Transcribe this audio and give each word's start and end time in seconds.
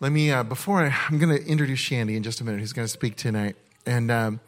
let 0.00 0.12
me 0.12 0.30
uh, 0.30 0.42
before 0.42 0.84
I, 0.84 0.94
I'm 1.08 1.18
going 1.18 1.36
to 1.36 1.44
introduce 1.46 1.78
Shandy 1.78 2.16
in 2.16 2.22
just 2.22 2.40
a 2.40 2.44
minute. 2.44 2.60
Who's 2.60 2.72
going 2.72 2.86
to 2.86 2.92
speak 2.92 3.16
tonight? 3.16 3.56
And 3.86 4.10
um, 4.10 4.40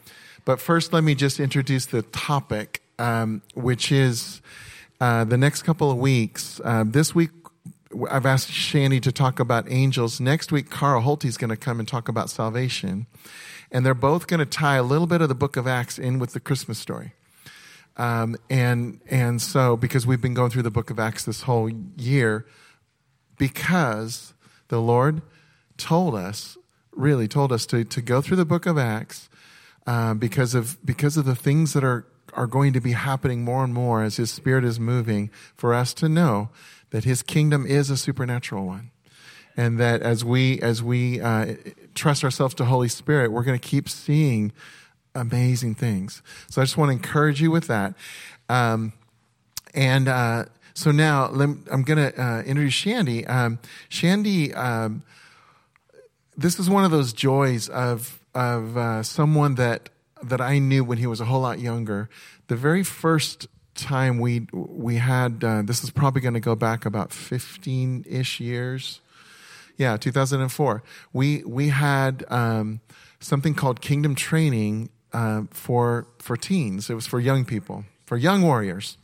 but 0.44 0.60
first, 0.60 0.92
let 0.92 1.04
me 1.04 1.14
just 1.14 1.40
introduce 1.40 1.86
the 1.86 2.02
topic, 2.02 2.82
um, 2.98 3.42
which 3.54 3.90
is 3.90 4.42
uh, 5.00 5.24
the 5.24 5.38
next 5.38 5.62
couple 5.62 5.90
of 5.90 5.98
weeks. 5.98 6.60
Uh, 6.62 6.84
this 6.86 7.14
week, 7.14 7.30
I've 8.10 8.26
asked 8.26 8.50
Shandy 8.50 9.00
to 9.00 9.12
talk 9.12 9.40
about 9.40 9.70
angels. 9.70 10.20
Next 10.20 10.52
week, 10.52 10.68
Carl 10.70 11.02
Holte 11.02 11.24
is 11.24 11.38
going 11.38 11.50
to 11.50 11.56
come 11.56 11.78
and 11.78 11.88
talk 11.88 12.08
about 12.08 12.28
salvation, 12.28 13.06
and 13.72 13.86
they're 13.86 13.94
both 13.94 14.26
going 14.26 14.40
to 14.40 14.46
tie 14.46 14.76
a 14.76 14.82
little 14.82 15.06
bit 15.06 15.22
of 15.22 15.28
the 15.28 15.34
Book 15.34 15.56
of 15.56 15.66
Acts 15.66 15.98
in 15.98 16.18
with 16.18 16.32
the 16.32 16.40
Christmas 16.40 16.78
story. 16.78 17.12
Um, 17.96 18.36
and 18.50 19.00
and 19.08 19.40
so 19.40 19.76
because 19.76 20.06
we've 20.06 20.20
been 20.20 20.34
going 20.34 20.50
through 20.50 20.62
the 20.62 20.70
Book 20.70 20.90
of 20.90 21.00
Acts 21.00 21.24
this 21.24 21.42
whole 21.42 21.70
year, 21.96 22.46
because 23.38 24.34
the 24.68 24.80
Lord 24.80 25.22
told 25.78 26.14
us, 26.14 26.58
really 26.92 27.28
told 27.28 27.52
us 27.52 27.64
to, 27.66 27.84
to 27.84 28.02
go 28.02 28.20
through 28.20 28.36
the 28.36 28.44
book 28.44 28.66
of 28.66 28.76
Acts 28.76 29.28
uh, 29.86 30.12
because 30.14 30.54
of 30.54 30.84
because 30.84 31.16
of 31.16 31.24
the 31.24 31.34
things 31.34 31.72
that 31.72 31.82
are 31.82 32.04
are 32.34 32.46
going 32.46 32.74
to 32.74 32.80
be 32.80 32.92
happening 32.92 33.42
more 33.42 33.64
and 33.64 33.72
more 33.72 34.02
as 34.02 34.16
His 34.16 34.30
Spirit 34.30 34.64
is 34.64 34.78
moving 34.78 35.30
for 35.56 35.72
us 35.72 35.94
to 35.94 36.08
know 36.08 36.50
that 36.90 37.04
His 37.04 37.22
kingdom 37.22 37.64
is 37.64 37.88
a 37.88 37.96
supernatural 37.96 38.66
one, 38.66 38.90
and 39.56 39.80
that 39.80 40.02
as 40.02 40.24
we 40.24 40.60
as 40.60 40.82
we 40.82 41.20
uh, 41.20 41.54
trust 41.94 42.22
ourselves 42.22 42.54
to 42.56 42.66
Holy 42.66 42.88
Spirit, 42.88 43.32
we're 43.32 43.44
going 43.44 43.58
to 43.58 43.68
keep 43.68 43.88
seeing 43.88 44.52
amazing 45.14 45.74
things. 45.74 46.22
So 46.50 46.60
I 46.60 46.64
just 46.64 46.76
want 46.76 46.90
to 46.90 46.92
encourage 46.92 47.40
you 47.40 47.50
with 47.50 47.66
that. 47.68 47.94
Um, 48.48 48.92
and 49.74 50.08
uh, 50.08 50.44
so 50.74 50.90
now 50.90 51.26
I'm 51.26 51.82
going 51.82 52.12
to 52.12 52.22
uh, 52.22 52.42
introduce 52.42 52.74
Shandy. 52.74 53.26
Um, 53.26 53.58
Shandy, 53.88 54.54
um, 54.54 55.02
this 56.38 56.60
is 56.60 56.70
one 56.70 56.84
of 56.84 56.90
those 56.92 57.12
joys 57.12 57.68
of 57.68 58.20
of 58.34 58.76
uh, 58.76 59.02
someone 59.02 59.56
that 59.56 59.90
that 60.22 60.40
I 60.40 60.58
knew 60.60 60.84
when 60.84 60.98
he 60.98 61.06
was 61.06 61.20
a 61.20 61.24
whole 61.24 61.40
lot 61.40 61.58
younger. 61.58 62.08
The 62.46 62.56
very 62.56 62.84
first 62.84 63.48
time 63.74 64.18
we 64.18 64.46
we 64.52 64.96
had 64.96 65.42
uh, 65.42 65.62
this 65.62 65.82
is 65.82 65.90
probably 65.90 66.22
going 66.22 66.34
to 66.34 66.40
go 66.40 66.54
back 66.54 66.86
about 66.86 67.12
15 67.12 68.04
ish 68.08 68.40
years. 68.40 69.00
Yeah, 69.76 69.96
2004. 69.96 70.82
We 71.12 71.42
we 71.44 71.68
had 71.68 72.24
um, 72.28 72.80
something 73.18 73.54
called 73.54 73.80
Kingdom 73.80 74.14
Training 74.14 74.90
uh, 75.12 75.42
for 75.50 76.06
for 76.20 76.36
teens. 76.36 76.88
It 76.88 76.94
was 76.94 77.06
for 77.06 77.18
young 77.18 77.44
people, 77.44 77.84
for 78.06 78.16
young 78.16 78.42
warriors, 78.42 78.96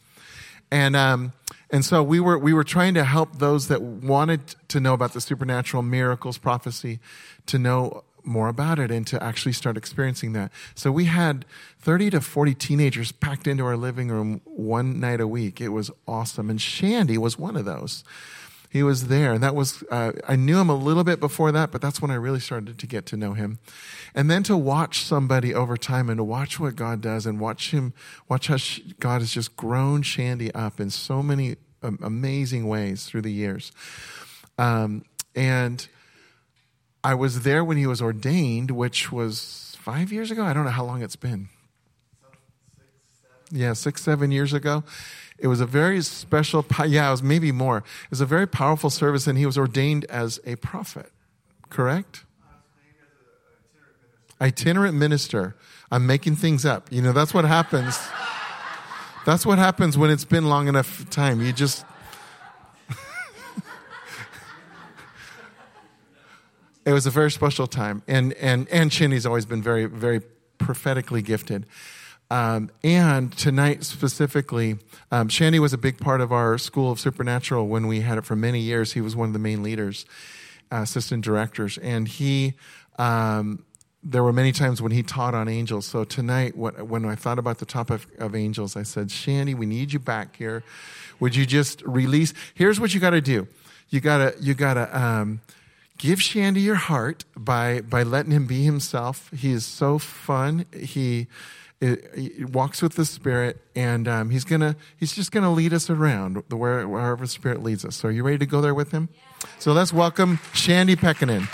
and 0.70 0.94
um, 0.94 1.32
and 1.74 1.84
so 1.84 2.04
we 2.04 2.20
were 2.20 2.38
we 2.38 2.52
were 2.52 2.62
trying 2.62 2.94
to 2.94 3.02
help 3.02 3.40
those 3.40 3.66
that 3.66 3.82
wanted 3.82 4.54
to 4.68 4.78
know 4.78 4.94
about 4.94 5.12
the 5.12 5.20
supernatural 5.20 5.82
miracles, 5.82 6.38
prophecy, 6.38 7.00
to 7.46 7.58
know 7.58 8.04
more 8.22 8.46
about 8.46 8.78
it 8.78 8.92
and 8.92 9.04
to 9.08 9.20
actually 9.20 9.50
start 9.50 9.76
experiencing 9.76 10.34
that. 10.34 10.52
So 10.76 10.92
we 10.92 11.06
had 11.06 11.44
30 11.80 12.10
to 12.10 12.20
40 12.20 12.54
teenagers 12.54 13.10
packed 13.10 13.48
into 13.48 13.64
our 13.64 13.76
living 13.76 14.06
room 14.06 14.40
one 14.44 15.00
night 15.00 15.20
a 15.20 15.26
week. 15.26 15.60
It 15.60 15.70
was 15.70 15.90
awesome. 16.06 16.48
And 16.48 16.62
Shandy 16.62 17.18
was 17.18 17.40
one 17.40 17.56
of 17.56 17.64
those 17.64 18.04
he 18.74 18.82
was 18.82 19.06
there. 19.06 19.32
And 19.34 19.42
that 19.44 19.54
was, 19.54 19.84
uh, 19.88 20.10
I 20.26 20.34
knew 20.34 20.58
him 20.58 20.68
a 20.68 20.74
little 20.74 21.04
bit 21.04 21.20
before 21.20 21.52
that, 21.52 21.70
but 21.70 21.80
that's 21.80 22.02
when 22.02 22.10
I 22.10 22.16
really 22.16 22.40
started 22.40 22.76
to 22.76 22.86
get 22.88 23.06
to 23.06 23.16
know 23.16 23.34
him. 23.34 23.60
And 24.16 24.28
then 24.28 24.42
to 24.42 24.56
watch 24.56 25.04
somebody 25.04 25.54
over 25.54 25.76
time 25.76 26.10
and 26.10 26.18
to 26.18 26.24
watch 26.24 26.58
what 26.58 26.74
God 26.74 27.00
does 27.00 27.24
and 27.24 27.38
watch 27.38 27.70
him, 27.70 27.92
watch 28.28 28.48
how 28.48 28.56
God 28.98 29.20
has 29.20 29.30
just 29.30 29.54
grown 29.54 30.02
Shandy 30.02 30.52
up 30.54 30.80
in 30.80 30.90
so 30.90 31.22
many 31.22 31.54
amazing 32.02 32.66
ways 32.66 33.04
through 33.04 33.22
the 33.22 33.32
years. 33.32 33.72
Um, 34.58 35.04
and 35.34 35.86
I 37.02 37.14
was 37.14 37.42
there 37.42 37.64
when 37.64 37.76
he 37.76 37.86
was 37.86 38.00
ordained, 38.00 38.70
which 38.70 39.12
was 39.12 39.76
five 39.80 40.12
years 40.12 40.30
ago. 40.30 40.44
I 40.44 40.52
don't 40.52 40.64
know 40.64 40.70
how 40.70 40.84
long 40.84 41.02
it's 41.02 41.16
been. 41.16 41.48
Yeah, 43.50 43.74
six, 43.74 44.02
seven 44.02 44.30
years 44.30 44.52
ago. 44.52 44.84
It 45.38 45.48
was 45.48 45.60
a 45.60 45.66
very 45.66 46.00
special, 46.02 46.64
yeah, 46.86 47.08
it 47.08 47.10
was 47.10 47.22
maybe 47.22 47.52
more. 47.52 47.78
It 47.78 48.10
was 48.10 48.20
a 48.20 48.26
very 48.26 48.46
powerful 48.46 48.88
service, 48.88 49.26
and 49.26 49.36
he 49.36 49.46
was 49.46 49.58
ordained 49.58 50.06
as 50.06 50.40
a 50.46 50.56
prophet, 50.56 51.12
correct? 51.68 52.24
Itinerant 54.40 54.96
minister. 54.96 55.54
I'm 55.90 56.06
making 56.06 56.36
things 56.36 56.64
up. 56.64 56.90
You 56.90 57.02
know, 57.02 57.12
that's 57.12 57.34
what 57.34 57.44
happens. 57.44 57.98
That's 59.24 59.46
what 59.46 59.58
happens 59.58 59.96
when 59.96 60.10
it's 60.10 60.26
been 60.26 60.44
long 60.44 60.68
enough 60.68 61.08
time. 61.08 61.40
You 61.40 61.50
just. 61.54 61.86
it 66.84 66.92
was 66.92 67.06
a 67.06 67.10
very 67.10 67.30
special 67.30 67.66
time. 67.66 68.02
And, 68.06 68.34
and, 68.34 68.68
and 68.68 68.92
Shandy's 68.92 69.24
always 69.24 69.46
been 69.46 69.62
very, 69.62 69.86
very 69.86 70.20
prophetically 70.58 71.22
gifted. 71.22 71.64
Um, 72.30 72.70
and 72.82 73.34
tonight 73.34 73.82
specifically, 73.84 74.76
um, 75.10 75.30
Shandy 75.30 75.58
was 75.58 75.72
a 75.72 75.78
big 75.78 75.96
part 75.96 76.20
of 76.20 76.30
our 76.30 76.58
School 76.58 76.92
of 76.92 77.00
Supernatural 77.00 77.66
when 77.66 77.86
we 77.86 78.00
had 78.00 78.18
it 78.18 78.26
for 78.26 78.36
many 78.36 78.60
years. 78.60 78.92
He 78.92 79.00
was 79.00 79.16
one 79.16 79.28
of 79.28 79.32
the 79.32 79.38
main 79.38 79.62
leaders, 79.62 80.04
uh, 80.70 80.82
assistant 80.82 81.24
directors, 81.24 81.78
and 81.78 82.08
he. 82.08 82.52
Um, 82.98 83.64
there 84.04 84.22
were 84.22 84.32
many 84.32 84.52
times 84.52 84.82
when 84.82 84.92
he 84.92 85.02
taught 85.02 85.34
on 85.34 85.48
angels. 85.48 85.86
So 85.86 86.04
tonight, 86.04 86.56
when 86.56 87.04
I 87.06 87.14
thought 87.14 87.38
about 87.38 87.58
the 87.58 87.66
topic 87.66 88.02
of 88.18 88.34
angels, 88.34 88.76
I 88.76 88.82
said, 88.82 89.10
Shandy, 89.10 89.54
we 89.54 89.66
need 89.66 89.92
you 89.92 89.98
back 89.98 90.36
here. 90.36 90.62
Would 91.20 91.34
you 91.34 91.46
just 91.46 91.82
release? 91.82 92.34
Here's 92.54 92.78
what 92.78 92.92
you 92.92 93.00
got 93.00 93.10
to 93.10 93.20
do. 93.20 93.48
You 93.88 94.00
gotta, 94.00 94.34
you 94.40 94.54
gotta 94.54 94.96
um, 94.98 95.40
give 95.98 96.20
Shandy 96.20 96.60
your 96.60 96.74
heart 96.74 97.24
by 97.36 97.80
by 97.80 98.02
letting 98.02 98.32
him 98.32 98.46
be 98.46 98.64
himself. 98.64 99.30
He 99.30 99.52
is 99.52 99.64
so 99.64 99.98
fun. 99.98 100.66
He 100.76 101.28
walks 102.52 102.82
with 102.82 102.94
the 102.94 103.04
Spirit, 103.04 103.60
and 103.76 104.08
um, 104.08 104.30
he's 104.30 104.44
gonna 104.44 104.76
he's 104.96 105.12
just 105.12 105.32
gonna 105.32 105.52
lead 105.52 105.72
us 105.72 105.90
around 105.90 106.42
the 106.48 106.56
where, 106.56 106.88
wherever 106.88 107.26
Spirit 107.26 107.62
leads 107.62 107.84
us. 107.84 107.96
So, 107.96 108.08
are 108.08 108.10
you 108.10 108.22
ready 108.22 108.38
to 108.38 108.46
go 108.46 108.60
there 108.60 108.74
with 108.74 108.90
him? 108.90 109.08
Yeah. 109.12 109.50
So 109.58 109.72
let's 109.72 109.92
welcome 109.92 110.40
Shandy 110.52 110.96
Pekkonen. 110.96 111.48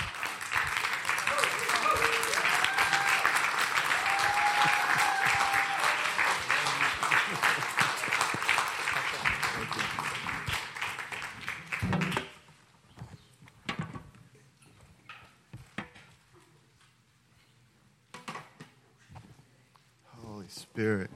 Spirit. 20.81 21.11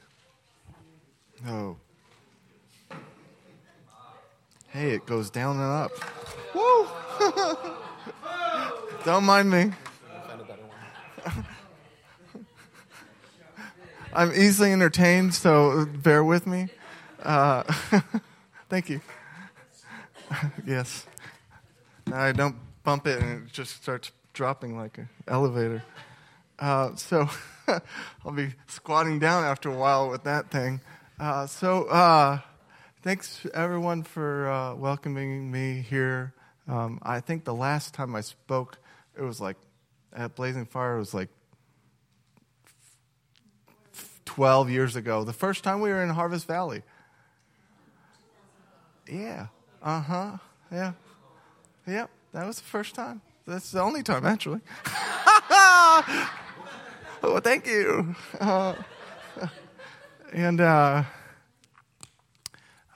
Oh. 1.48 1.78
Hey, 4.68 4.90
it 4.90 5.06
goes 5.06 5.30
down 5.30 5.56
and 5.56 5.64
up. 5.64 5.90
Woo! 6.54 6.86
Don't 9.06 9.24
mind 9.24 9.50
me. 9.50 9.72
I'm 14.12 14.32
easily 14.34 14.70
entertained, 14.70 15.34
so 15.34 15.86
bear 15.86 16.22
with 16.22 16.46
me. 16.46 16.68
Uh, 17.22 17.62
thank 18.68 18.90
you. 18.90 19.00
yes. 20.66 21.06
I 22.12 22.32
don't 22.32 22.56
bump 22.82 23.06
it 23.06 23.22
and 23.22 23.46
it 23.46 23.52
just 23.52 23.82
starts 23.82 24.12
dropping 24.34 24.76
like 24.76 24.98
an 24.98 25.08
elevator. 25.26 25.82
Uh, 26.58 26.94
so. 26.96 27.30
I'll 28.24 28.32
be 28.32 28.54
squatting 28.66 29.18
down 29.18 29.44
after 29.44 29.70
a 29.70 29.76
while 29.76 30.10
with 30.10 30.24
that 30.24 30.50
thing. 30.50 30.80
Uh, 31.18 31.46
so, 31.46 31.84
uh, 31.84 32.40
thanks 33.02 33.46
everyone 33.54 34.02
for 34.02 34.48
uh, 34.50 34.74
welcoming 34.74 35.50
me 35.50 35.84
here. 35.88 36.34
Um, 36.66 36.98
I 37.02 37.20
think 37.20 37.44
the 37.44 37.54
last 37.54 37.94
time 37.94 38.14
I 38.16 38.20
spoke, 38.20 38.78
it 39.16 39.22
was 39.22 39.40
like 39.40 39.56
at 40.12 40.34
Blazing 40.34 40.66
Fire, 40.66 40.96
it 40.96 41.00
was 41.00 41.14
like 41.14 41.28
12 44.24 44.70
years 44.70 44.96
ago. 44.96 45.24
The 45.24 45.32
first 45.32 45.62
time 45.62 45.80
we 45.80 45.90
were 45.90 46.02
in 46.02 46.10
Harvest 46.10 46.46
Valley. 46.46 46.82
Yeah. 49.10 49.46
Uh 49.82 50.00
huh. 50.00 50.36
Yeah. 50.72 50.92
Yep. 51.86 52.10
That 52.32 52.46
was 52.46 52.56
the 52.56 52.64
first 52.64 52.94
time. 52.94 53.20
That's 53.46 53.70
the 53.70 53.80
only 53.80 54.02
time, 54.02 54.24
actually. 54.24 54.60
oh, 57.24 57.40
thank 57.40 57.66
you. 57.66 58.14
Uh, 58.38 58.74
and 60.32 60.60
uh, 60.60 61.04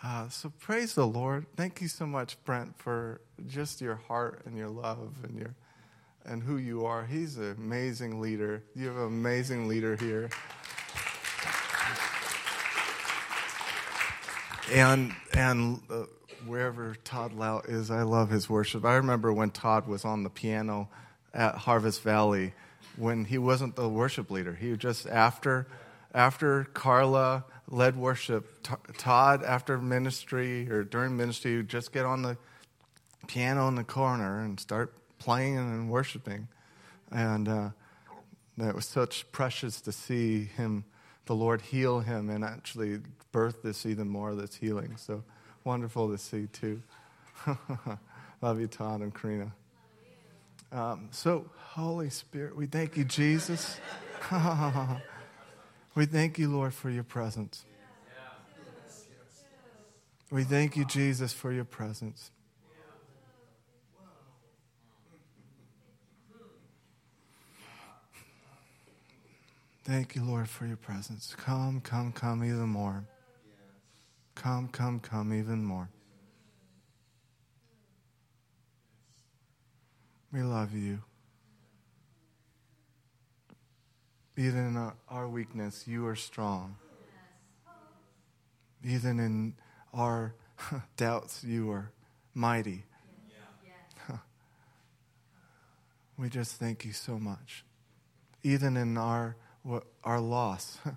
uh, 0.03 0.29
so 0.29 0.53
praise 0.61 0.95
the 0.95 1.07
Lord. 1.07 1.47
Thank 1.57 1.81
you 1.81 1.89
so 1.89 2.07
much, 2.07 2.43
Brent, 2.45 2.79
for 2.79 3.21
just 3.47 3.81
your 3.81 3.97
heart 3.97 4.43
and 4.45 4.57
your 4.57 4.69
love 4.69 5.15
and 5.23 5.39
your 5.39 5.55
and 6.25 6.43
who 6.43 6.59
you 6.59 6.85
are. 6.85 7.07
He's 7.07 7.39
an 7.39 7.53
amazing 7.53 8.21
leader. 8.21 8.63
You 8.75 8.89
have 8.89 8.97
an 8.97 9.07
amazing 9.07 9.67
leader 9.67 9.97
here. 9.97 10.29
And 14.71 15.15
and 15.33 15.81
uh, 15.89 16.03
wherever 16.47 16.97
Todd 17.05 17.33
Lout 17.33 17.67
is, 17.67 17.91
I 17.91 18.03
love 18.03 18.29
his 18.29 18.51
worship. 18.51 18.85
I 18.85 18.97
remember 18.97 19.33
when 19.33 19.51
Todd 19.51 19.89
was 19.89 20.05
on 20.05 20.23
the 20.23 20.31
piano 20.31 20.91
at 21.33 21.55
Harvest 21.55 22.03
Valley 22.03 22.53
when 22.99 23.25
he 23.25 23.39
wasn't 23.39 23.77
the 23.77 23.89
worship 23.89 24.31
leader. 24.31 24.55
He 24.55 24.77
just 24.77 25.07
after 25.07 25.67
after 26.15 26.65
Carla 26.65 27.45
led 27.69 27.97
worship, 27.97 28.67
Todd 28.97 29.43
after 29.45 29.79
ministry 29.79 30.71
or 30.71 30.83
during 30.83 31.17
ministry 31.17 31.59
would 31.59 31.69
just 31.69 31.93
get 31.93 32.07
on 32.07 32.23
the 32.23 32.37
piano 33.27 33.69
in 33.69 33.75
the 33.75 33.85
corner 33.85 34.41
and 34.41 34.59
start 34.59 34.95
playing 35.19 35.59
and 35.59 35.91
worshiping. 35.91 36.49
And 37.13 37.49
uh, 37.49 37.69
it 38.59 38.75
was 38.75 38.87
such 38.87 39.31
precious 39.33 39.81
to 39.83 39.93
see 39.93 40.45
him, 40.45 40.85
the 41.27 41.35
Lord 41.35 41.61
heal 41.61 42.01
him 42.01 42.31
and 42.31 42.43
actually 42.43 43.01
birth 43.33 43.63
this 43.63 43.85
even 43.85 44.09
more, 44.09 44.35
this 44.35 44.55
healing. 44.55 44.97
So 44.97 45.23
wonderful 45.65 46.11
to 46.11 46.19
see 46.19 46.47
too. 46.47 46.83
Love 48.43 48.61
you, 48.61 48.67
Todd 48.67 49.01
and 49.01 49.15
Karina. 49.15 49.53
Um, 50.71 51.09
so, 51.11 51.47
Holy 51.57 52.11
Spirit, 52.11 52.57
we 52.57 52.67
thank 52.67 52.97
you, 52.97 53.05
Jesus. 53.05 53.81
we 55.95 56.07
thank 56.07 56.39
you, 56.39 56.49
Lord, 56.49 56.75
for 56.75 56.91
your 56.91 57.05
presence. 57.05 57.65
We 60.31 60.45
thank 60.45 60.77
you, 60.77 60.85
Jesus, 60.85 61.33
for 61.33 61.53
your 61.53 61.65
presence. 61.65 62.31
Thank 69.85 70.15
you, 70.15 70.23
Lord, 70.23 70.51
for 70.51 70.67
your 70.67 70.77
presence. 70.77 71.35
Come, 71.35 71.81
come, 71.81 72.13
come 72.13 72.45
even 72.45 72.69
more. 72.69 73.07
Come, 74.35 74.69
come, 74.69 75.01
come 75.01 75.33
even 75.33 75.65
more. 75.65 75.89
We 80.33 80.43
love 80.43 80.75
you. 80.75 81.01
Even 84.37 84.69
in 84.69 84.93
our 85.09 85.29
weakness, 85.29 85.89
you 85.89 86.07
are 86.07 86.15
strong. 86.15 86.77
Even 88.85 89.19
in 89.19 89.55
our 89.93 90.35
doubts, 90.97 91.43
you 91.43 91.71
are 91.71 91.91
mighty. 92.35 92.85
we 96.17 96.29
just 96.29 96.57
thank 96.57 96.85
you 96.85 96.93
so 96.93 97.19
much. 97.19 97.65
Even 98.43 98.77
in 98.77 98.97
our 98.97 99.37
our 100.05 100.21
loss. 100.21 100.79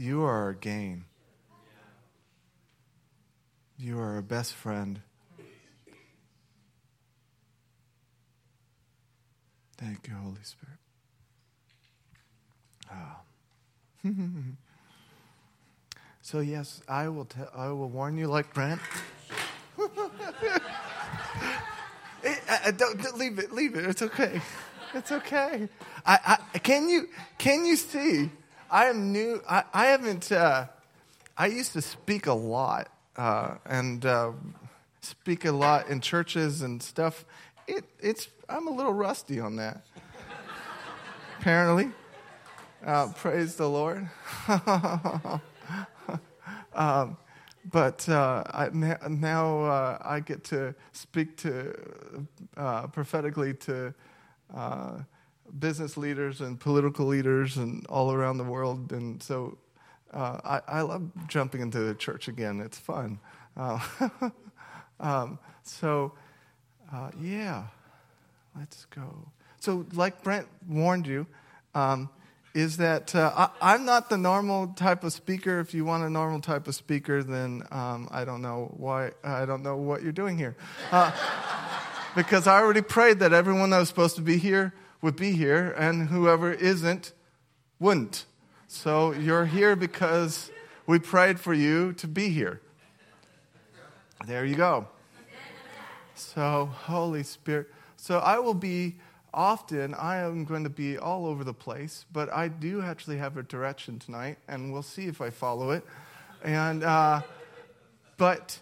You 0.00 0.22
are 0.22 0.44
our 0.44 0.52
gain. 0.52 1.06
You 3.76 3.98
are 3.98 4.14
our 4.14 4.22
best 4.22 4.52
friend. 4.54 5.00
Thank 9.78 10.08
you, 10.08 10.14
Holy 10.14 10.42
Spirit. 10.42 10.78
Oh. 12.92 13.16
so 16.22 16.40
yes, 16.40 16.82
I 16.88 17.08
will. 17.08 17.26
Te- 17.26 17.38
I 17.54 17.68
will 17.68 17.88
warn 17.88 18.16
you, 18.16 18.26
like 18.26 18.52
Brent. 18.52 18.80
it, 22.22 22.40
uh, 22.48 22.70
don't, 22.72 23.00
don't 23.00 23.18
leave 23.18 23.38
it. 23.38 23.52
Leave 23.52 23.76
it. 23.76 23.84
It's 23.84 24.02
okay. 24.02 24.40
It's 24.94 25.12
okay. 25.12 25.68
I, 26.04 26.38
I, 26.54 26.58
can 26.58 26.88
you 26.88 27.08
can 27.36 27.64
you 27.64 27.76
see? 27.76 28.30
I 28.70 28.86
am 28.86 29.12
new. 29.12 29.42
I, 29.48 29.62
I 29.72 29.86
haven't. 29.86 30.32
Uh, 30.32 30.66
I 31.36 31.46
used 31.46 31.72
to 31.74 31.82
speak 31.82 32.26
a 32.26 32.32
lot 32.32 32.88
uh, 33.16 33.56
and 33.64 34.04
uh, 34.04 34.32
speak 35.02 35.44
a 35.44 35.52
lot 35.52 35.88
in 35.88 36.00
churches 36.00 36.62
and 36.62 36.82
stuff. 36.82 37.24
It, 37.68 37.84
it's 38.00 38.28
I'm 38.48 38.66
a 38.66 38.70
little 38.70 38.94
rusty 38.94 39.38
on 39.40 39.56
that. 39.56 39.84
Apparently, 41.38 41.90
uh, 42.84 43.08
praise 43.08 43.56
the 43.56 43.68
Lord. 43.68 44.08
um, 46.74 47.18
but 47.70 48.08
uh, 48.08 48.42
I, 48.46 48.70
now 48.72 49.64
uh, 49.64 49.98
I 50.00 50.20
get 50.20 50.44
to 50.44 50.74
speak 50.92 51.36
to 51.38 52.26
uh, 52.56 52.86
prophetically 52.86 53.52
to 53.54 53.92
uh, 54.54 55.00
business 55.58 55.98
leaders 55.98 56.40
and 56.40 56.58
political 56.58 57.06
leaders 57.06 57.58
and 57.58 57.86
all 57.88 58.12
around 58.12 58.38
the 58.38 58.44
world. 58.44 58.92
And 58.92 59.22
so 59.22 59.58
uh, 60.14 60.40
I, 60.42 60.78
I, 60.78 60.80
love 60.80 61.10
jumping 61.26 61.60
into 61.60 61.80
the 61.80 61.94
church 61.94 62.28
again. 62.28 62.60
It's 62.60 62.78
fun. 62.78 63.20
Um, 65.00 65.38
so, 65.62 66.12
uh, 66.92 67.10
yeah, 67.20 67.64
let's 68.56 68.86
go. 68.86 69.28
So, 69.60 69.86
like 69.92 70.22
Brent 70.22 70.46
warned 70.68 71.06
you, 71.06 71.26
um, 71.74 72.08
is 72.54 72.78
that 72.78 73.14
uh, 73.14 73.48
I, 73.60 73.74
am 73.74 73.84
not 73.84 74.08
the 74.08 74.16
normal 74.16 74.68
type 74.68 75.04
of 75.04 75.12
speaker. 75.12 75.60
If 75.60 75.74
you 75.74 75.84
want 75.84 76.04
a 76.04 76.10
normal 76.10 76.40
type 76.40 76.66
of 76.66 76.74
speaker, 76.74 77.22
then 77.22 77.62
um, 77.70 78.08
I 78.10 78.24
don't 78.24 78.42
know 78.42 78.72
why. 78.76 79.12
I 79.22 79.44
don't 79.44 79.62
know 79.62 79.76
what 79.76 80.02
you're 80.02 80.12
doing 80.12 80.38
here. 80.38 80.56
Uh, 80.90 81.12
because 82.16 82.46
I 82.46 82.58
already 82.58 82.82
prayed 82.82 83.18
that 83.20 83.32
everyone 83.32 83.70
that 83.70 83.78
was 83.78 83.88
supposed 83.88 84.16
to 84.16 84.22
be 84.22 84.38
here 84.38 84.74
would 85.02 85.16
be 85.16 85.32
here, 85.32 85.74
and 85.76 86.08
whoever 86.08 86.52
isn't 86.52 87.12
wouldn't. 87.78 88.24
So 88.66 89.12
you're 89.12 89.46
here 89.46 89.76
because 89.76 90.50
we 90.86 90.98
prayed 90.98 91.38
for 91.38 91.54
you 91.54 91.92
to 91.94 92.08
be 92.08 92.30
here. 92.30 92.60
There 94.26 94.44
you 94.44 94.56
go. 94.56 94.88
So, 96.18 96.66
Holy 96.66 97.22
Spirit. 97.22 97.68
So 97.96 98.18
I 98.18 98.38
will 98.38 98.54
be 98.54 98.96
often, 99.32 99.94
I 99.94 100.16
am 100.16 100.44
going 100.44 100.64
to 100.64 100.70
be 100.70 100.98
all 100.98 101.26
over 101.26 101.44
the 101.44 101.54
place, 101.54 102.06
but 102.12 102.32
I 102.32 102.48
do 102.48 102.82
actually 102.82 103.18
have 103.18 103.36
a 103.36 103.42
direction 103.42 103.98
tonight, 103.98 104.38
and 104.48 104.72
we'll 104.72 104.82
see 104.82 105.06
if 105.06 105.20
I 105.20 105.30
follow 105.30 105.70
it. 105.70 105.84
And, 106.42 106.82
uh, 106.82 107.22
but 108.16 108.58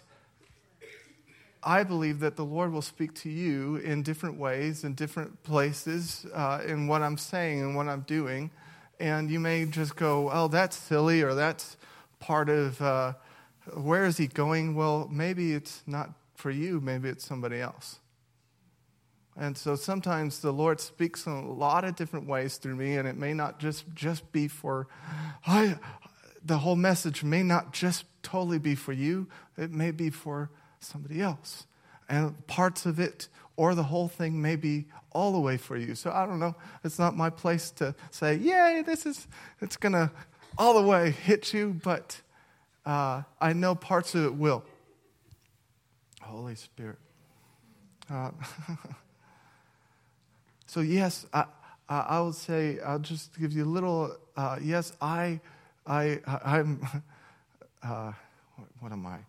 I 1.63 1.83
believe 1.83 2.19
that 2.19 2.35
the 2.35 2.45
Lord 2.45 2.71
will 2.71 2.83
speak 2.83 3.15
to 3.15 3.29
you 3.29 3.77
in 3.77 4.03
different 4.03 4.37
ways, 4.37 4.83
in 4.83 4.93
different 4.93 5.41
places, 5.43 6.25
uh, 6.33 6.61
in 6.65 6.87
what 6.87 7.01
I'm 7.01 7.17
saying 7.17 7.61
and 7.61 7.75
what 7.75 7.87
I'm 7.87 8.01
doing. 8.01 8.51
And 8.99 9.31
you 9.31 9.39
may 9.39 9.65
just 9.65 9.95
go, 9.95 10.29
oh, 10.31 10.47
that's 10.47 10.77
silly, 10.77 11.23
or 11.23 11.33
that's 11.33 11.77
part 12.19 12.49
of 12.49 12.79
uh, 12.81 13.13
where 13.73 14.05
is 14.05 14.17
he 14.17 14.27
going? 14.27 14.75
Well, 14.75 15.07
maybe 15.11 15.53
it's 15.53 15.81
not 15.87 16.11
for 16.37 16.51
you, 16.51 16.79
maybe 16.79 17.09
it's 17.09 17.25
somebody 17.25 17.59
else. 17.59 17.99
And 19.35 19.57
so 19.57 19.75
sometimes 19.75 20.39
the 20.39 20.53
Lord 20.53 20.79
speaks 20.79 21.25
in 21.25 21.33
a 21.33 21.51
lot 21.51 21.83
of 21.83 21.95
different 21.95 22.27
ways 22.27 22.57
through 22.57 22.75
me, 22.75 22.95
and 22.95 23.07
it 23.07 23.17
may 23.17 23.33
not 23.33 23.59
just, 23.59 23.85
just 23.95 24.31
be 24.31 24.47
for, 24.47 24.87
I, 25.47 25.79
the 26.45 26.59
whole 26.59 26.75
message 26.75 27.23
may 27.23 27.41
not 27.41 27.73
just 27.73 28.05
totally 28.21 28.59
be 28.59 28.75
for 28.75 28.93
you, 28.93 29.27
it 29.57 29.71
may 29.71 29.89
be 29.89 30.11
for 30.11 30.51
somebody 30.79 31.21
else. 31.21 31.65
And 32.07 32.45
parts 32.45 32.85
of 32.85 32.99
it 32.99 33.29
or 33.55 33.73
the 33.73 33.83
whole 33.83 34.07
thing 34.07 34.39
may 34.39 34.55
be 34.55 34.85
all 35.11 35.31
the 35.31 35.39
way 35.39 35.57
for 35.57 35.75
you. 35.75 35.95
So 35.95 36.11
I 36.11 36.27
don't 36.27 36.39
know. 36.39 36.55
It's 36.83 36.99
not 36.99 37.17
my 37.17 37.31
place 37.31 37.71
to 37.71 37.95
say, 38.11 38.35
yay, 38.35 38.83
this 38.85 39.07
is, 39.07 39.27
it's 39.59 39.75
going 39.75 39.93
to 39.93 40.11
all 40.55 40.79
the 40.79 40.87
way 40.87 41.09
hit 41.09 41.51
you, 41.51 41.79
but 41.83 42.21
uh, 42.85 43.23
I 43.41 43.53
know 43.53 43.73
parts 43.73 44.13
of 44.13 44.23
it 44.23 44.35
will. 44.35 44.63
Holy 46.27 46.55
Spirit. 46.55 46.97
Uh, 48.11 48.31
so, 50.67 50.81
yes, 50.81 51.25
I, 51.33 51.45
I, 51.87 52.19
will 52.19 52.33
say, 52.33 52.79
I'll 52.85 52.99
just 52.99 53.37
give 53.39 53.53
you 53.53 53.63
a 53.63 53.65
little, 53.65 54.15
uh, 54.35 54.57
yes, 54.61 54.91
I, 55.01 55.39
I, 55.85 56.19
I'm, 56.43 56.85
uh, 57.83 58.11
what 58.79 58.91
am 58.91 59.05
I? 59.05 59.19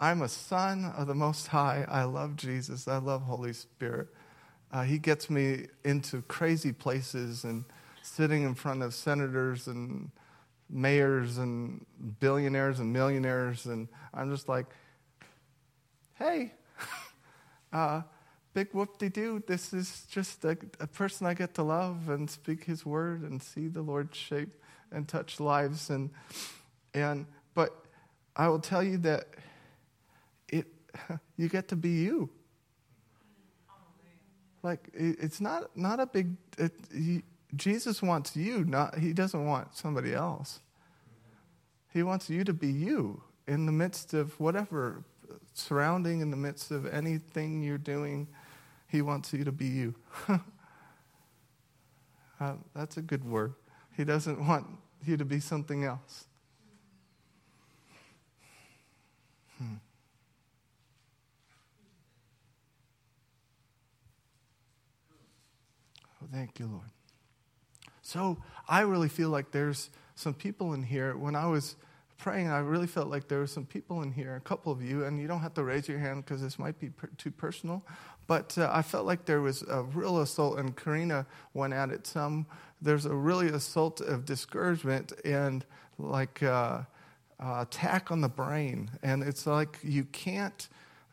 I'm 0.00 0.22
a 0.22 0.28
son 0.28 0.92
of 0.96 1.06
the 1.06 1.14
Most 1.14 1.46
High. 1.46 1.84
I 1.88 2.04
love 2.04 2.36
Jesus. 2.36 2.88
I 2.88 2.96
love 2.98 3.22
Holy 3.22 3.52
Spirit. 3.52 4.08
Uh, 4.72 4.82
he 4.82 4.98
gets 4.98 5.28
me 5.28 5.66
into 5.84 6.22
crazy 6.22 6.72
places 6.72 7.44
and 7.44 7.64
sitting 8.02 8.44
in 8.44 8.54
front 8.54 8.82
of 8.82 8.94
senators 8.94 9.66
and 9.66 10.10
mayors 10.70 11.38
and 11.38 11.84
billionaires 12.18 12.80
and 12.80 12.92
millionaires. 12.92 13.66
And 13.66 13.88
I'm 14.14 14.30
just 14.30 14.48
like, 14.48 14.66
hey, 16.18 16.52
uh, 17.72 18.02
big 18.54 18.68
whoop 18.72 18.98
de 18.98 19.08
doo. 19.08 19.42
This 19.46 19.72
is 19.72 20.06
just 20.10 20.44
a, 20.44 20.56
a 20.80 20.86
person 20.86 21.26
I 21.26 21.34
get 21.34 21.54
to 21.54 21.62
love 21.62 22.08
and 22.08 22.28
speak 22.30 22.64
his 22.64 22.86
word 22.86 23.22
and 23.22 23.42
see 23.42 23.68
the 23.68 23.82
Lord 23.82 24.14
shape 24.14 24.62
and 24.90 25.06
touch 25.06 25.40
lives. 25.40 25.90
And, 25.90 26.10
and, 26.94 27.26
but 27.54 27.84
I 28.34 28.48
will 28.48 28.60
tell 28.60 28.82
you 28.82 28.98
that 28.98 29.26
it, 30.48 30.66
you 31.36 31.48
get 31.48 31.68
to 31.68 31.76
be 31.76 31.90
you. 31.90 32.30
Like 34.62 34.88
it's 34.94 35.40
not 35.40 35.76
not 35.76 36.00
a 36.00 36.06
big. 36.06 36.34
It, 36.58 36.72
he, 36.92 37.22
Jesus 37.54 38.02
wants 38.02 38.34
you. 38.34 38.64
Not 38.64 38.98
he 38.98 39.12
doesn't 39.12 39.46
want 39.46 39.76
somebody 39.76 40.12
else. 40.12 40.58
He 41.92 42.02
wants 42.02 42.28
you 42.28 42.42
to 42.42 42.52
be 42.52 42.72
you 42.72 43.22
in 43.46 43.66
the 43.66 43.72
midst 43.72 44.12
of 44.12 44.38
whatever 44.40 45.04
surrounding, 45.54 46.20
in 46.20 46.30
the 46.30 46.36
midst 46.36 46.70
of 46.70 46.86
anything 46.86 47.62
you're 47.62 47.78
doing, 47.78 48.28
He 48.88 49.02
wants 49.02 49.32
you 49.32 49.44
to 49.44 49.52
be 49.52 49.66
you. 49.66 49.94
uh, 52.40 52.54
that's 52.74 52.96
a 52.96 53.02
good 53.02 53.24
word. 53.24 53.54
He 53.96 54.04
doesn't 54.04 54.46
want 54.46 54.66
you 55.04 55.16
to 55.16 55.24
be 55.24 55.40
something 55.40 55.84
else. 55.84 56.26
Hmm. 59.58 59.74
Oh, 66.22 66.26
thank 66.32 66.58
you, 66.58 66.66
Lord. 66.66 66.90
So 68.02 68.38
I 68.68 68.82
really 68.82 69.08
feel 69.08 69.30
like 69.30 69.50
there's 69.50 69.90
some 70.14 70.34
people 70.34 70.74
in 70.74 70.82
here. 70.82 71.16
When 71.16 71.34
I 71.34 71.46
was 71.46 71.76
praying, 72.18 72.48
I 72.48 72.58
really 72.58 72.86
felt 72.86 73.08
like 73.08 73.28
there 73.28 73.38
were 73.38 73.46
some 73.46 73.66
people 73.66 74.02
in 74.02 74.12
here, 74.12 74.36
a 74.36 74.40
couple 74.40 74.72
of 74.72 74.82
you, 74.82 75.04
and 75.04 75.20
you 75.20 75.28
don't 75.28 75.40
have 75.40 75.54
to 75.54 75.64
raise 75.64 75.88
your 75.88 75.98
hand 75.98 76.24
because 76.24 76.42
this 76.42 76.58
might 76.58 76.78
be 76.78 76.90
per- 76.90 77.10
too 77.18 77.30
personal. 77.30 77.84
But 78.26 78.56
uh, 78.58 78.70
I 78.72 78.82
felt 78.82 79.06
like 79.06 79.24
there 79.24 79.40
was 79.40 79.62
a 79.62 79.82
real 79.82 80.20
assault, 80.20 80.58
and 80.58 80.76
Karina 80.76 81.26
went 81.54 81.72
at 81.72 81.90
it 81.90 82.06
some. 82.06 82.46
There's 82.80 83.06
a 83.06 83.14
really 83.14 83.48
assault 83.48 84.00
of 84.00 84.24
discouragement 84.24 85.12
and 85.24 85.64
like 85.98 86.42
uh, 86.42 86.82
uh, 87.38 87.58
attack 87.60 88.10
on 88.10 88.20
the 88.20 88.28
brain, 88.28 88.90
and 89.02 89.22
it's 89.22 89.46
like 89.46 89.78
you 89.82 90.04
can't 90.04 90.68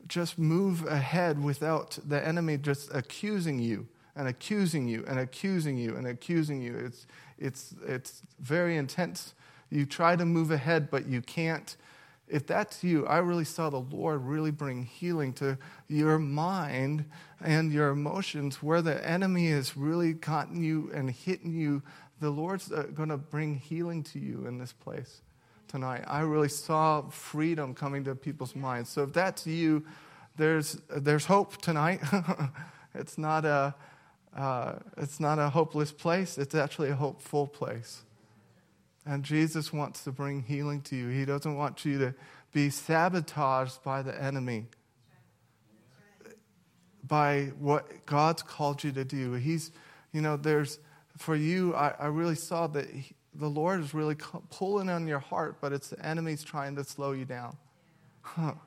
just 0.07 0.37
move 0.37 0.85
ahead 0.85 1.41
without 1.41 1.97
the 2.05 2.25
enemy 2.25 2.57
just 2.57 2.93
accusing 2.93 3.59
you 3.59 3.87
and 4.15 4.27
accusing 4.27 4.87
you 4.87 5.03
and 5.07 5.19
accusing 5.19 5.77
you 5.77 5.95
and 5.95 6.07
accusing 6.07 6.61
you. 6.61 6.75
It's, 6.75 7.07
it's, 7.37 7.75
it's 7.85 8.21
very 8.39 8.77
intense. 8.77 9.33
You 9.73 9.85
try 9.85 10.15
to 10.15 10.25
move 10.25 10.51
ahead, 10.51 10.89
but 10.91 11.07
you 11.07 11.21
can't. 11.21 11.75
If 12.27 12.47
that's 12.47 12.83
you, 12.83 13.05
I 13.05 13.17
really 13.17 13.43
saw 13.43 13.69
the 13.69 13.81
Lord 13.81 14.21
really 14.23 14.51
bring 14.51 14.83
healing 14.83 15.33
to 15.33 15.57
your 15.87 16.19
mind 16.19 17.05
and 17.41 17.71
your 17.71 17.89
emotions 17.89 18.63
where 18.63 18.81
the 18.81 19.05
enemy 19.07 19.49
has 19.49 19.75
really 19.75 20.13
gotten 20.13 20.63
you 20.63 20.91
and 20.93 21.09
hitting 21.09 21.53
you. 21.53 21.81
The 22.19 22.29
Lord's 22.29 22.71
uh, 22.71 22.83
going 22.93 23.09
to 23.09 23.17
bring 23.17 23.55
healing 23.55 24.03
to 24.03 24.19
you 24.19 24.45
in 24.47 24.57
this 24.57 24.71
place 24.71 25.21
tonight. 25.67 26.03
I 26.07 26.21
really 26.21 26.49
saw 26.49 27.01
freedom 27.09 27.73
coming 27.73 28.03
to 28.05 28.15
people's 28.15 28.55
minds. 28.55 28.89
So 28.89 29.03
if 29.03 29.13
that's 29.13 29.45
you, 29.45 29.83
there's, 30.37 30.79
there's 30.89 31.25
hope 31.25 31.61
tonight. 31.61 31.99
it's 32.95 33.17
not 33.17 33.43
a 33.43 33.75
uh, 34.35 34.75
it's 34.97 35.19
not 35.19 35.37
a 35.37 35.49
hopeless 35.49 35.91
place, 35.91 36.37
it's 36.37 36.55
actually 36.55 36.89
a 36.89 36.95
hopeful 36.95 37.47
place. 37.47 38.01
And 39.05 39.23
Jesus 39.23 39.73
wants 39.73 40.03
to 40.05 40.11
bring 40.11 40.43
healing 40.43 40.81
to 40.83 40.95
you. 40.95 41.09
He 41.09 41.25
doesn't 41.25 41.55
want 41.55 41.83
you 41.83 41.99
to 41.99 42.15
be 42.53 42.69
sabotaged 42.69 43.83
by 43.83 44.01
the 44.01 44.21
enemy, 44.21 44.67
by 47.05 47.51
what 47.59 48.05
God's 48.05 48.43
called 48.43 48.83
you 48.83 48.91
to 48.93 49.03
do. 49.03 49.33
He's, 49.33 49.71
you 50.13 50.21
know, 50.21 50.37
there's, 50.37 50.79
for 51.17 51.35
you, 51.35 51.75
I, 51.75 51.93
I 51.99 52.05
really 52.07 52.35
saw 52.35 52.67
that 52.67 52.89
he, 52.89 53.13
the 53.35 53.49
Lord 53.49 53.81
is 53.81 53.93
really 53.93 54.15
pulling 54.51 54.89
on 54.89 55.07
your 55.07 55.19
heart, 55.19 55.57
but 55.59 55.73
it's 55.73 55.89
the 55.89 56.05
enemy's 56.05 56.43
trying 56.43 56.75
to 56.75 56.83
slow 56.83 57.11
you 57.11 57.25
down. 57.25 57.57
Huh. 58.21 58.53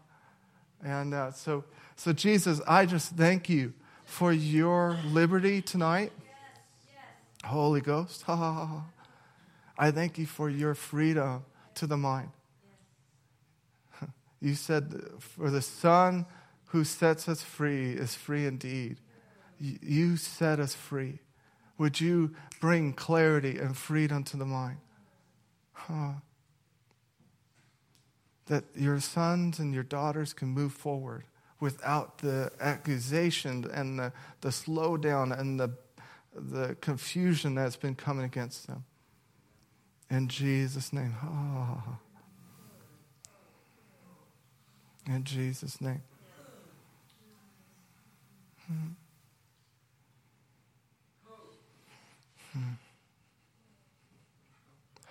And 0.85 1.15
uh, 1.15 1.33
so, 1.33 1.65
so, 1.97 2.13
Jesus, 2.13 2.61
I 2.69 2.85
just 2.85 3.17
thank 3.17 3.49
you 3.49 3.73
for 4.05 4.31
your 4.31 4.99
liberty 5.07 5.63
tonight. 5.63 6.13
Holy 7.45 7.81
Ghost, 7.81 8.23
ha, 8.27 8.37
ha, 8.37 8.53
ha. 8.53 8.83
I 9.79 9.91
thank 9.91 10.19
you 10.19 10.27
for 10.27 10.49
your 10.49 10.75
freedom 10.75 11.45
to 11.75 11.87
the 11.87 11.97
mind. 11.97 12.31
You 14.41 14.55
said, 14.55 15.03
For 15.19 15.51
the 15.51 15.63
Son 15.63 16.27
who 16.67 16.85
sets 16.85 17.29
us 17.29 17.43
free 17.43 17.93
is 17.93 18.15
free 18.15 18.47
indeed. 18.47 18.99
You 19.59 20.17
set 20.17 20.61
us 20.61 20.75
free. 20.75 21.21
Would 21.79 22.01
you 22.01 22.35
bring 22.61 22.93
clarity 22.93 23.59
and 23.59 23.77
freedom 23.77 24.25
to 24.25 24.37
the 24.37 24.45
mind? 24.45 24.79
Huh. 25.73 26.13
That 28.47 28.65
your 28.75 29.01
sons 29.01 29.59
and 29.59 29.75
your 29.75 29.83
daughters 29.83 30.33
can 30.33 30.49
move 30.49 30.73
forward 30.73 31.25
without 31.61 32.19
the 32.19 32.51
accusation 32.61 33.69
and 33.73 33.99
the, 33.99 34.13
the 34.43 34.51
slowdown 34.51 35.39
and 35.39 35.59
the, 35.59 35.71
the 36.35 36.77
confusion 36.81 37.55
that's 37.55 37.77
been 37.77 37.95
coming 37.95 38.25
against 38.25 38.67
them. 38.67 38.85
In 40.11 40.29
Jesus' 40.29 40.93
name. 40.93 41.15
Oh. 41.23 41.99
In 45.07 45.25
Jesus' 45.25 45.81
name. 45.81 46.03
Hmm. 48.67 48.89
Hmm. 52.53 52.73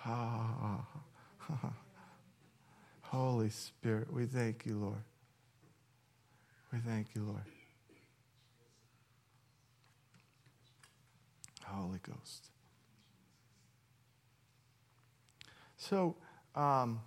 Ah. 0.04 0.80
Holy 3.02 3.50
Spirit, 3.50 4.12
we 4.12 4.26
thank 4.26 4.66
you, 4.66 4.78
Lord. 4.78 5.02
We 6.72 6.78
thank 6.80 7.14
you, 7.14 7.22
Lord. 7.22 7.44
Holy 11.64 11.98
Ghost. 12.02 12.50
So, 15.76 16.16
um, 16.54 17.00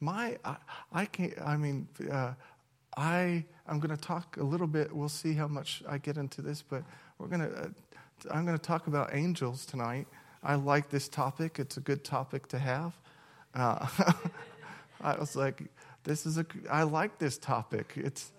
my, 0.00 0.36
I, 0.44 0.56
I 0.92 1.04
can't, 1.06 1.34
I 1.44 1.56
mean, 1.56 1.88
uh, 2.10 2.32
I, 2.96 3.44
I'm 3.66 3.80
going 3.80 3.94
to 3.94 4.00
talk 4.00 4.36
a 4.36 4.42
little 4.42 4.66
bit. 4.66 4.94
We'll 4.94 5.08
see 5.08 5.32
how 5.32 5.48
much 5.48 5.82
I 5.88 5.98
get 5.98 6.16
into 6.16 6.42
this, 6.42 6.62
but 6.62 6.82
we're 7.18 7.28
going 7.28 7.40
to, 7.40 7.56
uh, 7.56 7.68
I'm 8.30 8.44
going 8.44 8.58
to 8.58 8.62
talk 8.62 8.86
about 8.86 9.14
angels 9.14 9.66
tonight. 9.66 10.06
I 10.42 10.54
like 10.56 10.90
this 10.90 11.08
topic. 11.08 11.58
It's 11.58 11.76
a 11.76 11.80
good 11.80 12.04
topic 12.04 12.48
to 12.48 12.58
have. 12.58 12.92
Uh, 13.54 13.86
I 15.00 15.18
was 15.18 15.36
like, 15.36 15.62
this 16.04 16.26
is 16.26 16.38
a, 16.38 16.46
I 16.70 16.82
like 16.82 17.18
this 17.18 17.38
topic. 17.38 17.92
It's, 17.96 18.30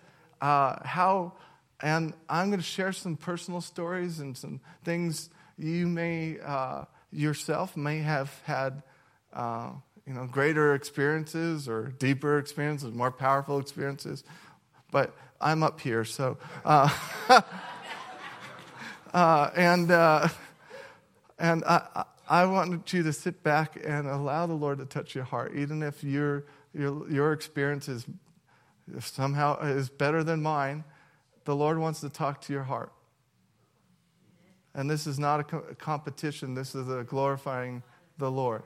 uh, 0.41 0.75
how, 0.85 1.33
and 1.81 2.13
I'm 2.29 2.49
going 2.49 2.59
to 2.59 2.65
share 2.65 2.91
some 2.91 3.15
personal 3.15 3.61
stories 3.61 4.19
and 4.19 4.37
some 4.37 4.61
things 4.83 5.29
you 5.57 5.87
may 5.87 6.37
uh, 6.45 6.85
yourself 7.11 7.75
may 7.75 7.99
have 7.99 8.41
had, 8.43 8.83
uh, 9.35 9.69
you 10.07 10.13
know, 10.13 10.25
greater 10.25 10.75
experiences 10.75 11.67
or 11.67 11.93
deeper 11.99 12.37
experiences, 12.37 12.93
more 12.93 13.11
powerful 13.11 13.59
experiences. 13.59 14.23
But 14.91 15.15
I'm 15.41 15.63
up 15.63 15.79
here, 15.79 16.05
so. 16.05 16.37
Uh, 16.63 16.89
uh, 19.13 19.49
and 19.55 19.91
uh, 19.91 20.27
and 21.37 21.63
I, 21.65 22.05
I 22.29 22.45
want 22.45 22.93
you 22.93 23.03
to 23.03 23.13
sit 23.13 23.43
back 23.43 23.77
and 23.83 24.07
allow 24.07 24.47
the 24.47 24.53
Lord 24.53 24.77
to 24.79 24.85
touch 24.85 25.15
your 25.15 25.25
heart, 25.25 25.53
even 25.55 25.83
if 25.83 26.03
your 26.03 26.45
your 26.73 27.09
your 27.09 27.33
experience 27.33 27.89
is 27.89 28.05
somehow 28.99 29.59
is 29.61 29.89
better 29.89 30.23
than 30.23 30.41
mine, 30.41 30.83
the 31.45 31.55
Lord 31.55 31.77
wants 31.77 32.01
to 32.01 32.09
talk 32.09 32.41
to 32.41 32.53
your 32.53 32.63
heart. 32.63 32.91
And 34.73 34.89
this 34.89 35.07
is 35.07 35.17
not 35.17 35.39
a 35.39 35.75
competition, 35.75 36.53
this 36.53 36.75
is 36.75 36.89
a 36.89 37.03
glorifying 37.03 37.81
the 38.17 38.29
Lord. 38.29 38.63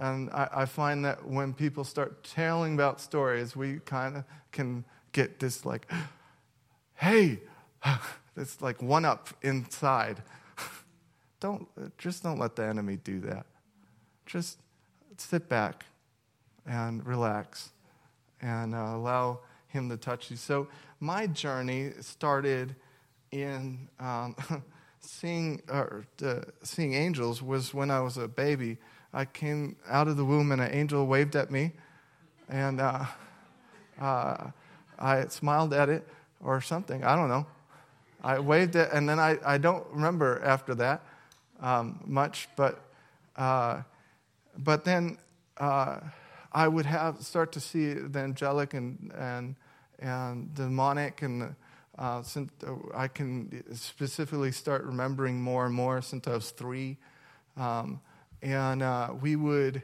And 0.00 0.30
I, 0.30 0.48
I, 0.52 0.64
find 0.64 1.04
that 1.04 1.28
when 1.28 1.52
people 1.52 1.84
start 1.84 2.24
telling 2.24 2.72
about 2.72 3.02
stories, 3.02 3.54
we 3.54 3.80
kind 3.80 4.16
of 4.16 4.24
can 4.50 4.86
get 5.12 5.38
this 5.38 5.66
like, 5.66 5.92
hey, 6.94 7.40
it's 8.36 8.62
like 8.62 8.80
one 8.80 9.04
up 9.04 9.28
inside. 9.42 10.22
don't 11.40 11.68
just 11.98 12.22
don't 12.22 12.38
let 12.38 12.56
the 12.56 12.64
enemy 12.64 12.96
do 13.04 13.20
that. 13.20 13.44
Just 14.24 14.58
sit 15.18 15.50
back 15.50 15.84
and 16.64 17.06
relax 17.06 17.68
and 18.40 18.74
uh, 18.74 18.92
allow 18.94 19.40
Him 19.68 19.90
to 19.90 19.98
touch 19.98 20.30
you. 20.30 20.38
So, 20.38 20.68
my 20.98 21.26
journey 21.26 21.90
started 22.00 22.74
in 23.32 23.86
um, 23.98 24.34
seeing, 25.00 25.60
or, 25.68 26.06
uh, 26.24 26.40
seeing 26.62 26.94
angels 26.94 27.42
was 27.42 27.74
when 27.74 27.90
I 27.90 28.00
was 28.00 28.16
a 28.16 28.28
baby. 28.28 28.78
I 29.12 29.24
came 29.24 29.76
out 29.88 30.08
of 30.08 30.16
the 30.16 30.24
womb 30.24 30.52
and 30.52 30.60
an 30.60 30.72
angel 30.72 31.06
waved 31.06 31.36
at 31.36 31.50
me, 31.50 31.72
and 32.48 32.80
uh, 32.80 33.04
uh, 34.00 34.50
I 34.98 35.26
smiled 35.28 35.74
at 35.74 35.88
it 35.88 36.06
or 36.42 36.60
something. 36.60 37.04
I 37.04 37.16
don't 37.16 37.28
know. 37.28 37.46
I 38.22 38.38
waved 38.38 38.76
it, 38.76 38.90
and 38.92 39.08
then 39.08 39.18
I, 39.18 39.38
I 39.44 39.58
don't 39.58 39.86
remember 39.90 40.40
after 40.44 40.74
that 40.76 41.02
um, 41.60 42.00
much, 42.06 42.48
but, 42.56 42.80
uh, 43.36 43.82
but 44.58 44.84
then 44.84 45.18
uh, 45.56 46.00
I 46.52 46.68
would 46.68 46.86
have 46.86 47.22
start 47.22 47.52
to 47.52 47.60
see 47.60 47.92
the 47.94 48.18
angelic 48.18 48.74
and 48.74 49.12
and 49.16 49.56
and 50.00 50.54
demonic 50.54 51.22
and 51.22 51.54
uh, 51.98 52.22
since 52.22 52.50
I 52.94 53.08
can 53.08 53.62
specifically 53.74 54.52
start 54.52 54.84
remembering 54.84 55.40
more 55.40 55.66
and 55.66 55.74
more 55.74 56.00
since 56.00 56.26
I 56.26 56.32
was 56.32 56.50
three, 56.50 56.96
um, 57.56 58.00
and 58.42 58.82
uh, 58.82 59.14
we 59.20 59.36
would, 59.36 59.82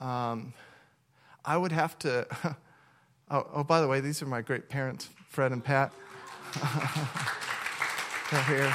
um, 0.00 0.52
I 1.44 1.56
would 1.56 1.72
have 1.72 1.98
to 2.00 2.26
Oh, 3.30 3.46
oh, 3.52 3.62
by 3.62 3.82
the 3.82 3.88
way, 3.88 4.00
these 4.00 4.22
are 4.22 4.26
my 4.26 4.40
great 4.40 4.70
parents, 4.70 5.10
Fred 5.28 5.52
and 5.52 5.62
Pat. 5.62 5.92
They're 8.30 8.42
here. 8.44 8.74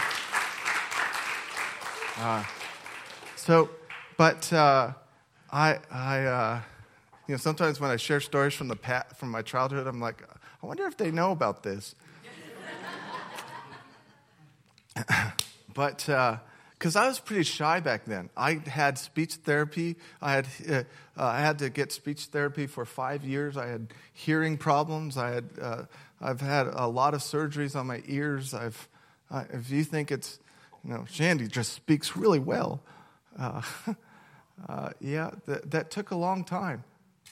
Uh, 2.19 2.43
so, 3.35 3.71
but 4.15 4.53
uh, 4.53 4.93
I, 5.51 5.79
I, 5.89 6.19
uh, 6.19 6.61
you 7.27 7.33
know, 7.33 7.39
sometimes 7.39 7.79
when 7.79 7.89
I 7.89 7.95
share 7.95 8.19
stories 8.19 8.53
from 8.53 8.67
the 8.67 8.75
pat, 8.75 9.17
from 9.17 9.31
my 9.31 9.41
childhood, 9.41 9.87
I'm 9.87 9.99
like, 9.99 10.21
I 10.61 10.67
wonder 10.67 10.85
if 10.85 10.97
they 10.97 11.09
know 11.09 11.31
about 11.31 11.63
this. 11.63 11.95
but 15.73 16.07
because 16.83 16.97
uh, 16.97 17.03
I 17.03 17.07
was 17.07 17.19
pretty 17.21 17.43
shy 17.43 17.79
back 17.79 18.03
then, 18.03 18.29
I 18.35 18.55
had 18.55 18.97
speech 18.97 19.35
therapy. 19.35 19.95
I 20.21 20.33
had 20.33 20.47
uh, 20.67 20.83
I 21.15 21.39
had 21.39 21.59
to 21.59 21.69
get 21.69 21.93
speech 21.93 22.25
therapy 22.25 22.67
for 22.67 22.83
five 22.83 23.23
years. 23.23 23.55
I 23.55 23.67
had 23.67 23.93
hearing 24.11 24.57
problems. 24.57 25.15
I 25.15 25.29
had 25.29 25.45
uh, 25.61 25.83
I've 26.19 26.41
had 26.41 26.67
a 26.67 26.87
lot 26.87 27.13
of 27.13 27.21
surgeries 27.21 27.77
on 27.77 27.87
my 27.87 28.03
ears. 28.05 28.53
I've 28.53 28.89
if 29.53 29.69
you 29.69 29.85
think 29.85 30.11
it's 30.11 30.39
you 30.83 30.93
know 30.93 31.05
Shandy 31.09 31.47
just 31.47 31.71
speaks 31.71 32.17
really 32.17 32.39
well, 32.39 32.81
uh, 33.39 33.61
uh, 34.67 34.89
yeah, 34.99 35.31
that, 35.45 35.71
that 35.71 35.89
took 35.89 36.11
a 36.11 36.17
long 36.17 36.43
time, 36.43 36.83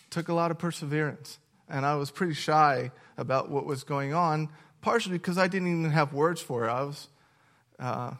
took 0.09 0.29
a 0.29 0.33
lot 0.33 0.51
of 0.51 0.59
perseverance, 0.59 1.39
and 1.67 1.85
I 1.85 1.95
was 1.95 2.09
pretty 2.09 2.35
shy 2.35 2.91
about 3.17 3.49
what 3.49 3.65
was 3.65 3.83
going 3.83 4.13
on. 4.13 4.47
Partially 4.79 5.17
because 5.17 5.37
I 5.37 5.49
didn't 5.49 5.67
even 5.67 5.91
have 5.91 6.13
words 6.13 6.39
for 6.39 6.65
it. 6.65 6.69
I 6.69 6.83
was 6.83 7.09
uh, 7.79 8.13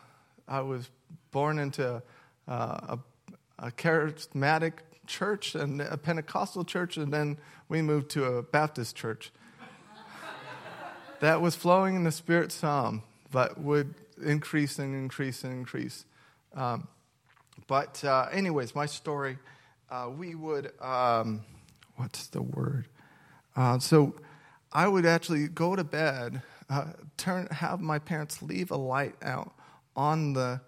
I 0.45 0.59
was 0.59 0.89
born 1.31 1.59
into 1.59 2.01
uh, 2.47 2.97
a, 2.97 2.99
a, 3.59 3.71
charismatic 3.71 4.73
church 5.07 5.55
and 5.55 5.81
a 5.81 5.97
Pentecostal 5.97 6.63
church, 6.63 6.97
and 6.97 7.11
then 7.11 7.37
we 7.69 7.81
moved 7.81 8.09
to 8.11 8.25
a 8.25 8.43
Baptist 8.43 8.95
church. 8.95 9.31
that 11.19 11.41
was 11.41 11.55
flowing 11.55 11.95
in 11.95 12.03
the 12.03 12.11
Spirit 12.11 12.51
some, 12.51 13.03
but 13.31 13.59
would 13.59 13.93
increase 14.23 14.79
and 14.79 14.95
increase 14.95 15.43
and 15.43 15.53
increase. 15.53 16.05
Um, 16.53 16.87
but, 17.67 18.03
uh, 18.03 18.27
anyways, 18.31 18.75
my 18.75 18.85
story, 18.85 19.37
uh, 19.89 20.09
we 20.15 20.35
would, 20.35 20.71
um, 20.81 21.41
what's 21.95 22.27
the 22.27 22.41
word? 22.41 22.87
Uh, 23.55 23.79
so 23.79 24.15
I 24.73 24.87
would 24.87 25.05
actually 25.05 25.47
go 25.47 25.75
to 25.75 25.83
bed 25.83 26.41
uh, 26.71 26.85
turn, 27.17 27.47
have 27.51 27.81
my 27.81 27.99
parents 27.99 28.41
leave 28.41 28.71
a 28.71 28.77
light 28.77 29.15
out 29.21 29.53
on 29.95 30.33
the 30.33 30.61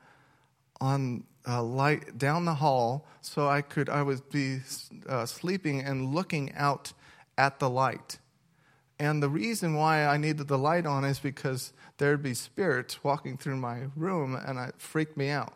on 0.83 1.23
a 1.45 1.63
light 1.63 2.17
down 2.17 2.43
the 2.43 2.55
hall 2.55 3.05
so 3.21 3.47
I 3.47 3.61
could 3.61 3.87
I 3.87 4.03
would 4.03 4.29
be 4.29 4.59
uh, 5.07 5.25
sleeping 5.25 5.79
and 5.79 6.13
looking 6.13 6.53
out 6.55 6.91
at 7.37 7.59
the 7.59 7.69
light. 7.69 8.19
And 8.99 9.23
the 9.23 9.29
reason 9.29 9.75
why 9.75 10.05
I 10.05 10.17
needed 10.17 10.47
the 10.47 10.57
light 10.57 10.85
on 10.85 11.05
is 11.05 11.19
because 11.19 11.71
there'd 11.97 12.21
be 12.21 12.33
spirits 12.33 13.03
walking 13.03 13.37
through 13.37 13.57
my 13.57 13.87
room 13.95 14.35
and 14.35 14.59
it 14.59 14.75
freaked 14.77 15.15
me 15.15 15.29
out. 15.29 15.53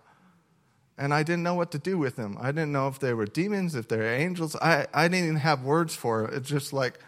And 0.98 1.14
I 1.14 1.24
didn't 1.24 1.44
know 1.44 1.54
what 1.54 1.72
to 1.72 1.80
do 1.80 1.98
with 1.98 2.16
them. 2.16 2.38
I 2.40 2.52
didn't 2.52 2.72
know 2.72 2.88
if 2.88 2.98
they 2.98 3.14
were 3.14 3.26
demons, 3.26 3.76
if 3.76 3.88
they 3.88 3.98
were 3.98 4.12
angels. 4.12 4.56
I, 4.56 4.88
I 4.94 5.08
didn't 5.08 5.26
even 5.26 5.36
have 5.38 5.62
words 5.62 5.94
for 5.94 6.26
it. 6.26 6.34
It's 6.34 6.50
just 6.50 6.74
like, 6.74 7.00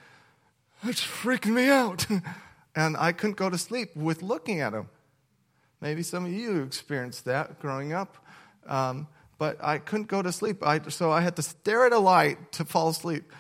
it's 0.84 1.02
freaking 1.02 1.54
me 1.54 1.70
out. 1.70 2.06
and 2.76 2.96
I 2.98 3.14
couldn't 3.14 3.38
go 3.38 3.50
to 3.50 3.58
sleep 3.58 3.96
with 3.96 4.22
looking 4.22 4.60
at 4.62 4.74
them. 4.74 4.90
Maybe 5.82 6.04
some 6.04 6.26
of 6.26 6.32
you 6.32 6.64
experienced 6.64 7.26
that 7.26 7.60
growing 7.60 7.94
up, 7.94 8.18
um, 8.68 9.08
but 9.38 9.58
I 9.64 9.78
couldn't 9.78 10.08
go 10.08 10.22
to 10.22 10.32
sleep. 10.32 10.66
I, 10.66 10.82
so 10.90 11.12
I 11.12 11.22
had 11.22 11.38
to 11.38 11.42
stare 11.42 11.86
at 11.86 11.94
a 11.94 12.00
light 12.00 12.52
to 12.54 12.66
fall 12.66 12.90
asleep. 12.90 13.32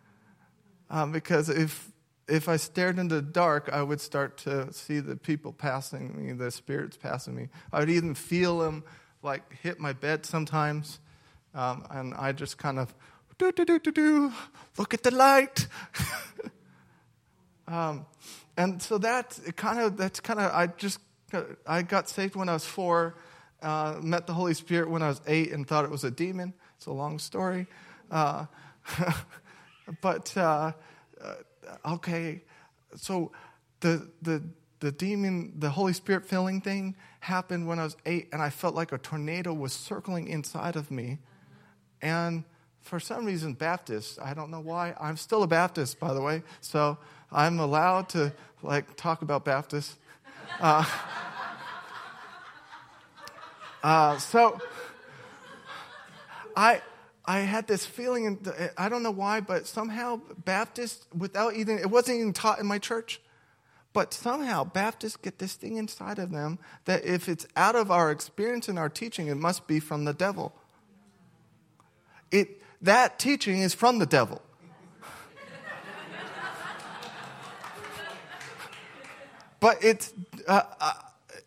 um, 0.90 1.10
because 1.10 1.48
if 1.48 1.90
if 2.28 2.48
I 2.48 2.56
stared 2.56 2.98
into 2.98 3.16
the 3.16 3.22
dark, 3.22 3.68
I 3.72 3.82
would 3.82 4.00
start 4.00 4.36
to 4.38 4.72
see 4.72 4.98
the 4.98 5.16
people 5.16 5.52
passing 5.52 6.16
me, 6.16 6.32
the 6.32 6.50
spirits 6.50 6.96
passing 6.96 7.36
me. 7.36 7.48
I 7.72 7.78
would 7.80 7.90
even 7.90 8.14
feel 8.14 8.58
them 8.58 8.82
like 9.22 9.42
hit 9.62 9.78
my 9.78 9.92
bed 9.92 10.26
sometimes, 10.26 10.98
um, 11.54 11.86
and 11.90 12.14
I 12.14 12.32
just 12.32 12.58
kind 12.58 12.78
of 12.78 12.94
do 13.38 13.52
do 13.52 13.64
do 13.64 13.78
do 13.78 13.92
do. 13.92 14.32
Look 14.78 14.94
at 14.94 15.02
the 15.02 15.12
light. 15.12 15.68
um, 17.68 18.06
and 18.56 18.80
so 18.80 18.98
that 18.98 19.38
kind 19.56 19.80
of 19.80 19.96
that's 19.96 20.20
kind 20.20 20.40
of 20.40 20.52
I 20.52 20.68
just 20.68 21.00
I 21.66 21.82
got 21.82 22.08
saved 22.08 22.36
when 22.36 22.48
I 22.48 22.54
was 22.54 22.64
four, 22.64 23.14
uh, 23.62 23.96
met 24.00 24.26
the 24.26 24.34
Holy 24.34 24.54
Spirit 24.54 24.88
when 24.88 25.02
I 25.02 25.08
was 25.08 25.20
eight, 25.26 25.52
and 25.52 25.66
thought 25.66 25.84
it 25.84 25.90
was 25.90 26.04
a 26.04 26.10
demon. 26.10 26.54
It's 26.76 26.86
a 26.86 26.92
long 26.92 27.18
story, 27.18 27.66
uh, 28.10 28.46
but 30.00 30.36
uh, 30.36 30.72
uh, 31.20 31.34
okay. 31.86 32.42
So 32.96 33.32
the 33.80 34.08
the 34.22 34.42
the 34.80 34.92
demon, 34.92 35.54
the 35.58 35.70
Holy 35.70 35.92
Spirit 35.92 36.26
filling 36.26 36.60
thing 36.60 36.94
happened 37.20 37.66
when 37.66 37.78
I 37.78 37.84
was 37.84 37.96
eight, 38.06 38.28
and 38.32 38.40
I 38.40 38.50
felt 38.50 38.74
like 38.74 38.92
a 38.92 38.98
tornado 38.98 39.52
was 39.52 39.72
circling 39.72 40.28
inside 40.28 40.76
of 40.76 40.90
me, 40.90 41.18
and 42.02 42.44
for 42.82 43.00
some 43.00 43.24
reason, 43.24 43.54
Baptist. 43.54 44.20
I 44.20 44.32
don't 44.32 44.50
know 44.50 44.60
why. 44.60 44.94
I'm 45.00 45.16
still 45.16 45.42
a 45.42 45.48
Baptist, 45.48 45.98
by 45.98 46.14
the 46.14 46.20
way, 46.20 46.42
so 46.60 46.98
I'm 47.32 47.58
allowed 47.58 48.08
to 48.10 48.32
like 48.62 48.96
talk 48.96 49.22
about 49.22 49.44
Baptists. 49.44 49.96
Uh, 50.60 50.84
uh, 53.82 54.18
so 54.18 54.58
I 56.56 56.80
I 57.26 57.40
had 57.40 57.66
this 57.66 57.84
feeling, 57.84 58.46
I 58.78 58.88
don't 58.88 59.02
know 59.02 59.10
why, 59.10 59.40
but 59.40 59.66
somehow 59.66 60.20
Baptists, 60.44 61.06
without 61.16 61.54
even, 61.54 61.78
it 61.78 61.90
wasn't 61.90 62.20
even 62.20 62.32
taught 62.32 62.60
in 62.60 62.66
my 62.66 62.78
church, 62.78 63.20
but 63.92 64.14
somehow 64.14 64.62
Baptists 64.62 65.16
get 65.16 65.40
this 65.40 65.54
thing 65.54 65.76
inside 65.76 66.20
of 66.20 66.30
them 66.30 66.60
that 66.84 67.04
if 67.04 67.28
it's 67.28 67.46
out 67.56 67.74
of 67.74 67.90
our 67.90 68.12
experience 68.12 68.68
and 68.68 68.78
our 68.78 68.88
teaching, 68.88 69.26
it 69.26 69.36
must 69.36 69.66
be 69.66 69.80
from 69.80 70.04
the 70.04 70.12
devil. 70.12 70.54
It, 72.30 72.62
that 72.80 73.18
teaching 73.18 73.58
is 73.58 73.74
from 73.74 73.98
the 73.98 74.06
devil. 74.06 74.40
But 79.60 79.82
it's 79.82 80.12
uh, 80.46 80.62
uh, 80.80 80.92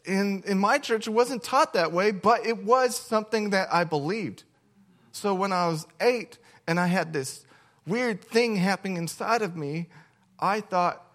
in, 0.05 0.43
in 0.45 0.57
my 0.57 0.77
church 0.77 1.07
it 1.07 1.11
wasn't 1.11 1.43
taught 1.43 1.73
that 1.73 1.91
way 1.91 2.11
but 2.11 2.45
it 2.45 2.63
was 2.63 2.95
something 2.97 3.51
that 3.51 3.73
i 3.73 3.83
believed. 3.83 4.43
So 5.11 5.33
when 5.33 5.51
i 5.51 5.67
was 5.67 5.87
eight 6.01 6.37
and 6.67 6.79
i 6.79 6.87
had 6.87 7.13
this 7.13 7.45
weird 7.87 8.23
thing 8.23 8.57
happening 8.57 8.97
inside 8.97 9.41
of 9.41 9.55
me 9.55 9.87
i 10.39 10.61
thought 10.61 11.05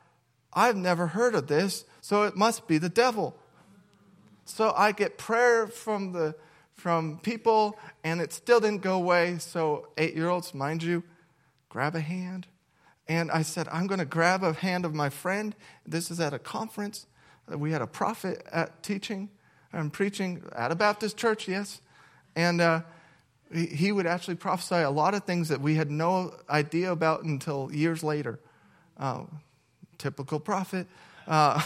i've 0.53 0.77
never 0.77 1.09
heard 1.09 1.35
of 1.35 1.47
this 1.47 1.85
so 2.01 2.25
it 2.25 2.37
must 2.37 2.67
be 2.67 2.79
the 2.79 2.89
devil. 2.89 3.37
So 4.45 4.73
i 4.77 4.93
get 4.93 5.19
prayer 5.19 5.67
from 5.67 6.13
the 6.13 6.35
from 6.75 7.19
people 7.19 7.79
and 8.03 8.21
it 8.21 8.33
still 8.33 8.61
didn't 8.61 8.83
go 8.83 8.97
away. 8.97 9.39
So 9.39 9.89
eight 9.97 10.15
year 10.15 10.29
olds 10.29 10.53
mind 10.53 10.83
you 10.83 11.03
grab 11.69 11.95
a 11.95 12.01
hand 12.01 12.47
and 13.07 13.31
I 13.31 13.43
said, 13.43 13.69
I'm 13.71 13.87
going 13.87 13.99
to 13.99 14.07
grab 14.07 14.43
a 14.43 14.53
hand 14.53 14.85
of 14.85 14.95
my 14.95 15.11
friend. 15.11 15.55
This 15.87 16.11
is 16.11 16.21
at 16.21 16.33
a 16.33 16.39
conference. 16.39 17.07
We 17.49 17.73
had 17.73 17.83
a 17.83 17.87
prophet 17.87 18.43
at 18.51 18.83
teaching 18.83 19.29
and 19.73 19.93
preaching 19.93 20.43
at 20.57 20.73
a 20.73 20.75
Baptist 20.75 21.17
church, 21.17 21.47
yes. 21.47 21.81
And 22.35 22.61
uh, 22.61 22.81
he, 23.53 23.93
would 23.93 24.07
actually 24.07 24.37
prophesy 24.37 24.77
a 24.77 24.91
lot 24.91 25.15
of 25.15 25.25
things 25.25 25.49
that 25.49 25.61
we 25.61 25.75
had 25.75 25.91
no 25.91 26.35
idea 26.49 26.91
about 26.91 27.25
until 27.25 27.71
years 27.73 28.03
later. 28.03 28.41
Uh, 28.97 29.25
typical 29.99 30.41
prophet. 30.41 30.87
Uh, 31.27 31.63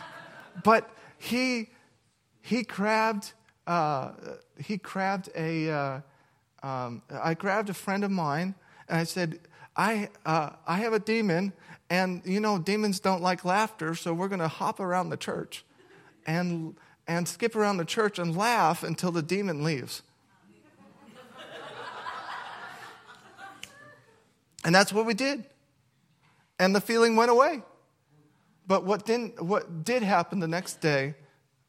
but 0.64 0.88
he, 1.18 1.70
he 2.40 2.62
grabbed, 2.62 3.32
uh, 3.66 4.12
he 4.58 4.76
grabbed 4.76 5.28
a, 5.36 5.70
uh, 5.70 6.00
um, 6.62 7.02
I 7.10 7.34
grabbed 7.34 7.68
a 7.68 7.74
friend 7.74 8.04
of 8.04 8.10
mine 8.10 8.54
and 8.88 8.98
I 8.98 9.04
said, 9.04 9.40
I, 9.78 10.08
uh, 10.26 10.50
I 10.66 10.78
have 10.78 10.92
a 10.92 10.98
demon, 10.98 11.52
and 11.88 12.20
you 12.24 12.40
know, 12.40 12.58
demons 12.58 12.98
don't 12.98 13.22
like 13.22 13.44
laughter, 13.44 13.94
so 13.94 14.12
we're 14.12 14.26
going 14.26 14.40
to 14.40 14.48
hop 14.48 14.80
around 14.80 15.10
the 15.10 15.16
church 15.16 15.64
and, 16.26 16.76
and 17.06 17.28
skip 17.28 17.54
around 17.54 17.76
the 17.76 17.84
church 17.84 18.18
and 18.18 18.36
laugh 18.36 18.82
until 18.82 19.12
the 19.12 19.22
demon 19.22 19.62
leaves. 19.62 20.02
and 24.64 24.74
that's 24.74 24.92
what 24.92 25.06
we 25.06 25.14
did. 25.14 25.44
And 26.58 26.74
the 26.74 26.80
feeling 26.80 27.14
went 27.14 27.30
away. 27.30 27.62
But 28.66 28.84
what, 28.84 29.06
didn't, 29.06 29.40
what 29.40 29.84
did 29.84 30.02
happen 30.02 30.40
the 30.40 30.48
next 30.48 30.80
day, 30.80 31.14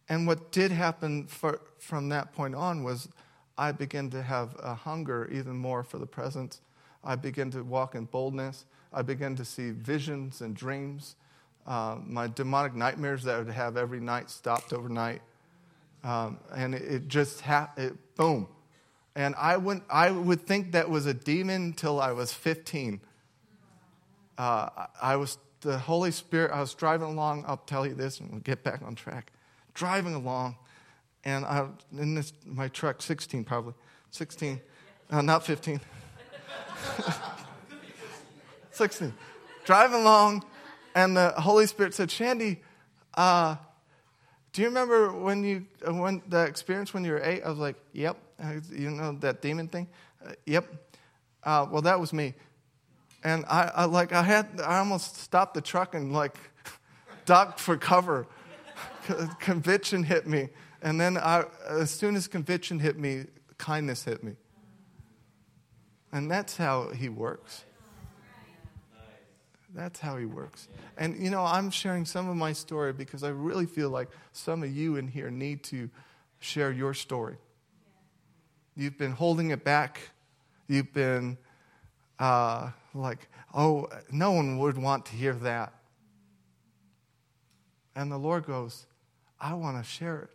and 0.10 0.26
what 0.26 0.52
did 0.52 0.72
happen 0.72 1.28
for, 1.28 1.62
from 1.78 2.10
that 2.10 2.34
point 2.34 2.56
on, 2.56 2.84
was 2.84 3.08
I 3.56 3.72
began 3.72 4.10
to 4.10 4.24
have 4.24 4.56
a 4.62 4.74
hunger 4.74 5.30
even 5.32 5.56
more 5.56 5.84
for 5.84 6.00
the 6.00 6.08
presence 6.08 6.60
I 7.04 7.16
began 7.16 7.52
to 7.52 7.64
walk 7.64 7.96
in 7.96 8.06
boldness. 8.06 8.66
I 8.92 9.02
began 9.02 9.36
to 9.36 9.46
see 9.46 9.72
visions 9.72 10.42
and 10.42 10.56
dreams. 10.56 11.16
Uh, 11.68 11.98
my 12.06 12.28
demonic 12.28 12.74
nightmares 12.74 13.24
that 13.24 13.36
I 13.36 13.38
would 13.40 13.50
have 13.50 13.78
every 13.78 14.00
night 14.00 14.30
stopped 14.30 14.74
overnight. 14.74 15.22
Um, 16.04 16.40
and 16.56 16.74
it, 16.74 16.82
it 16.82 17.08
just 17.08 17.42
happened, 17.42 17.98
boom. 18.16 18.48
And 19.16 19.36
I, 19.38 19.58
wouldn't, 19.58 19.86
I 19.90 20.12
would 20.12 20.42
think 20.46 20.72
that 20.72 20.90
was 20.90 21.06
a 21.06 21.14
demon 21.14 21.64
until 21.64 22.00
I 22.00 22.12
was 22.12 22.34
15. 22.34 23.02
uh, 24.38 24.70
I 25.02 25.16
was 25.18 25.38
the 25.62 25.78
Holy 25.78 26.12
Spirit. 26.12 26.52
I 26.52 26.62
was 26.62 26.74
driving 26.74 27.08
along. 27.08 27.44
I'll 27.48 27.58
tell 27.58 27.86
you 27.86 27.94
this, 27.94 28.20
and 28.20 28.32
we'll 28.32 28.40
get 28.40 28.64
back 28.64 28.82
on 28.82 28.96
track. 28.96 29.32
Driving 29.74 30.14
along, 30.14 30.56
and 31.24 31.46
I 31.46 31.68
in 31.98 32.16
this 32.16 32.34
my 32.46 32.68
truck, 32.70 33.02
16 33.02 33.44
probably, 33.44 33.74
16, 34.12 34.60
uh, 35.12 35.22
not 35.22 35.46
15, 35.46 35.80
16. 38.72 39.14
Driving 39.66 40.02
along, 40.02 40.44
and 40.96 41.16
the 41.16 41.32
Holy 41.32 41.68
Spirit 41.68 41.94
said, 41.94 42.10
"Shandy, 42.10 42.62
uh, 43.14 43.56
do 44.54 44.62
you 44.62 44.68
remember 44.68 45.12
when 45.12 45.44
you 45.44 45.66
when 45.86 46.22
the 46.28 46.44
experience 46.46 46.94
when 46.94 47.04
you 47.04 47.12
were 47.12 47.22
eight? 47.24 47.44
I 47.44 47.50
was 47.50 47.60
like, 47.60 47.76
"Yep." 47.94 48.18
You 48.72 48.92
know 48.92 49.18
that 49.20 49.42
demon 49.42 49.68
thing? 49.68 49.88
Uh, 50.26 50.32
yep. 50.46 50.66
Uh, 51.44 51.68
well, 51.70 51.82
that 51.82 52.00
was 52.00 52.14
me. 52.14 52.34
And 53.24 53.46
I, 53.50 53.72
I, 53.76 53.86
like 53.86 54.14
I 54.14 54.24
had 54.24 54.62
I 54.64 54.80
almost 54.80 55.18
stopped 55.18 55.54
the 55.54 55.62
truck 55.62 55.94
and 55.94 56.14
like 56.14 56.38
ducked 57.26 57.60
for 57.60 57.78
cover. 57.78 58.28
conviction 59.40 60.04
hit 60.04 60.28
me, 60.28 60.50
and 60.82 61.00
then 61.00 61.18
I, 61.18 61.46
as 61.68 61.90
soon 61.90 62.16
as 62.16 62.28
conviction 62.28 62.80
hit 62.80 62.98
me, 62.98 63.26
kindness 63.58 64.04
hit 64.04 64.24
me. 64.24 64.34
And 66.12 66.30
that's 66.30 66.58
how 66.58 66.90
he 66.90 67.10
works. 67.10 67.66
That's 69.76 70.00
how 70.00 70.18
he 70.18 70.26
works. 70.26 70.68
And 70.98 71.22
you 71.22 71.30
know, 71.30 71.44
I'm 71.44 71.70
sharing 71.70 72.06
some 72.06 72.28
of 72.28 72.36
my 72.36 72.54
story 72.54 72.92
because 72.92 73.24
I 73.24 73.30
really 73.30 73.68
feel 73.68 73.90
like 73.90 74.10
some 74.32 74.64
of 74.64 74.76
you 74.76 74.96
in 74.96 75.08
here 75.08 75.30
need 75.30 75.64
to 75.66 75.90
share 76.40 76.72
your 76.72 76.94
story. 76.94 77.38
You've 78.76 78.98
been 78.98 79.12
holding 79.12 79.52
it 79.52 79.64
back. 79.64 80.00
You've 80.68 80.94
been 80.94 81.38
uh, 82.18 82.72
like, 82.94 83.28
oh, 83.54 83.90
no 84.12 84.32
one 84.32 84.58
would 84.58 84.78
want 84.78 85.06
to 85.08 85.16
hear 85.16 85.34
that. 85.34 85.74
And 87.96 88.12
the 88.12 88.18
Lord 88.18 88.46
goes, 88.46 88.88
I 89.40 89.54
want 89.54 89.78
to 89.78 89.84
share 89.84 90.22
it. 90.22 90.30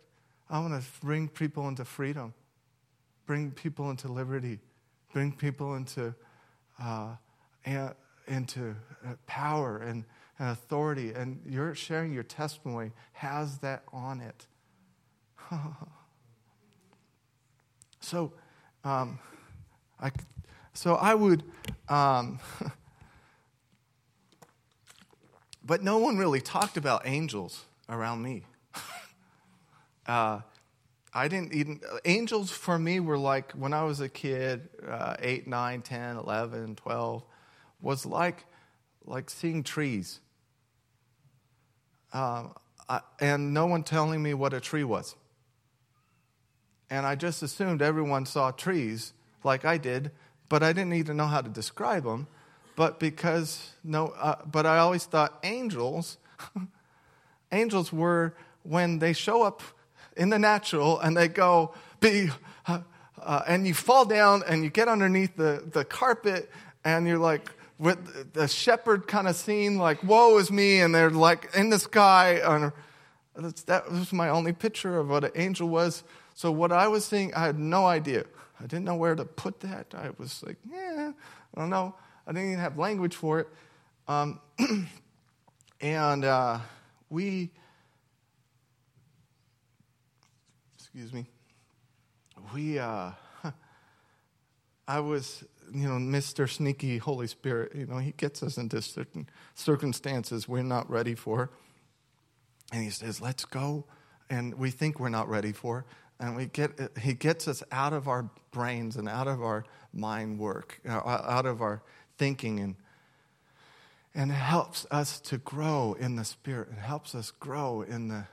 I 0.49 0.59
want 0.59 0.81
to 0.81 0.87
bring 1.01 1.27
people 1.27 1.67
into 1.67 1.83
freedom, 1.83 2.33
bring 3.25 3.51
people 3.51 3.89
into 3.89 4.07
liberty, 4.07 4.59
bring 5.15 5.31
people 5.31 5.75
into, 5.75 6.13
uh, 6.77 7.15
into 8.27 8.75
uh, 9.07 9.13
power 9.27 9.77
and, 9.77 10.03
and 10.37 10.49
authority. 10.49 11.13
And 11.13 11.39
you're 11.47 11.73
sharing 11.73 12.11
your 12.11 12.23
testimony 12.23 12.91
has 13.13 13.59
that 13.59 13.83
on 13.93 14.19
it. 14.19 14.45
so, 18.01 18.33
um, 18.83 19.17
I, 20.01 20.11
so 20.73 20.95
I 20.95 21.15
would, 21.15 21.43
um, 21.87 22.39
but 25.65 25.81
no 25.81 25.97
one 25.97 26.17
really 26.17 26.41
talked 26.41 26.75
about 26.75 27.03
angels 27.07 27.63
around 27.87 28.21
me. 28.21 28.43
uh, 30.07 30.41
I 31.15 31.27
didn't 31.27 31.53
even, 31.53 31.79
angels 32.03 32.51
for 32.51 32.77
me 32.77 32.99
were 32.99 33.17
like 33.17 33.53
when 33.53 33.73
I 33.73 33.83
was 33.83 34.01
a 34.01 34.09
kid, 34.09 34.69
uh, 34.87 35.15
8, 35.17 35.47
9, 35.47 35.81
10, 35.81 36.17
11, 36.17 36.75
12, 36.75 37.23
was 37.81 38.05
like, 38.05 38.45
like 39.05 39.29
seeing 39.29 39.63
trees. 39.63 40.19
Uh, 42.13 42.49
I, 42.87 42.99
and 43.19 43.53
no 43.53 43.65
one 43.65 43.83
telling 43.83 44.21
me 44.21 44.33
what 44.33 44.53
a 44.53 44.59
tree 44.59 44.83
was. 44.83 45.15
And 46.89 47.05
I 47.05 47.15
just 47.15 47.41
assumed 47.41 47.81
everyone 47.81 48.25
saw 48.25 48.51
trees 48.51 49.13
like 49.43 49.65
I 49.65 49.77
did 49.77 50.11
but 50.49 50.63
I 50.63 50.73
didn't 50.73 50.93
even 50.93 51.17
know 51.17 51.27
how 51.27 51.41
to 51.41 51.49
describe 51.49 52.03
them. 52.03 52.27
But 52.75 52.99
because 52.99 53.71
no, 53.83 54.07
uh, 54.07 54.43
but 54.45 54.65
I 54.65 54.79
always 54.79 55.05
thought 55.05 55.39
angels, 55.43 56.17
angels 57.51 57.93
were 57.93 58.35
when 58.63 58.99
they 58.99 59.13
show 59.13 59.43
up 59.43 59.61
in 60.15 60.29
the 60.29 60.39
natural 60.39 60.99
and 60.99 61.15
they 61.15 61.27
go 61.27 61.73
be, 61.99 62.29
uh, 62.67 62.81
uh, 63.21 63.41
and 63.47 63.67
you 63.67 63.73
fall 63.73 64.05
down 64.05 64.43
and 64.47 64.63
you 64.63 64.69
get 64.69 64.87
underneath 64.87 65.35
the 65.35 65.63
the 65.71 65.83
carpet 65.83 66.49
and 66.83 67.07
you're 67.07 67.17
like 67.17 67.49
with 67.77 68.33
the 68.33 68.47
shepherd 68.47 69.07
kind 69.07 69.27
of 69.27 69.35
scene, 69.35 69.77
like 69.77 70.03
woe 70.03 70.37
is 70.37 70.51
me, 70.51 70.79
and 70.79 70.93
they're 70.93 71.09
like 71.09 71.49
in 71.55 71.69
the 71.69 71.79
sky. 71.79 72.39
And 72.43 72.71
that 73.65 73.91
was 73.91 74.13
my 74.13 74.29
only 74.29 74.53
picture 74.53 74.97
of 74.97 75.09
what 75.09 75.23
an 75.23 75.31
angel 75.35 75.67
was. 75.67 76.03
So 76.35 76.51
what 76.51 76.71
I 76.71 76.87
was 76.87 77.05
seeing, 77.05 77.33
I 77.33 77.45
had 77.45 77.59
no 77.59 77.85
idea. 77.85 78.25
I 78.59 78.63
didn't 78.63 78.85
know 78.85 78.95
where 78.95 79.15
to 79.15 79.25
put 79.25 79.59
that. 79.61 79.93
I 79.93 80.11
was 80.17 80.43
like, 80.43 80.57
yeah, 80.69 81.11
I 81.55 81.59
don't 81.59 81.69
know. 81.69 81.95
I 82.25 82.31
didn't 82.31 82.51
even 82.51 82.59
have 82.59 82.77
language 82.77 83.15
for 83.15 83.41
it. 83.41 83.47
Um, 84.07 84.39
and 85.81 86.23
uh, 86.23 86.59
we, 87.09 87.51
excuse 90.95 91.11
me, 91.11 91.25
we, 92.53 92.79
uh, 92.79 93.11
I 94.87 95.01
was, 95.01 95.43
you 95.73 95.89
know, 95.89 95.95
Mr. 95.95 96.49
Sneaky 96.49 96.99
Holy 96.99 97.27
Spirit. 97.27 97.75
You 97.75 97.85
know, 97.85 97.97
he 97.97 98.13
gets 98.13 98.41
us 98.41 98.57
into 98.57 98.81
certain 98.81 99.27
circumstances 99.55 100.47
we're 100.47 100.63
not 100.63 100.89
ready 100.89 101.13
for. 101.13 101.49
And 102.71 102.81
he 102.81 102.91
says, 102.91 103.19
let's 103.19 103.43
go. 103.43 103.83
And 104.29 104.53
we 104.53 104.71
think 104.71 104.97
we're 104.97 105.09
not 105.09 105.27
ready 105.27 105.51
for 105.51 105.85
and 106.17 106.33
we 106.33 106.45
get 106.45 106.71
he 107.01 107.13
gets 107.13 107.45
us 107.45 107.61
out 107.73 107.91
of 107.91 108.07
our 108.07 108.29
brains 108.51 108.95
and 108.95 109.09
out 109.09 109.27
of 109.27 109.43
our 109.43 109.65
mind 109.91 110.39
work 110.39 110.79
uh, 110.87 110.93
out 110.93 111.45
of 111.45 111.61
our 111.61 111.83
thinking 112.17 112.61
and 112.61 112.75
and 114.13 114.31
helps 114.31 114.87
us 114.91 115.19
to 115.19 115.37
grow 115.39 115.93
in 115.99 116.15
the 116.15 116.23
spirit 116.23 116.69
it 116.71 116.79
helps 116.79 117.13
us 117.13 117.31
grow 117.31 117.81
in 117.81 118.07
the 118.07 118.23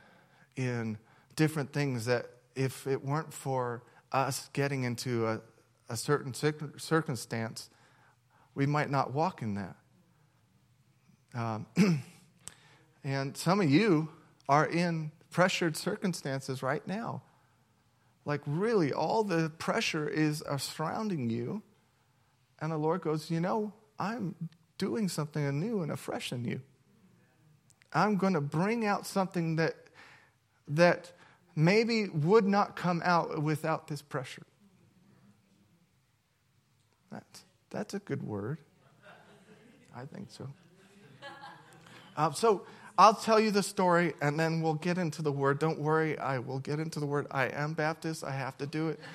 in 0.55 0.97
different 1.35 1.73
things 1.73 2.05
that 2.05 2.27
if 2.55 2.87
it 2.87 3.05
weren't 3.05 3.33
for 3.33 3.83
us 4.11 4.49
getting 4.53 4.85
into 4.85 5.27
a, 5.27 5.41
a 5.89 5.97
certain 5.97 6.35
circumstance 6.35 7.71
we 8.55 8.67
might 8.67 8.91
not 8.91 9.13
walk 9.13 9.43
in 9.43 9.55
that 9.55 9.77
um, 11.35 11.67
and 13.05 13.37
some 13.37 13.61
of 13.61 13.71
you 13.71 14.09
are 14.49 14.67
in 14.67 15.11
pressured 15.31 15.77
circumstances 15.77 16.63
right 16.63 16.87
now 16.87 17.23
like, 18.25 18.41
really, 18.47 18.93
all 18.93 19.25
the 19.25 19.51
pressure 19.59 20.09
is 20.09 20.43
surrounding 20.59 21.29
you. 21.29 21.63
And 22.61 22.71
the 22.71 22.77
Lord 22.77 23.01
goes, 23.01 23.31
You 23.31 23.41
know, 23.41 23.73
I'm 23.99 24.35
doing 24.79 25.09
something 25.09 25.59
new 25.59 25.83
and 25.83 25.91
afresh 25.91 26.33
in 26.33 26.45
you. 26.45 26.61
I'm 27.93 28.17
going 28.17 28.35
to 28.35 28.41
bring 28.41 28.87
out 28.87 29.07
something 29.07 29.57
that, 29.57 29.75
that 30.69 31.13
maybe 31.55 32.09
would 32.09 32.47
not 32.47 32.77
come 32.77 33.03
out 33.05 33.43
without 33.43 33.89
this 33.89 34.03
pressure. 34.03 34.43
That's, 37.11 37.45
that's 37.71 37.95
a 37.95 37.99
good 37.99 38.23
word. 38.23 38.59
I 39.95 40.07
think 40.07 40.31
so. 40.31 40.49
Uh, 42.17 42.31
so, 42.33 42.63
I'll 42.99 43.15
tell 43.15 43.41
you 43.41 43.51
the 43.51 43.63
story 43.63 44.13
and 44.21 44.39
then 44.39 44.61
we'll 44.61 44.75
get 44.75 44.99
into 44.99 45.23
the 45.23 45.33
word. 45.33 45.59
Don't 45.59 45.79
worry, 45.79 46.19
I 46.19 46.39
will 46.39 46.59
get 46.59 46.79
into 46.79 47.01
the 47.01 47.07
word. 47.07 47.27
I 47.31 47.47
am 47.47 47.73
Baptist, 47.73 48.23
I 48.23 48.33
have 48.33 48.57
to 48.59 48.67
do 48.67 48.89
it. 48.89 49.01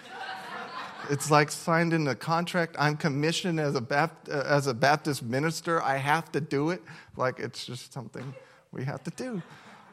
It's 1.10 1.32
like 1.32 1.52
signed 1.52 1.94
in 1.94 2.04
the 2.04 2.16
contract. 2.16 2.76
I'm 2.78 2.98
commissioned 2.98 3.60
as 3.62 3.76
a, 3.76 3.82
Bapt- 3.82 4.30
uh, 4.30 4.44
as 4.46 4.68
a 4.68 4.74
Baptist 4.74 5.24
minister. 5.24 5.82
I 5.82 5.96
have 5.96 6.32
to 6.34 6.42
do 6.42 6.72
it. 6.72 6.82
Like 7.16 7.40
it's 7.40 7.66
just 7.66 7.94
something 7.94 8.34
we 8.72 8.84
have 8.84 9.04
to 9.06 9.12
do. 9.12 9.42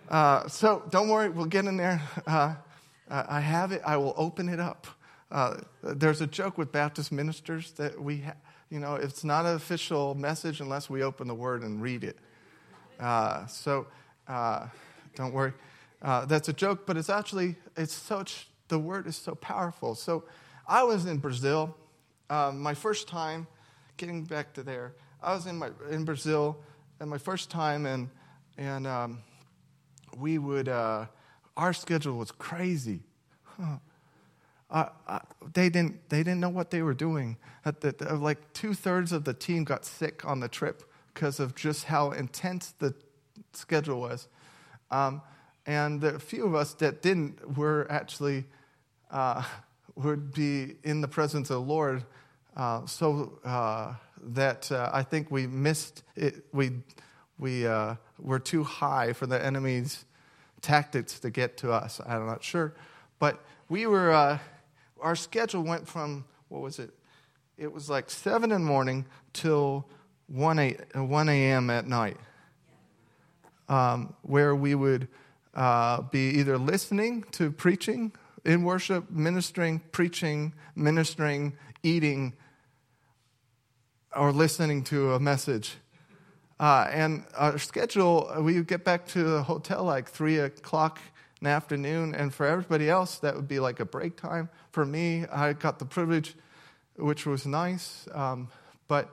Uh, 0.08 0.46
so 0.48 0.82
don't 0.90 1.08
worry, 1.08 1.28
we'll 1.28 1.46
get 1.46 1.64
in 1.64 1.76
there. 1.76 2.02
Uh, 3.06 3.22
I 3.28 3.40
have 3.40 3.70
it, 3.70 3.82
I 3.84 3.98
will 3.98 4.14
open 4.16 4.48
it 4.48 4.58
up. 4.58 4.86
Uh, 5.30 5.56
there's 5.82 6.22
a 6.22 6.26
joke 6.26 6.56
with 6.56 6.72
Baptist 6.72 7.12
ministers 7.12 7.72
that 7.72 8.00
we, 8.00 8.22
ha- 8.22 8.36
you 8.70 8.80
know, 8.80 8.94
it's 8.94 9.24
not 9.24 9.44
an 9.44 9.56
official 9.56 10.14
message 10.14 10.62
unless 10.62 10.88
we 10.88 11.02
open 11.02 11.28
the 11.28 11.34
word 11.34 11.62
and 11.62 11.82
read 11.82 12.02
it. 12.02 12.16
Uh, 12.98 13.44
so 13.46 13.86
uh, 14.26 14.66
don't 15.16 15.34
worry. 15.34 15.52
Uh, 16.00 16.24
that's 16.24 16.48
a 16.48 16.52
joke, 16.52 16.86
but 16.86 16.96
it's 16.96 17.10
actually, 17.10 17.56
it's 17.76 17.92
such, 17.92 18.48
the 18.68 18.78
word 18.78 19.06
is 19.06 19.16
so 19.16 19.34
powerful. 19.34 19.94
So 19.94 20.24
I 20.66 20.82
was 20.82 21.04
in 21.04 21.18
Brazil, 21.18 21.76
um, 22.30 22.58
my 22.58 22.72
first 22.72 23.06
time, 23.06 23.46
getting 23.98 24.24
back 24.24 24.54
to 24.54 24.62
there, 24.62 24.94
I 25.22 25.34
was 25.34 25.46
in, 25.46 25.58
my, 25.58 25.70
in 25.90 26.04
Brazil 26.04 26.56
and 27.00 27.10
my 27.10 27.18
first 27.18 27.50
time, 27.50 27.86
and, 27.86 28.08
and 28.56 28.86
um, 28.86 29.22
we 30.16 30.38
would, 30.38 30.68
uh, 30.68 31.06
our 31.56 31.72
schedule 31.72 32.18
was 32.18 32.30
crazy. 32.30 33.02
Huh. 33.42 33.78
Uh, 34.70 34.88
they 35.52 35.68
didn't 35.68 36.08
they 36.08 36.24
didn't 36.24 36.40
know 36.40 36.48
what 36.48 36.70
they 36.70 36.82
were 36.82 36.94
doing. 36.94 37.36
The, 37.64 37.94
the, 37.96 38.16
like 38.16 38.52
two 38.54 38.74
thirds 38.74 39.12
of 39.12 39.24
the 39.24 39.32
team 39.32 39.62
got 39.62 39.84
sick 39.84 40.24
on 40.24 40.40
the 40.40 40.48
trip 40.48 40.82
because 41.12 41.38
of 41.38 41.54
just 41.54 41.84
how 41.84 42.10
intense 42.10 42.74
the 42.78 42.92
schedule 43.52 44.00
was. 44.00 44.26
Um, 44.90 45.22
and 45.64 46.00
the 46.00 46.18
few 46.18 46.44
of 46.44 46.56
us 46.56 46.74
that 46.74 47.02
didn't 47.02 47.56
were 47.56 47.86
actually 47.88 48.46
uh, 49.12 49.44
would 49.94 50.32
be 50.34 50.74
in 50.82 51.02
the 51.02 51.08
presence 51.08 51.50
of 51.50 51.56
the 51.56 51.72
Lord 51.72 52.04
uh, 52.56 52.86
so 52.86 53.38
uh, 53.44 53.94
that 54.22 54.70
uh, 54.72 54.90
I 54.92 55.02
think 55.02 55.30
we 55.30 55.46
missed 55.46 56.02
it. 56.16 56.46
We 56.52 56.72
we 57.38 57.66
were 58.24 58.40
too 58.40 58.64
high 58.64 59.12
for 59.12 59.26
the 59.26 59.44
enemy's 59.44 60.04
tactics 60.62 61.20
to 61.20 61.30
get 61.30 61.56
to 61.58 61.70
us. 61.70 62.00
I'm 62.04 62.26
not 62.26 62.42
sure, 62.42 62.74
but 63.20 63.44
we 63.68 63.86
were. 63.86 64.10
Uh, 64.10 64.38
our 65.00 65.14
schedule 65.14 65.62
went 65.62 65.86
from 65.86 66.24
what 66.48 66.62
was 66.62 66.78
it? 66.78 66.90
It 67.58 67.72
was 67.72 67.88
like 67.90 68.10
seven 68.10 68.50
in 68.50 68.62
the 68.62 68.66
morning 68.66 69.06
till 69.32 69.86
one 70.26 70.58
a, 70.58 70.76
1 70.94 71.28
a.m. 71.28 71.68
at 71.68 71.86
night, 71.86 72.16
um, 73.68 74.14
where 74.22 74.54
we 74.54 74.74
would 74.74 75.08
uh, 75.54 76.00
be 76.02 76.30
either 76.30 76.56
listening 76.58 77.24
to 77.32 77.50
preaching 77.50 78.12
in 78.44 78.64
worship, 78.64 79.10
ministering, 79.10 79.80
preaching, 79.92 80.54
ministering, 80.74 81.52
eating, 81.82 82.32
or 84.16 84.32
listening 84.32 84.82
to 84.84 85.12
a 85.12 85.20
message. 85.20 85.76
Uh, 86.60 86.88
and 86.90 87.24
our 87.36 87.58
schedule, 87.58 88.32
we 88.40 88.54
would 88.54 88.68
get 88.68 88.84
back 88.84 89.06
to 89.08 89.24
the 89.24 89.42
hotel 89.42 89.84
like 89.84 90.08
3 90.08 90.38
o'clock 90.38 91.00
in 91.40 91.46
the 91.46 91.50
afternoon. 91.50 92.14
And 92.14 92.32
for 92.32 92.46
everybody 92.46 92.88
else, 92.88 93.18
that 93.18 93.34
would 93.34 93.48
be 93.48 93.58
like 93.60 93.80
a 93.80 93.84
break 93.84 94.16
time. 94.16 94.48
For 94.70 94.84
me, 94.84 95.26
I 95.26 95.52
got 95.52 95.78
the 95.78 95.84
privilege, 95.84 96.34
which 96.96 97.26
was 97.26 97.46
nice, 97.46 98.06
um, 98.12 98.48
but 98.86 99.10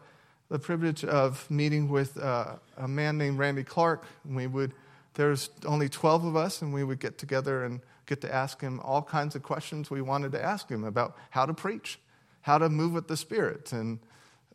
the 0.49 0.59
privilege 0.59 1.03
of 1.03 1.49
meeting 1.49 1.89
with 1.89 2.17
uh, 2.17 2.55
a 2.77 2.87
man 2.87 3.17
named 3.17 3.39
Randy 3.39 3.63
Clark. 3.63 4.05
We 4.25 4.47
would, 4.47 4.73
there's 5.15 5.49
only 5.65 5.89
12 5.89 6.25
of 6.25 6.35
us, 6.35 6.61
and 6.61 6.73
we 6.73 6.83
would 6.83 6.99
get 6.99 7.17
together 7.17 7.63
and 7.63 7.79
get 8.05 8.21
to 8.21 8.33
ask 8.33 8.59
him 8.59 8.79
all 8.81 9.01
kinds 9.01 9.35
of 9.35 9.43
questions 9.43 9.89
we 9.89 10.01
wanted 10.01 10.33
to 10.33 10.43
ask 10.43 10.69
him 10.69 10.83
about 10.83 11.15
how 11.29 11.45
to 11.45 11.53
preach, 11.53 11.99
how 12.41 12.57
to 12.57 12.69
move 12.69 12.91
with 12.91 13.07
the 13.07 13.15
Spirit, 13.15 13.71
and 13.71 13.99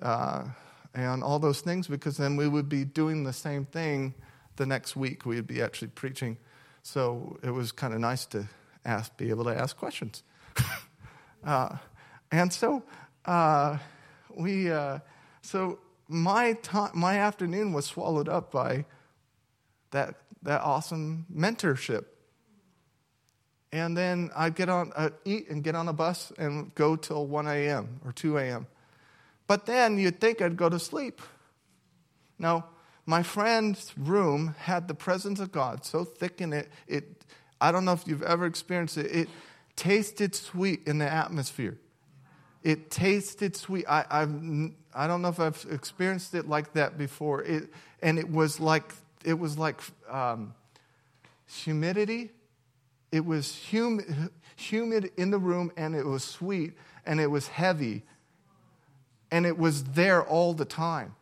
uh, 0.02 0.44
and 0.96 1.22
all 1.22 1.38
those 1.38 1.60
things 1.60 1.86
because 1.86 2.16
then 2.16 2.36
we 2.36 2.48
would 2.48 2.68
be 2.68 2.84
doing 2.84 3.22
the 3.22 3.32
same 3.32 3.66
thing 3.66 4.14
the 4.56 4.64
next 4.64 4.96
week. 4.96 5.26
We 5.26 5.36
would 5.36 5.46
be 5.46 5.60
actually 5.60 5.88
preaching. 5.88 6.38
So 6.82 7.38
it 7.42 7.50
was 7.50 7.70
kind 7.70 7.92
of 7.92 8.00
nice 8.00 8.24
to 8.26 8.48
ask, 8.84 9.14
be 9.16 9.28
able 9.28 9.44
to 9.44 9.54
ask 9.54 9.76
questions. 9.76 10.22
uh, 11.44 11.76
and 12.32 12.50
so 12.50 12.82
uh, 13.26 13.76
we, 14.34 14.70
uh, 14.70 15.00
so 15.42 15.78
my 16.08 16.56
my 16.94 17.18
afternoon 17.18 17.72
was 17.72 17.84
swallowed 17.84 18.28
up 18.28 18.50
by 18.50 18.86
that 19.90 20.14
that 20.42 20.62
awesome 20.62 21.26
mentorship. 21.32 22.06
And 23.72 23.96
then 23.96 24.30
I'd 24.34 24.54
get 24.54 24.70
on, 24.70 24.92
eat 25.24 25.50
and 25.50 25.62
get 25.62 25.74
on 25.74 25.88
a 25.88 25.92
bus 25.92 26.32
and 26.38 26.74
go 26.74 26.96
till 26.96 27.26
1 27.26 27.46
a.m. 27.48 28.00
or 28.04 28.12
2 28.12 28.38
a.m. 28.38 28.66
But 29.46 29.66
then 29.66 29.98
you'd 29.98 30.20
think 30.20 30.42
I'd 30.42 30.56
go 30.56 30.68
to 30.68 30.78
sleep. 30.78 31.20
Now, 32.38 32.66
my 33.06 33.22
friend's 33.22 33.92
room 33.96 34.54
had 34.58 34.88
the 34.88 34.94
presence 34.94 35.38
of 35.38 35.52
God 35.52 35.84
so 35.84 36.04
thick 36.04 36.40
in 36.40 36.52
it, 36.52 36.68
it 36.88 37.24
I 37.60 37.72
don't 37.72 37.84
know 37.84 37.92
if 37.92 38.06
you've 38.06 38.22
ever 38.22 38.46
experienced 38.46 38.98
it, 38.98 39.06
it 39.06 39.28
tasted 39.76 40.34
sweet 40.34 40.86
in 40.86 40.98
the 40.98 41.10
atmosphere. 41.10 41.78
It 42.62 42.90
tasted 42.90 43.54
sweet. 43.54 43.84
I, 43.88 44.04
I've, 44.10 44.34
I 44.92 45.06
don't 45.06 45.22
know 45.22 45.28
if 45.28 45.38
I've 45.38 45.64
experienced 45.70 46.34
it 46.34 46.48
like 46.48 46.72
that 46.72 46.98
before. 46.98 47.44
It, 47.44 47.70
and 48.02 48.18
it 48.18 48.28
was 48.28 48.58
like, 48.58 48.92
it 49.24 49.34
was 49.34 49.56
like 49.56 49.80
um, 50.10 50.52
humidity. 51.46 52.32
It 53.12 53.24
was 53.24 53.56
hum, 53.70 54.30
humid 54.56 55.12
in 55.16 55.30
the 55.30 55.38
room, 55.38 55.70
and 55.76 55.94
it 55.94 56.04
was 56.04 56.24
sweet, 56.24 56.72
and 57.06 57.20
it 57.20 57.28
was 57.28 57.46
heavy 57.46 58.02
and 59.30 59.46
it 59.46 59.58
was 59.58 59.84
there 59.84 60.24
all 60.24 60.54
the 60.54 60.64
time. 60.64 61.14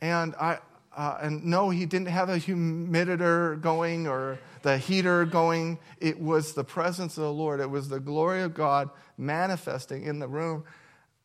And 0.00 0.34
I, 0.36 0.58
uh, 0.96 1.18
and 1.20 1.44
no, 1.44 1.70
he 1.70 1.86
didn't 1.86 2.08
have 2.08 2.28
a 2.28 2.36
humiditor 2.38 3.60
going 3.60 4.06
or 4.06 4.38
the 4.62 4.78
heater 4.78 5.24
going. 5.24 5.78
It 6.00 6.20
was 6.20 6.54
the 6.54 6.64
presence 6.64 7.16
of 7.16 7.24
the 7.24 7.32
Lord. 7.32 7.60
It 7.60 7.70
was 7.70 7.88
the 7.88 8.00
glory 8.00 8.42
of 8.42 8.54
God 8.54 8.90
manifesting 9.16 10.04
in 10.04 10.18
the 10.18 10.28
room. 10.28 10.64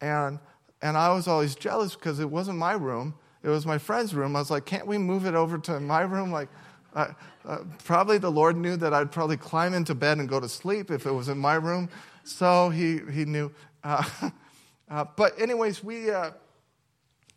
And, 0.01 0.39
and 0.81 0.97
I 0.97 1.13
was 1.13 1.27
always 1.27 1.55
jealous 1.55 1.95
because 1.95 2.19
it 2.19 2.29
wasn't 2.29 2.57
my 2.57 2.73
room. 2.73 3.15
It 3.43 3.49
was 3.49 3.65
my 3.65 3.77
friend's 3.77 4.13
room. 4.13 4.35
I 4.35 4.39
was 4.39 4.51
like, 4.51 4.65
can't 4.65 4.87
we 4.87 4.97
move 4.97 5.25
it 5.25 5.35
over 5.35 5.57
to 5.57 5.79
my 5.79 6.01
room? 6.01 6.31
Like, 6.31 6.49
uh, 6.95 7.07
uh, 7.45 7.59
probably 7.83 8.17
the 8.17 8.31
Lord 8.31 8.55
knew 8.55 8.77
that 8.77 8.93
I'd 8.93 9.11
probably 9.11 9.37
climb 9.37 9.73
into 9.73 9.95
bed 9.95 10.19
and 10.19 10.29
go 10.29 10.39
to 10.39 10.47
sleep 10.47 10.91
if 10.91 11.05
it 11.05 11.11
was 11.11 11.29
in 11.29 11.37
my 11.37 11.55
room. 11.55 11.89
So 12.23 12.69
he, 12.69 12.99
he 13.11 13.25
knew. 13.25 13.51
Uh, 14.93 15.03
but, 15.15 15.41
anyways, 15.41 15.83
we, 15.83 16.11
uh, 16.11 16.29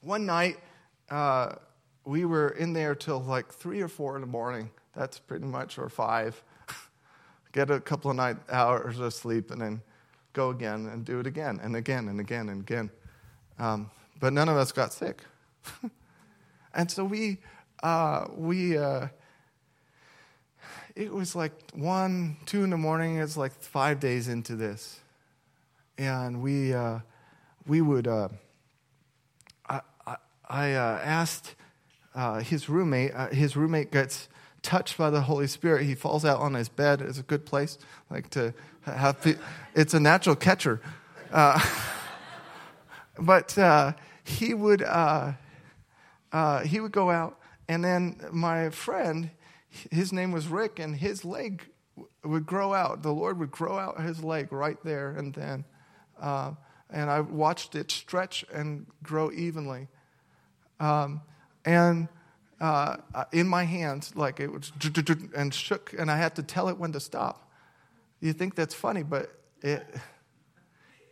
one 0.03 0.27
night, 0.27 0.59
uh, 1.09 1.55
we 2.05 2.27
were 2.27 2.51
in 2.51 2.75
there 2.75 2.95
till 2.95 3.19
like 3.19 3.51
three 3.51 3.81
or 3.81 3.89
four 3.89 4.15
in 4.15 4.21
the 4.21 4.27
morning. 4.27 4.69
That's 4.95 5.19
pretty 5.19 5.47
much, 5.47 5.79
or 5.79 5.89
five. 5.89 6.43
Get 7.53 7.71
a 7.71 7.81
couple 7.81 8.11
of 8.11 8.17
night 8.19 8.37
hours 8.51 8.99
of 8.99 9.15
sleep 9.15 9.51
and 9.51 9.59
then 9.59 9.81
go 10.35 10.51
again 10.51 10.87
and 10.93 11.03
do 11.03 11.19
it 11.19 11.27
again 11.27 11.59
and 11.63 11.75
again 11.75 12.09
and 12.09 12.21
again 12.21 12.51
and 12.51 12.61
again. 12.61 12.91
Um, 13.59 13.91
but 14.21 14.35
none 14.35 14.51
of 14.51 14.59
us 14.59 14.71
got 14.71 14.93
sick. 14.93 15.23
and 16.75 16.91
so 16.91 17.07
we, 17.07 17.39
uh, 17.83 18.27
we, 18.37 18.77
uh, 18.77 19.09
it 20.95 21.11
was 21.11 21.35
like 21.35 21.55
one, 21.73 22.37
two 22.45 22.65
in 22.65 22.69
the 22.69 22.77
morning. 22.77 23.17
It's 23.17 23.39
like 23.39 23.53
five 23.53 23.99
days 23.99 24.29
into 24.29 24.57
this. 24.57 25.01
And 25.97 26.43
we, 26.43 26.75
uh, 26.75 26.99
we 27.67 27.81
would, 27.81 28.07
uh, 28.07 28.29
I, 29.69 29.81
I, 30.07 30.17
I 30.49 30.73
uh, 30.75 31.01
asked 31.03 31.55
uh, 32.15 32.41
his 32.41 32.69
roommate, 32.69 33.13
uh, 33.15 33.29
his 33.29 33.57
roommate 33.57 33.91
gets 33.91 34.29
touched 34.63 34.97
by 34.97 35.11
the 35.11 35.23
Holy 35.23 35.47
Spirit. 35.47 35.85
He 35.85 35.95
falls 35.95 36.25
out 36.25 36.41
on 36.41 36.55
his 36.55 36.69
bed. 36.69 37.01
It's 37.01 37.19
a 37.19 37.23
good 37.23 37.45
place, 37.45 37.79
like 38.11 38.31
to 38.31 38.55
have, 38.85 39.37
it's 39.75 39.95
a 39.95 40.01
natural 40.01 40.37
catcher. 40.37 40.81
Uh, 41.33 41.61
but 43.19 43.57
uh, 43.59 43.93
he 44.25 44.55
would, 44.55 44.81
he 46.65 46.81
would 46.81 46.93
go 46.93 47.11
out, 47.11 47.39
and 47.69 47.85
then 47.85 48.21
my 48.33 48.71
friend, 48.71 49.31
his 49.91 50.13
name 50.13 50.33
was 50.33 50.49
Rick, 50.49 50.79
and 50.79 50.97
his 50.97 51.25
leg 51.25 51.63
would 52.25 52.47
grow 52.47 52.75
out. 52.75 53.03
The 53.03 53.13
Lord 53.13 53.39
would 53.39 53.51
grow 53.51 53.79
out 53.79 54.01
his 54.01 54.23
leg 54.23 54.53
right 54.53 54.79
there 54.85 55.11
and 55.11 55.35
then. 55.35 55.65
Uh, 56.21 56.53
and 56.91 57.11
I 57.11 57.21
watched 57.21 57.75
it 57.75 57.91
stretch 57.91 58.45
and 58.53 58.87
grow 59.03 59.31
evenly. 59.33 59.89
Um, 60.79 61.23
and 61.65 62.09
uh, 62.61 62.97
in 63.33 63.49
my 63.49 63.65
hands, 63.65 64.15
like 64.15 64.41
it 64.41 64.51
was 64.51 64.73
and 65.35 65.53
shook, 65.53 65.95
and 65.99 66.11
I 66.11 66.17
had 66.17 66.37
to 66.37 66.43
tell 66.43 66.69
it 66.69 66.79
when 66.79 66.93
to 66.93 67.01
stop. 67.01 67.51
You 68.21 68.33
think 68.33 68.55
that's 68.55 68.75
funny, 68.75 69.03
but 69.03 69.31
it 69.63 69.87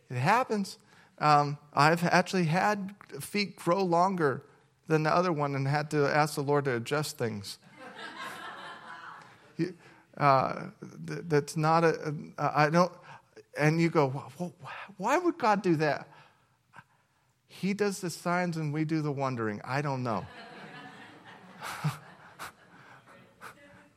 it 0.09 0.17
happens. 0.17 0.77
Um, 1.19 1.57
I've 1.73 2.03
actually 2.03 2.45
had 2.45 2.95
feet 3.19 3.55
grow 3.57 3.83
longer 3.83 4.43
than 4.87 5.03
the 5.03 5.13
other 5.13 5.31
one, 5.31 5.55
and 5.55 5.67
had 5.67 5.91
to 5.91 6.07
ask 6.07 6.35
the 6.35 6.41
Lord 6.41 6.65
to 6.65 6.75
adjust 6.75 7.17
things. 7.17 7.59
uh, 10.17 10.63
that's 10.81 11.55
not 11.55 11.83
a. 11.83 12.13
I 12.37 12.69
don't 12.69 12.91
and 13.57 13.81
you 13.81 13.89
go, 13.89 14.09
why 14.97 15.17
would 15.17 15.37
God 15.37 15.61
do 15.61 15.75
that? 15.77 16.09
He 17.47 17.73
does 17.73 18.01
the 18.01 18.09
signs 18.09 18.57
and 18.57 18.73
we 18.73 18.83
do 18.83 19.01
the 19.01 19.11
wondering. 19.11 19.61
I 19.63 19.81
don't 19.81 20.03
know. 20.03 20.25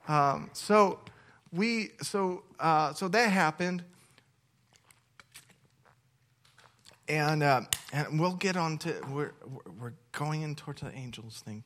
um, 0.09 0.51
so 0.53 1.01
we 1.53 1.91
so 2.03 2.45
uh, 2.61 2.93
so 2.93 3.09
that 3.09 3.31
happened, 3.31 3.83
and 7.09 7.43
uh, 7.43 7.63
and 7.93 8.21
we'll 8.21 8.35
get 8.35 8.57
on 8.57 8.79
to 8.79 8.95
we're 9.11 9.33
we're 9.81 9.95
going 10.13 10.43
in 10.43 10.55
towards 10.55 10.83
the 10.83 10.93
angels 10.93 11.43
thing. 11.45 11.65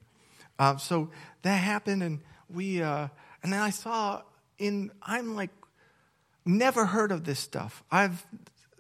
Uh, 0.59 0.77
so 0.77 1.11
that 1.43 1.57
happened, 1.57 2.03
and 2.03 2.21
we 2.49 2.83
uh, 2.83 3.09
and 3.43 3.53
then 3.53 3.61
I 3.61 3.71
saw 3.71 4.23
in 4.59 4.91
I'm 5.03 5.35
like 5.35 5.51
never 6.45 6.87
heard 6.87 7.13
of 7.13 7.25
this 7.25 7.39
stuff. 7.39 7.83
I've, 7.91 8.27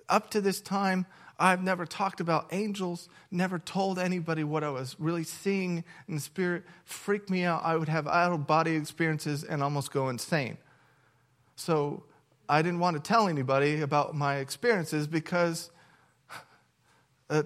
up 0.09 0.31
to 0.31 0.40
this 0.40 0.61
time, 0.61 1.07
I've 1.38 1.62
never 1.62 1.87
talked 1.87 2.20
about 2.20 2.48
angels, 2.53 3.09
never 3.31 3.59
told 3.59 3.98
anybody 3.98 4.44
what 4.44 4.62
I 4.62 4.70
was 4.70 4.94
really 4.98 5.25
seeing 5.25 5.83
in 6.07 6.14
the 6.14 6.20
spirit. 6.20 6.64
Freaked 6.85 7.31
me 7.31 7.44
out. 7.44 7.64
I 7.64 7.77
would 7.77 7.88
have 7.88 8.07
out 8.07 8.33
of 8.33 8.46
body 8.46 8.77
experiences 8.77 9.42
and 9.42 9.62
almost 9.62 9.92
go 9.92 10.09
insane. 10.09 10.59
So 11.57 12.05
I 12.48 12.62
didn't 12.62 12.81
want 12.81 12.96
to 12.96 13.03
tell 13.03 13.29
anybody 13.29 13.81
about 13.81 14.14
my 14.14 14.37
experiences 14.37 15.07
because 15.07 15.70
uh, 17.31 17.42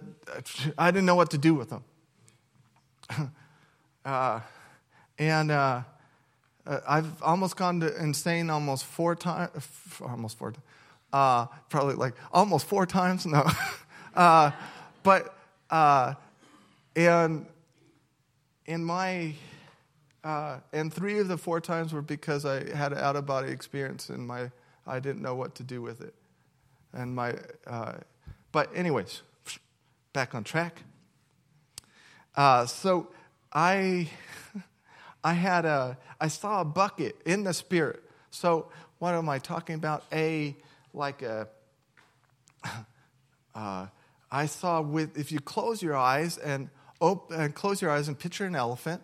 I 0.77 0.91
didn't 0.91 1.07
know 1.07 1.15
what 1.15 1.31
to 1.31 1.39
do 1.39 1.55
with 1.55 1.71
them. 1.71 1.85
uh, 4.05 4.41
and 5.19 5.51
uh, 5.51 5.83
uh, 6.67 6.81
I've 6.87 7.23
almost 7.23 7.57
gone 7.57 7.81
to 7.81 8.03
insane 8.03 8.51
almost 8.51 8.85
four 8.85 9.15
times, 9.15 9.51
almost 10.01 10.39
four, 10.39 10.55
uh, 11.13 11.47
probably 11.69 11.95
like 11.95 12.15
almost 12.33 12.67
four 12.67 12.87
times. 12.87 13.27
No, 13.27 13.49
uh, 14.15 14.51
but 15.03 15.33
Uh, 15.71 16.15
and 16.95 17.47
in 18.67 18.85
my 18.85 19.35
uh, 20.25 20.59
and 20.73 20.93
three 20.93 21.19
of 21.19 21.29
the 21.29 21.37
four 21.37 21.61
times 21.61 21.93
were 21.93 22.03
because 22.03 22.45
I 22.45 22.75
had 22.75 22.93
an 22.93 22.99
out 22.99 23.17
of 23.17 23.27
body 23.27 23.51
experience 23.53 24.09
and 24.09 24.27
my 24.27 24.51
I 24.87 25.01
didn't 25.01 25.23
know 25.23 25.35
what 25.35 25.55
to 25.57 25.63
do 25.63 25.83
with 25.83 26.01
it. 26.01 26.15
And 26.93 27.15
my 27.15 27.35
uh, 27.67 27.95
but 28.53 28.75
anyways, 28.75 29.23
back 30.13 30.35
on 30.35 30.45
track. 30.45 30.83
Uh, 32.35 32.67
so 32.67 33.09
I 33.53 34.09
I 35.27 35.33
had 35.33 35.65
a 35.65 35.99
I 36.21 36.29
saw 36.29 36.61
a 36.61 36.65
bucket 36.65 37.17
in 37.27 37.43
the 37.43 37.53
spirit. 37.53 38.01
So 38.31 38.69
what 39.01 39.13
am 39.13 39.29
I 39.29 39.41
talking 39.41 39.75
about? 39.75 40.05
A 40.13 40.55
like 40.95 41.23
a 41.23 41.49
uh, 43.57 43.87
I 44.31 44.47
saw 44.47 44.81
with 44.81 45.19
if 45.19 45.33
you 45.33 45.41
close 45.41 45.83
your 45.83 45.97
eyes 45.97 46.39
and 46.39 46.71
open 47.01 47.41
and 47.41 47.53
close 47.57 47.83
your 47.83 47.91
eyes 47.91 48.07
and 48.07 48.17
picture 48.17 48.45
an 48.45 48.55
elephant, 48.55 49.03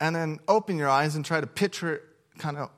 and 0.00 0.16
then 0.16 0.40
open 0.48 0.76
your 0.76 0.88
eyes 0.88 1.14
and 1.14 1.24
try 1.24 1.40
to 1.40 1.46
picture 1.46 1.94
it 1.94 2.02
kind 2.36 2.56
of 2.56 2.68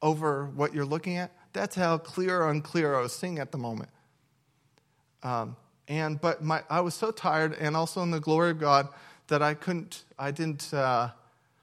over 0.00 0.46
what 0.46 0.72
you're 0.72 0.84
looking 0.84 1.16
at. 1.16 1.32
That's 1.54 1.74
how 1.74 1.98
clear 1.98 2.42
or 2.42 2.52
unclear 2.52 2.94
I 2.94 3.00
was 3.00 3.12
seeing 3.12 3.40
at 3.40 3.50
the 3.50 3.58
moment. 3.58 3.90
Um, 5.24 5.56
and 5.88 6.20
but 6.20 6.44
my 6.44 6.62
I 6.70 6.82
was 6.82 6.94
so 6.94 7.10
tired, 7.10 7.54
and 7.54 7.76
also 7.76 8.00
in 8.04 8.12
the 8.12 8.20
glory 8.20 8.52
of 8.52 8.60
God, 8.60 8.90
that 9.26 9.42
I 9.42 9.54
couldn't. 9.54 10.04
I 10.16 10.30
didn't. 10.30 10.72
Uh, 10.72 11.10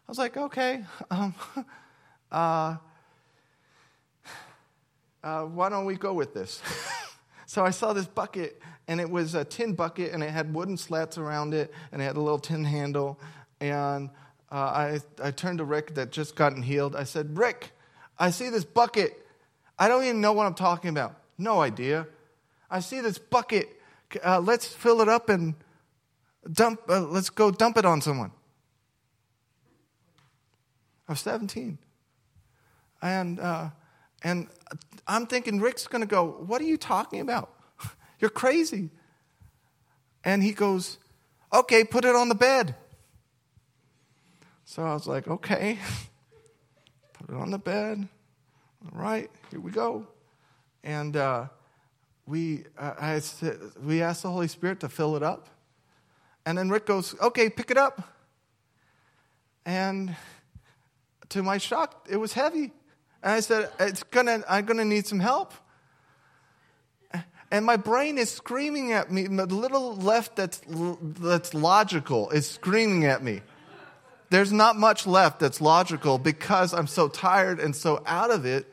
I 0.09 0.11
was 0.11 0.17
like, 0.17 0.37
okay. 0.37 0.83
Um, 1.11 1.35
uh, 2.31 2.77
uh, 5.23 5.43
why 5.43 5.69
don't 5.69 5.85
we 5.85 5.97
go 5.97 6.13
with 6.13 6.33
this? 6.33 6.63
so 7.45 7.63
I 7.63 7.69
saw 7.69 7.93
this 7.93 8.07
bucket, 8.07 8.59
and 8.87 8.99
it 8.99 9.07
was 9.07 9.35
a 9.35 9.45
tin 9.45 9.75
bucket, 9.75 10.11
and 10.11 10.23
it 10.23 10.31
had 10.31 10.51
wooden 10.51 10.77
slats 10.77 11.19
around 11.19 11.53
it, 11.53 11.71
and 11.91 12.01
it 12.01 12.05
had 12.05 12.17
a 12.17 12.21
little 12.21 12.39
tin 12.39 12.65
handle. 12.65 13.19
And 13.61 14.09
uh, 14.51 14.55
I, 14.55 14.99
I 15.23 15.29
turned 15.29 15.59
to 15.59 15.63
Rick 15.63 15.93
that 15.93 16.11
just 16.11 16.35
gotten 16.35 16.63
healed. 16.63 16.95
I 16.95 17.03
said, 17.03 17.37
Rick, 17.37 17.71
I 18.17 18.31
see 18.31 18.49
this 18.49 18.65
bucket. 18.65 19.23
I 19.77 19.87
don't 19.87 20.03
even 20.05 20.21
know 20.21 20.33
what 20.33 20.47
I'm 20.47 20.55
talking 20.55 20.89
about. 20.89 21.19
No 21.37 21.61
idea. 21.61 22.07
I 22.71 22.79
see 22.79 22.99
this 22.99 23.19
bucket. 23.19 23.79
Uh, 24.25 24.39
let's 24.39 24.65
fill 24.65 25.01
it 25.01 25.07
up 25.07 25.29
and 25.29 25.53
dump. 26.51 26.81
Uh, 26.89 27.01
let's 27.01 27.29
go 27.29 27.51
dump 27.51 27.77
it 27.77 27.85
on 27.85 28.01
someone. 28.01 28.31
I 31.09 31.13
was 31.13 31.21
17, 31.21 31.79
and 33.01 33.39
uh, 33.39 33.69
and 34.21 34.47
I'm 35.07 35.25
thinking 35.25 35.59
Rick's 35.59 35.87
going 35.87 36.01
to 36.01 36.07
go. 36.07 36.23
What 36.45 36.61
are 36.61 36.65
you 36.65 36.77
talking 36.77 37.19
about? 37.19 37.51
You're 38.19 38.29
crazy. 38.29 38.91
And 40.23 40.43
he 40.43 40.51
goes, 40.51 40.99
Okay, 41.51 41.83
put 41.83 42.05
it 42.05 42.15
on 42.15 42.29
the 42.29 42.35
bed. 42.35 42.75
So 44.65 44.83
I 44.83 44.93
was 44.93 45.07
like, 45.07 45.27
Okay, 45.27 45.79
put 47.13 47.29
it 47.29 47.35
on 47.35 47.49
the 47.49 47.57
bed. 47.57 48.07
All 48.85 49.01
right, 49.01 49.31
here 49.49 49.59
we 49.59 49.71
go. 49.71 50.05
And 50.83 51.17
uh, 51.17 51.47
we, 52.27 52.65
uh, 52.77 52.93
I, 52.99 53.21
we 53.83 54.03
asked 54.03 54.21
the 54.21 54.29
Holy 54.29 54.47
Spirit 54.47 54.79
to 54.81 54.89
fill 54.89 55.15
it 55.15 55.23
up. 55.23 55.49
And 56.45 56.55
then 56.55 56.69
Rick 56.69 56.85
goes, 56.85 57.15
Okay, 57.19 57.49
pick 57.49 57.71
it 57.71 57.77
up. 57.77 58.13
And 59.65 60.15
to 61.29 61.43
my 61.43 61.57
shock, 61.57 62.07
it 62.09 62.17
was 62.17 62.33
heavy. 62.33 62.71
And 63.21 63.33
I 63.33 63.39
said, 63.39 63.69
it's 63.79 64.03
gonna, 64.03 64.43
I'm 64.47 64.65
going 64.65 64.77
to 64.77 64.85
need 64.85 65.05
some 65.05 65.19
help. 65.19 65.53
And 67.51 67.65
my 67.65 67.77
brain 67.77 68.17
is 68.17 68.29
screaming 68.29 68.91
at 68.93 69.11
me. 69.11 69.25
The 69.25 69.45
little 69.47 69.95
left 69.95 70.35
that's, 70.35 70.61
that's 70.67 71.53
logical 71.53 72.29
is 72.29 72.47
screaming 72.47 73.05
at 73.05 73.23
me. 73.23 73.41
There's 74.29 74.51
not 74.51 74.75
much 74.75 75.07
left 75.07 75.39
that's 75.39 75.59
logical 75.59 76.19
because 76.19 76.73
I'm 76.73 76.85
so 76.85 77.07
tired 77.07 77.59
and 77.59 77.75
so 77.75 78.03
out 78.05 78.29
of 78.29 78.45
it 78.45 78.71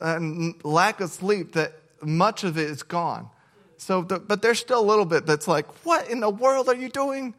and 0.00 0.54
lack 0.64 1.00
of 1.00 1.10
sleep 1.10 1.52
that 1.52 1.74
much 2.02 2.42
of 2.42 2.58
it 2.58 2.68
is 2.68 2.82
gone. 2.82 3.30
So, 3.76 4.02
but 4.02 4.42
there's 4.42 4.58
still 4.58 4.80
a 4.80 4.84
little 4.84 5.04
bit 5.04 5.24
that's 5.24 5.46
like, 5.46 5.66
what 5.84 6.10
in 6.10 6.18
the 6.18 6.30
world 6.30 6.68
are 6.68 6.74
you 6.74 6.88
doing? 6.88 7.36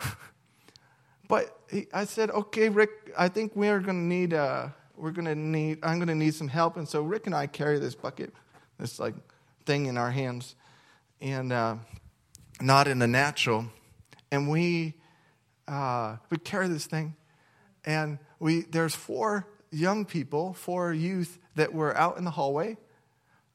but 1.28 1.59
I 1.92 2.04
said, 2.04 2.30
okay, 2.30 2.68
Rick, 2.68 2.90
I 3.16 3.28
think 3.28 3.54
we 3.54 3.68
are 3.68 3.80
going 3.80 3.96
to 3.96 4.16
need, 4.16 4.34
uh, 4.34 4.68
we're 4.96 5.12
going 5.12 5.26
to 5.26 5.34
need, 5.34 5.78
I'm 5.82 5.98
going 5.98 6.08
to 6.08 6.14
need 6.14 6.34
some 6.34 6.48
help. 6.48 6.76
And 6.76 6.88
so 6.88 7.02
Rick 7.02 7.26
and 7.26 7.34
I 7.34 7.46
carry 7.46 7.78
this 7.78 7.94
bucket, 7.94 8.32
this 8.78 8.98
like 8.98 9.14
thing 9.66 9.86
in 9.86 9.96
our 9.96 10.10
hands, 10.10 10.56
and 11.20 11.52
uh, 11.52 11.76
not 12.60 12.88
in 12.88 12.98
the 12.98 13.06
natural. 13.06 13.66
And 14.32 14.48
we, 14.48 14.94
uh, 15.68 16.16
we 16.30 16.38
carry 16.38 16.68
this 16.68 16.86
thing, 16.86 17.14
and 17.84 18.18
we, 18.38 18.62
there's 18.62 18.94
four 18.94 19.46
young 19.70 20.04
people, 20.04 20.54
four 20.54 20.92
youth 20.92 21.38
that 21.54 21.72
were 21.72 21.96
out 21.96 22.16
in 22.18 22.24
the 22.24 22.30
hallway. 22.30 22.76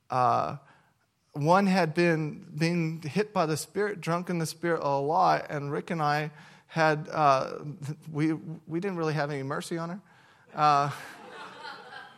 Uh, 0.10 0.58
one 1.34 1.66
had 1.66 1.94
been 1.94 2.46
being 2.58 3.02
hit 3.02 3.34
by 3.34 3.46
the 3.46 3.58
spirit, 3.58 4.00
drunk 4.00 4.30
in 4.30 4.40
the 4.40 4.46
spirit 4.46 4.82
a 4.82 5.00
lot, 5.00 5.48
and 5.50 5.70
Rick 5.70 5.92
and 5.92 6.02
I 6.02 6.32
had 6.76 7.08
uh, 7.10 7.52
we 8.12 8.34
we 8.68 8.82
didn't 8.82 8.98
really 8.98 9.14
have 9.14 9.32
any 9.32 9.44
mercy 9.44 9.78
on 9.78 9.90
her. 9.92 10.02
Uh, 10.54 10.92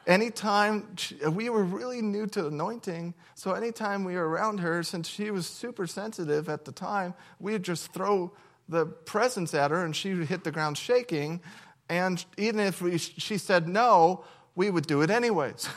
anytime 0.08 0.98
she, 0.98 1.15
we 1.28 1.48
were 1.50 1.63
really 1.63 2.02
new 2.02 2.26
to 2.26 2.48
anointing, 2.48 3.13
so 3.36 3.52
anytime 3.52 4.04
we 4.04 4.15
were 4.15 4.28
around 4.28 4.60
her, 4.62 4.82
since 4.82 5.08
she 5.08 5.30
was 5.30 5.46
super 5.46 5.86
sensitive 5.86 6.50
at 6.50 6.65
the 6.65 6.72
time, 6.72 7.13
we 7.39 7.52
would 7.52 7.62
just 7.62 7.93
throw 7.93 8.32
the 8.67 8.88
presence 8.88 9.54
at 9.54 9.70
her, 9.70 9.86
and 9.86 9.96
she 9.96 10.15
would 10.15 10.28
hit 10.28 10.43
the 10.43 10.52
ground 10.52 10.76
shaking. 10.76 11.39
And 11.88 12.26
even 12.36 12.60
if 12.60 12.82
we, 12.82 12.98
she 12.98 13.38
said 13.38 13.67
no, 13.67 14.26
we 14.56 14.72
would 14.72 14.88
do 14.88 15.04
it 15.04 15.12
anyways. 15.12 15.70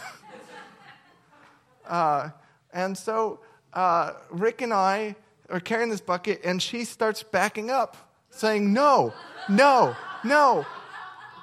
uh, 1.86 2.30
and 2.72 2.96
so 2.96 3.40
uh, 3.74 4.14
Rick 4.30 4.62
and 4.62 4.72
I 4.72 5.16
are 5.50 5.60
carrying 5.60 5.90
this 5.90 6.00
bucket, 6.00 6.40
and 6.44 6.62
she 6.62 6.84
starts 6.84 7.22
backing 7.22 7.68
up, 7.68 8.09
saying, 8.30 8.72
No, 8.72 9.12
no, 9.48 9.96
no. 10.24 10.66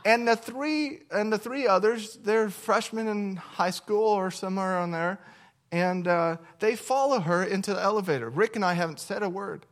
And 0.06 0.28
the 0.28 0.36
three 0.36 1.00
and 1.12 1.32
the 1.32 1.38
three 1.38 1.67
others, 1.67 2.17
they're 2.23 2.50
freshmen 2.50 3.08
in 3.08 3.36
high 3.36 3.71
school 3.71 4.06
or 4.06 4.32
somewhere 4.32 4.78
on 4.78 4.91
there, 4.91 5.19
and 5.71 6.08
uh, 6.08 6.38
they 6.60 6.76
follow 6.76 7.19
her 7.19 7.43
into 7.43 7.73
the 7.73 7.82
elevator. 7.82 8.30
Rick 8.30 8.56
and 8.56 8.63
I 8.63 8.73
haven't 8.73 9.00
said 9.00 9.21
a 9.21 9.30
word, 9.30 9.65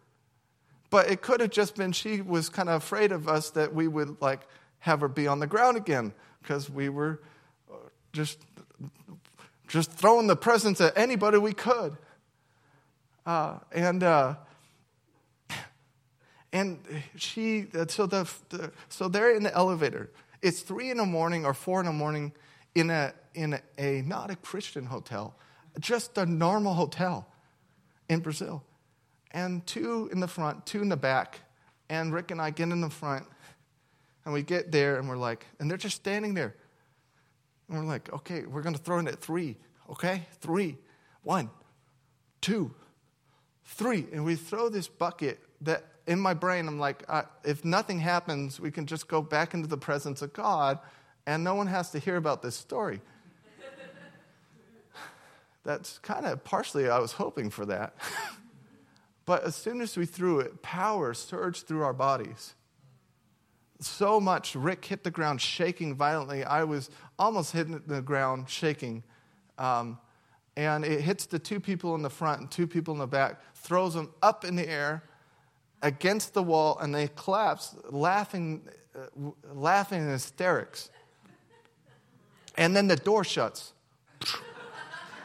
but 0.89 1.09
it 1.09 1.21
could 1.21 1.39
have 1.39 1.51
just 1.51 1.75
been 1.75 1.93
she 1.93 2.21
was 2.21 2.49
kind 2.49 2.67
of 2.67 2.75
afraid 2.83 3.11
of 3.11 3.29
us 3.29 3.51
that 3.51 3.73
we 3.73 3.87
would 3.87 4.21
like 4.21 4.41
have 4.79 5.01
her 5.01 5.07
be 5.07 5.25
on 5.25 5.39
the 5.39 5.47
ground 5.47 5.77
again 5.77 6.13
because 6.41 6.69
we 6.69 6.89
were 6.89 7.21
uh, 7.71 7.77
just 8.11 8.39
just 9.67 9.91
throwing 9.91 10.27
the 10.27 10.35
presence 10.35 10.79
at 10.81 10.97
anybody 10.97 11.37
we 11.37 11.53
could. 11.53 11.97
Uh, 13.25 13.57
and 13.71 14.03
uh, 14.03 14.35
and 16.55 16.79
she 17.17 17.67
so 17.89 18.05
the, 18.05 18.31
the, 18.47 18.71
so 18.87 19.09
they're 19.09 19.35
in 19.35 19.43
the 19.43 19.53
elevator. 19.53 20.09
It's 20.41 20.61
three 20.61 20.89
in 20.89 20.97
the 20.97 21.05
morning 21.05 21.45
or 21.45 21.53
four 21.53 21.81
in 21.81 21.85
the 21.85 21.91
morning 21.91 22.31
in 22.75 22.89
a 22.89 23.13
in 23.33 23.59
a, 23.77 24.01
not 24.03 24.31
a 24.31 24.37
Christian 24.37 24.85
hotel, 24.85 25.35
just 25.81 26.17
a 26.17 26.25
normal 26.25 26.73
hotel 26.73 27.27
in 28.07 28.21
Brazil, 28.21 28.63
and 29.31 29.67
two 29.67 30.09
in 30.13 30.21
the 30.21 30.29
front, 30.29 30.65
two 30.65 30.81
in 30.81 30.87
the 30.87 30.95
back, 30.95 31.41
and 31.89 32.13
Rick 32.13 32.31
and 32.31 32.39
I 32.39 32.51
get 32.51 32.69
in 32.69 32.79
the 32.79 32.89
front, 32.89 33.25
and 34.23 34.33
we 34.33 34.41
get 34.41 34.71
there 34.71 34.97
and 34.97 35.09
we're 35.09 35.17
like, 35.17 35.45
and 35.59 35.69
they're 35.69 35.77
just 35.77 35.97
standing 35.97 36.35
there. 36.35 36.55
And 37.67 37.79
we're 37.79 37.85
like, 37.85 38.13
okay, 38.13 38.45
we're 38.45 38.61
going 38.61 38.75
to 38.75 38.81
throw 38.81 38.99
in 38.99 39.09
at 39.09 39.19
three. 39.19 39.57
Okay? 39.89 40.21
Three. 40.39 40.77
One, 41.23 41.49
two, 42.39 42.73
three. 43.65 44.05
And 44.13 44.23
we 44.23 44.35
throw 44.35 44.69
this 44.69 44.87
bucket 44.87 45.39
that 45.61 45.83
in 46.07 46.19
my 46.19 46.33
brain, 46.33 46.67
I'm 46.67 46.79
like, 46.79 47.03
uh, 47.07 47.23
if 47.43 47.65
nothing 47.65 47.99
happens, 47.99 48.59
we 48.59 48.71
can 48.71 48.85
just 48.85 49.07
go 49.07 49.21
back 49.21 49.53
into 49.53 49.67
the 49.67 49.77
presence 49.77 50.21
of 50.21 50.33
God 50.33 50.79
and 51.25 51.43
no 51.43 51.55
one 51.55 51.67
has 51.67 51.89
to 51.91 51.99
hear 51.99 52.17
about 52.17 52.41
this 52.41 52.55
story. 52.55 53.01
That's 55.63 55.97
kind 55.99 56.25
of 56.25 56.43
partially, 56.43 56.89
I 56.89 56.99
was 56.99 57.13
hoping 57.13 57.49
for 57.49 57.65
that. 57.65 57.95
but 59.25 59.43
as 59.43 59.55
soon 59.55 59.81
as 59.81 59.97
we 59.97 60.05
threw 60.05 60.39
it, 60.39 60.61
power 60.61 61.13
surged 61.13 61.67
through 61.67 61.83
our 61.83 61.93
bodies. 61.93 62.53
So 63.79 64.21
much, 64.21 64.55
Rick 64.55 64.85
hit 64.85 65.03
the 65.03 65.11
ground 65.11 65.41
shaking 65.41 65.95
violently. 65.95 66.43
I 66.43 66.63
was 66.63 66.89
almost 67.17 67.51
hitting 67.51 67.81
the 67.87 68.01
ground 68.01 68.49
shaking. 68.49 69.03
Um, 69.57 69.97
and 70.55 70.85
it 70.85 71.01
hits 71.01 71.25
the 71.25 71.39
two 71.39 71.59
people 71.59 71.95
in 71.95 72.01
the 72.01 72.09
front 72.09 72.41
and 72.41 72.51
two 72.51 72.67
people 72.67 72.93
in 72.93 72.99
the 72.99 73.07
back, 73.07 73.41
throws 73.55 73.95
them 73.95 74.13
up 74.21 74.45
in 74.45 74.55
the 74.55 74.69
air 74.69 75.03
against 75.81 76.33
the 76.33 76.43
wall, 76.43 76.77
and 76.79 76.93
they 76.93 77.09
collapse, 77.15 77.75
laughing, 77.89 78.67
uh, 78.95 79.31
laughing 79.53 80.01
in 80.01 80.09
hysterics. 80.09 80.89
And 82.57 82.75
then 82.75 82.87
the 82.87 82.95
door 82.95 83.23
shuts. 83.23 83.73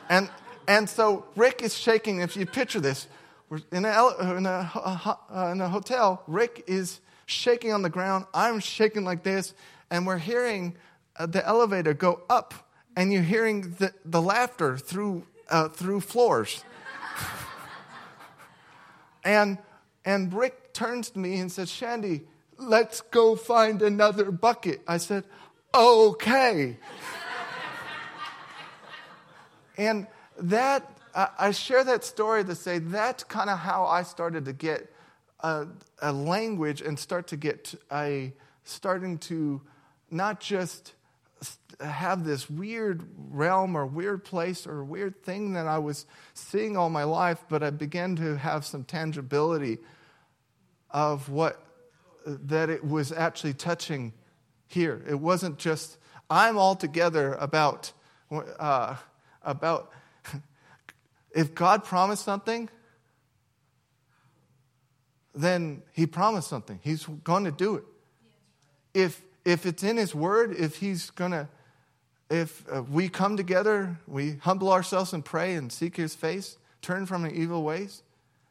And, 0.08 0.28
and 0.66 0.90
so 0.90 1.24
Rick 1.36 1.62
is 1.62 1.76
shaking. 1.76 2.20
If 2.20 2.36
you 2.36 2.44
picture 2.44 2.80
this, 2.80 3.06
we're 3.48 3.60
in 3.72 3.84
a, 3.84 4.36
in, 4.36 4.46
a, 4.46 5.16
uh, 5.32 5.50
in 5.52 5.60
a 5.60 5.68
hotel. 5.68 6.22
Rick 6.26 6.64
is 6.66 7.00
shaking 7.26 7.72
on 7.72 7.82
the 7.82 7.90
ground. 7.90 8.26
I'm 8.34 8.58
shaking 8.58 9.04
like 9.04 9.22
this. 9.22 9.54
And 9.90 10.06
we're 10.06 10.18
hearing 10.18 10.76
uh, 11.16 11.26
the 11.26 11.46
elevator 11.46 11.94
go 11.94 12.22
up. 12.28 12.54
And 12.96 13.12
you're 13.12 13.22
hearing 13.22 13.76
the, 13.78 13.94
the 14.04 14.20
laughter 14.20 14.76
through, 14.76 15.24
uh, 15.48 15.68
through 15.68 16.00
floors. 16.00 16.64
and, 19.24 19.58
and 20.04 20.32
Rick 20.32 20.72
turns 20.72 21.10
to 21.10 21.18
me 21.18 21.38
and 21.38 21.50
says, 21.50 21.70
Shandy, 21.70 22.22
let's 22.58 23.00
go 23.00 23.36
find 23.36 23.82
another 23.82 24.30
bucket. 24.30 24.82
I 24.86 24.98
said, 24.98 25.24
okay. 25.74 26.76
and 29.76 30.06
that, 30.38 30.90
I 31.14 31.50
share 31.50 31.84
that 31.84 32.04
story 32.04 32.44
to 32.44 32.54
say 32.54 32.78
that's 32.78 33.24
kind 33.24 33.50
of 33.50 33.58
how 33.58 33.84
I 33.84 34.02
started 34.02 34.44
to 34.46 34.52
get 34.52 34.92
a, 35.40 35.66
a, 36.00 36.12
language 36.12 36.82
and 36.82 36.98
start 36.98 37.26
to 37.28 37.36
get 37.36 37.74
a, 37.90 38.32
starting 38.64 39.18
to 39.18 39.60
not 40.10 40.40
just 40.40 40.94
have 41.80 42.24
this 42.24 42.50
weird 42.50 43.08
realm 43.16 43.76
or 43.76 43.86
weird 43.86 44.24
place 44.24 44.66
or 44.66 44.84
weird 44.84 45.22
thing 45.22 45.54
that 45.54 45.66
I 45.66 45.78
was 45.78 46.06
seeing 46.34 46.76
all 46.76 46.90
my 46.90 47.04
life, 47.04 47.44
but 47.48 47.62
I 47.62 47.70
began 47.70 48.16
to 48.16 48.36
have 48.36 48.64
some 48.64 48.84
tangibility 48.84 49.78
of 50.90 51.28
what 51.28 51.64
that 52.26 52.68
it 52.68 52.84
was 52.84 53.12
actually 53.12 53.54
touching 53.54 54.12
here. 54.66 55.02
It 55.08 55.18
wasn't 55.18 55.58
just 55.58 55.96
I'm 56.28 56.58
altogether 56.58 57.34
about 57.34 57.92
uh, 58.30 58.96
about 59.42 59.90
if 61.34 61.54
God 61.54 61.84
promised 61.84 62.24
something, 62.24 62.68
then 65.34 65.82
He 65.92 66.06
promised 66.06 66.48
something. 66.48 66.78
He's 66.82 67.06
going 67.24 67.44
to 67.44 67.52
do 67.52 67.76
it. 67.76 67.84
If 68.92 69.22
if 69.50 69.66
it's 69.66 69.82
in 69.82 69.96
His 69.96 70.14
Word, 70.14 70.54
if 70.56 70.76
He's 70.76 71.10
going 71.10 71.32
to, 71.32 71.48
if 72.30 72.64
uh, 72.72 72.82
we 72.82 73.08
come 73.08 73.36
together, 73.36 73.98
we 74.06 74.36
humble 74.36 74.72
ourselves 74.72 75.12
and 75.12 75.24
pray 75.24 75.54
and 75.54 75.72
seek 75.72 75.96
His 75.96 76.14
face, 76.14 76.56
turn 76.82 77.06
from 77.06 77.22
the 77.22 77.32
evil 77.32 77.62
ways, 77.62 78.02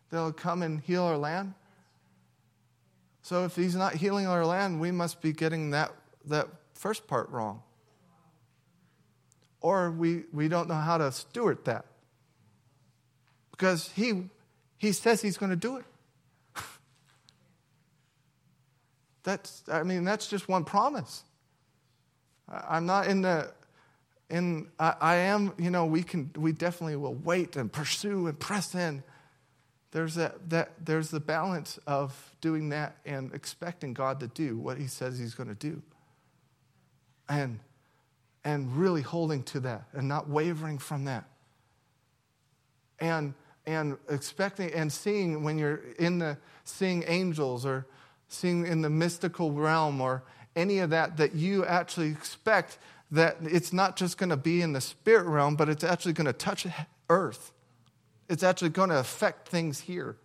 they'll 0.10 0.34
come 0.34 0.62
and 0.62 0.82
heal 0.82 1.04
our 1.04 1.18
land. 1.18 1.54
So 3.22 3.46
if 3.46 3.56
He's 3.56 3.76
not 3.76 3.96
healing 3.96 4.28
our 4.28 4.46
land, 4.46 4.80
we 4.80 4.92
must 4.92 5.22
be 5.22 5.34
getting 5.34 5.72
that 5.72 5.92
that 6.26 6.48
first 6.74 7.08
part 7.08 7.30
wrong. 7.30 7.62
Or 9.62 9.92
we, 9.92 10.24
we 10.32 10.48
don't 10.48 10.70
know 10.70 10.76
how 10.76 10.98
to 10.98 11.12
steward 11.12 11.66
that. 11.66 11.86
Because 13.52 13.90
he, 13.90 14.30
he 14.78 14.94
says 14.94 15.22
he's 15.22 15.38
going 15.38 15.50
to 15.50 15.58
do 15.58 15.78
it. 15.78 15.86
That's, 19.24 19.64
I 19.72 19.84
mean, 19.84 20.04
that's 20.04 20.28
just 20.28 20.48
one 20.48 20.64
promise. 20.64 21.24
I'm 22.48 22.86
not 22.86 23.08
in 23.08 23.22
the, 23.22 23.52
in, 24.30 24.68
I, 24.80 24.96
I 25.00 25.16
am, 25.16 25.54
you 25.58 25.70
know, 25.70 25.86
we 25.86 26.04
can, 26.04 26.32
we 26.38 26.52
definitely 26.52 26.96
will 26.96 27.16
wait 27.16 27.56
and 27.56 27.72
pursue 27.72 28.28
and 28.28 28.40
press 28.40 28.76
in. 28.76 29.04
There's 29.92 30.16
that, 30.16 30.50
that, 30.50 30.72
there's 30.86 31.10
the 31.10 31.20
balance 31.20 31.80
of 31.88 32.34
doing 32.42 32.70
that 32.70 32.98
and 33.06 33.34
expecting 33.34 33.94
God 33.94 34.20
to 34.20 34.28
do 34.28 34.58
what 34.58 34.78
he 34.78 34.88
says 34.88 35.18
he's 35.18 35.34
going 35.34 35.50
to 35.50 35.56
do 35.56 35.82
and, 37.28 37.60
and 38.44 38.76
really 38.76 39.02
holding 39.02 39.44
to 39.44 39.60
that 39.62 39.84
and 39.94 40.08
not 40.08 40.30
wavering 40.30 40.78
from 40.78 41.06
that. 41.06 41.26
And, 43.00 43.34
and 43.66 43.98
expecting 44.10 44.74
and 44.74 44.92
seeing 44.92 45.44
when 45.44 45.58
you're 45.58 45.82
in 45.98 46.20
the 46.20 46.38
seeing 46.66 47.04
angels 47.08 47.66
or 47.66 47.86
seeing 48.30 48.66
in 48.66 48.82
the 48.82 48.90
mystical 48.90 49.52
realm 49.52 50.00
or 50.00 50.24
any 50.56 50.80
of 50.80 50.92
that, 50.92 51.18
that 51.18 51.36
you 51.36 51.66
actually 51.66 52.10
expect 52.10 52.78
that 53.12 53.38
it's 53.42 53.74
not 53.74 53.98
just 53.98 54.18
going 54.18 54.30
to 54.30 54.38
be 54.38 54.62
in 54.62 54.72
the 54.74 54.82
spirit 54.82 55.26
realm, 55.26 55.56
but 55.56 55.68
it's 55.68 55.84
actually 55.84 56.14
going 56.14 56.28
to 56.28 56.34
touch 56.34 56.66
earth. 57.10 57.52
It's 58.30 58.44
actually 58.44 58.70
going 58.70 58.90
to 58.90 59.00
affect 59.00 59.48
things 59.48 59.80
here. 59.80 60.16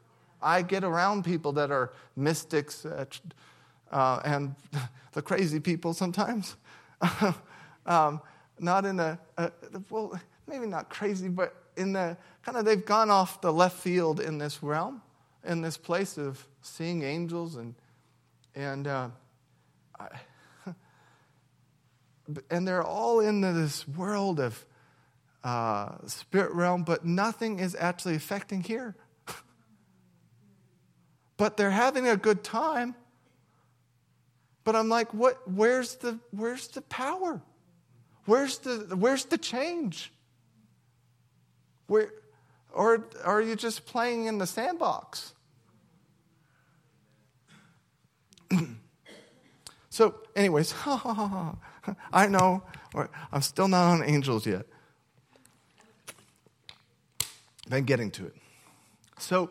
I 0.43 0.61
get 0.61 0.85
around 0.85 1.25
people 1.25 1.53
that 1.53 1.71
are 1.71 1.93
mystics 2.17 2.85
uh, 2.85 3.07
uh, 3.91 4.21
and 4.25 4.55
the 5.13 5.23
crazy 5.23 5.59
people 5.59 5.95
sometimes. 5.95 6.57
um, 7.87 8.21
not 8.59 8.85
in 8.85 9.01
a, 9.01 9.19
a, 9.39 9.51
well, 9.89 10.21
maybe 10.47 10.67
not 10.67 10.91
crazy, 10.91 11.29
but 11.29 11.55
in 11.77 11.93
the 11.95 12.17
kind 12.45 12.59
of 12.59 12.67
they've 12.67 12.85
gone 12.85 13.11
off 13.11 13.41
the 13.41 13.53
left 13.53 13.79
field 13.79 14.21
in 14.21 14.37
this 14.37 14.63
realm, 14.63 15.01
in 15.45 15.63
this 15.63 15.79
place 15.79 16.19
of 16.19 16.47
seeing 16.61 17.03
angels 17.03 17.57
and 17.57 17.75
and 18.55 18.87
uh, 18.87 19.09
I, 19.99 20.09
and 22.51 22.67
they're 22.67 22.83
all 22.83 23.21
in 23.21 23.41
this 23.41 23.87
world 23.89 24.41
of 24.41 24.65
uh, 25.43 25.97
spirit 26.07 26.53
realm, 26.53 26.85
but 26.85 27.05
nothing 27.05 27.59
is 27.59 27.77
actually 27.79 28.15
affecting 28.15 28.63
here. 28.63 28.97
but 31.37 31.57
they're 31.57 31.71
having 31.71 32.09
a 32.09 32.17
good 32.17 32.43
time 32.43 32.95
but 34.65 34.75
I'm 34.75 34.89
like, 34.89 35.13
what, 35.13 35.39
where's, 35.49 35.97
the, 35.97 36.19
where's 36.31 36.69
the 36.69 36.81
power? 36.81 37.41
Where's 38.25 38.59
the, 38.59 38.97
where's 38.97 39.27
the 39.27 39.37
change? 39.37 40.11
Where, 41.87 42.11
or 42.73 43.07
are 43.23 43.43
you 43.43 43.57
just 43.57 43.85
playing 43.85 44.25
in 44.25 44.39
the 44.39 44.47
sandbox? 44.47 45.34
so, 49.91 50.15
anyways, 50.35 50.75
I 52.13 52.27
know 52.27 52.63
I'm 53.33 53.43
still 53.43 53.69
not 53.69 53.93
on 53.93 54.05
angels 54.05 54.47
yet. 54.47 54.67
Then 57.67 57.85
getting 57.85 58.11
to 58.13 58.27
it. 58.27 58.37
So, 59.19 59.51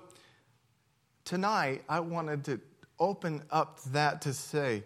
tonight 1.26 1.84
I 1.90 2.00
wanted 2.00 2.44
to 2.46 2.60
open 3.00 3.44
up 3.50 3.82
that 3.86 4.22
to 4.22 4.34
say, 4.34 4.84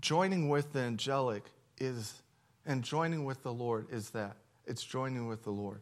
joining 0.00 0.48
with 0.48 0.72
the 0.72 0.80
angelic 0.80 1.44
is, 1.78 2.22
and 2.66 2.82
joining 2.82 3.24
with 3.24 3.42
the 3.42 3.52
Lord 3.52 3.86
is 3.90 4.10
that. 4.10 4.36
It's 4.66 4.84
joining 4.84 5.26
with 5.26 5.42
the 5.42 5.50
Lord. 5.50 5.80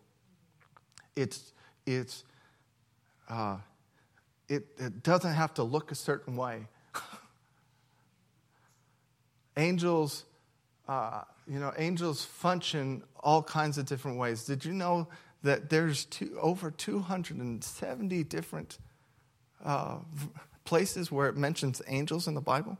It's, 1.16 1.52
it's, 1.84 2.24
uh, 3.28 3.58
it, 4.48 4.66
it 4.78 5.02
doesn't 5.02 5.34
have 5.34 5.52
to 5.54 5.62
look 5.62 5.90
a 5.90 5.94
certain 5.94 6.36
way. 6.36 6.68
Angels, 9.58 10.24
uh, 10.88 11.22
you 11.46 11.58
know, 11.58 11.72
angels 11.76 12.24
function 12.24 13.02
all 13.20 13.42
kinds 13.42 13.76
of 13.76 13.84
different 13.84 14.16
ways. 14.16 14.44
Did 14.44 14.64
you 14.64 14.72
know 14.72 15.08
that 15.42 15.68
there's 15.68 16.06
two, 16.06 16.38
over 16.40 16.70
270 16.70 18.24
different 18.24 18.78
uh, 19.64 19.98
places 20.64 21.12
where 21.12 21.28
it 21.28 21.36
mentions 21.36 21.82
angels 21.88 22.26
in 22.26 22.34
the 22.34 22.40
Bible? 22.40 22.78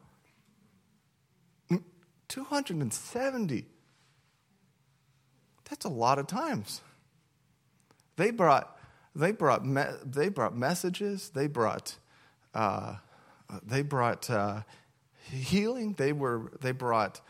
270. 2.29 3.67
That's 5.69 5.85
a 5.85 5.89
lot 5.89 6.19
of 6.19 6.27
times. 6.27 6.83
They 8.17 8.31
brought, 8.31 8.79
they 9.15 9.33
brought, 9.33 9.65
me, 9.65 9.83
they 10.05 10.29
brought 10.29 10.57
messages. 10.57 11.31
They 11.31 11.47
brought, 11.47 11.97
uh, 12.55 12.97
they 13.63 13.83
brought 13.83 14.29
uh, 14.29 14.63
healing. 15.31 15.95
They 15.95 16.13
were, 16.13 16.53
they 16.61 16.73
brought 16.73 17.21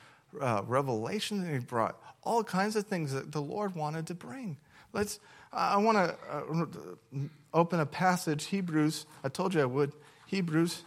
uh, 0.40 0.62
revelation. 0.66 1.50
They 1.50 1.58
brought 1.58 2.00
all 2.22 2.44
kinds 2.44 2.76
of 2.76 2.86
things 2.86 3.12
that 3.12 3.32
the 3.32 3.42
Lord 3.42 3.74
wanted 3.74 4.06
to 4.08 4.14
bring. 4.14 4.56
Let's. 4.92 5.20
I 5.50 5.78
want 5.78 5.96
to 5.96 6.16
uh, 6.30 7.20
open 7.54 7.80
a 7.80 7.86
passage. 7.86 8.46
Hebrews. 8.46 9.06
I 9.24 9.28
told 9.28 9.54
you 9.54 9.62
I 9.62 9.66
would. 9.66 9.92
Hebrews. 10.26 10.82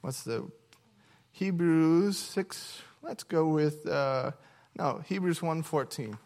What's 0.00 0.22
the 0.24 0.50
Hebrews 1.32 2.18
six 2.18 2.82
Let's 3.04 3.22
go 3.22 3.48
with, 3.48 3.86
uh, 3.86 4.30
no, 4.78 5.02
Hebrews 5.04 5.40
1.14. 5.40 6.16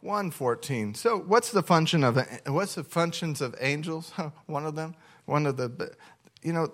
One 0.00 0.30
fourteen. 0.30 0.94
So, 0.94 1.18
what's 1.18 1.50
the 1.50 1.62
function 1.62 2.04
of 2.04 2.18
what's 2.46 2.74
the 2.74 2.84
functions 2.84 3.40
of 3.40 3.54
angels? 3.60 4.12
One 4.46 4.64
of 4.64 4.74
them, 4.74 4.94
one 5.26 5.46
of 5.46 5.56
the, 5.56 5.92
you 6.42 6.52
know, 6.52 6.72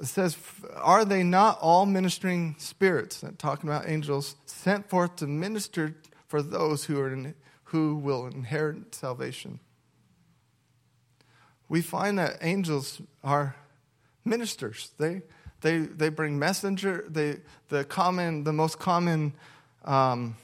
it 0.00 0.06
says, 0.06 0.36
Are 0.76 1.04
they 1.04 1.22
not 1.22 1.58
all 1.60 1.86
ministering 1.86 2.56
spirits, 2.58 3.24
talking 3.38 3.68
about 3.68 3.88
angels, 3.88 4.36
sent 4.46 4.88
forth 4.88 5.16
to 5.16 5.26
minister 5.26 5.96
for 6.28 6.42
those 6.42 6.84
who, 6.84 7.00
are 7.00 7.12
in, 7.12 7.34
who 7.64 7.96
will 7.96 8.26
inherit 8.26 8.94
salvation? 8.94 9.60
We 11.68 11.80
find 11.80 12.18
that 12.18 12.38
angels 12.42 13.00
are 13.22 13.56
ministers. 14.24 14.90
They, 14.98 15.22
they, 15.60 15.78
they 15.78 16.10
bring 16.10 16.38
messenger. 16.38 17.04
They, 17.08 17.38
the 17.68 17.84
common, 17.84 18.44
the 18.44 18.52
most 18.52 18.78
common 18.78 19.32
um, 19.84 20.36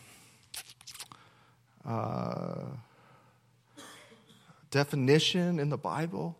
uh, 1.84 2.64
definition 4.70 5.58
in 5.58 5.68
the 5.68 5.78
Bible 5.78 6.36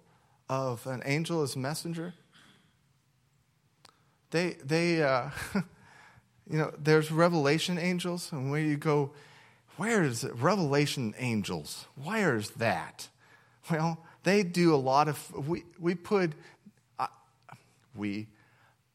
of 0.49 0.87
an 0.87 1.03
angel 1.05 1.43
as 1.43 1.57
messenger. 1.57 2.15
They, 4.31 4.57
they, 4.65 5.03
uh, 5.03 5.31
you 6.51 6.59
know, 6.59 6.73
there's 6.79 7.11
revelation 7.11 7.79
angels, 7.79 8.31
and 8.33 8.51
where 8.51 8.61
you 8.61 8.77
go, 8.77 9.13
where 9.77 10.03
is 10.03 10.25
it? 10.25 10.35
Revelation 10.35 11.15
angels? 11.19 11.87
Where 11.95 12.37
is 12.37 12.51
that? 12.51 13.09
Well, 13.71 14.05
they 14.25 14.43
do 14.43 14.75
a 14.75 14.77
lot 14.77 15.09
of, 15.09 15.49
we, 15.49 15.65
we 15.79 15.95
put, 15.95 16.33
uh, 16.99 17.07
we, 17.95 18.29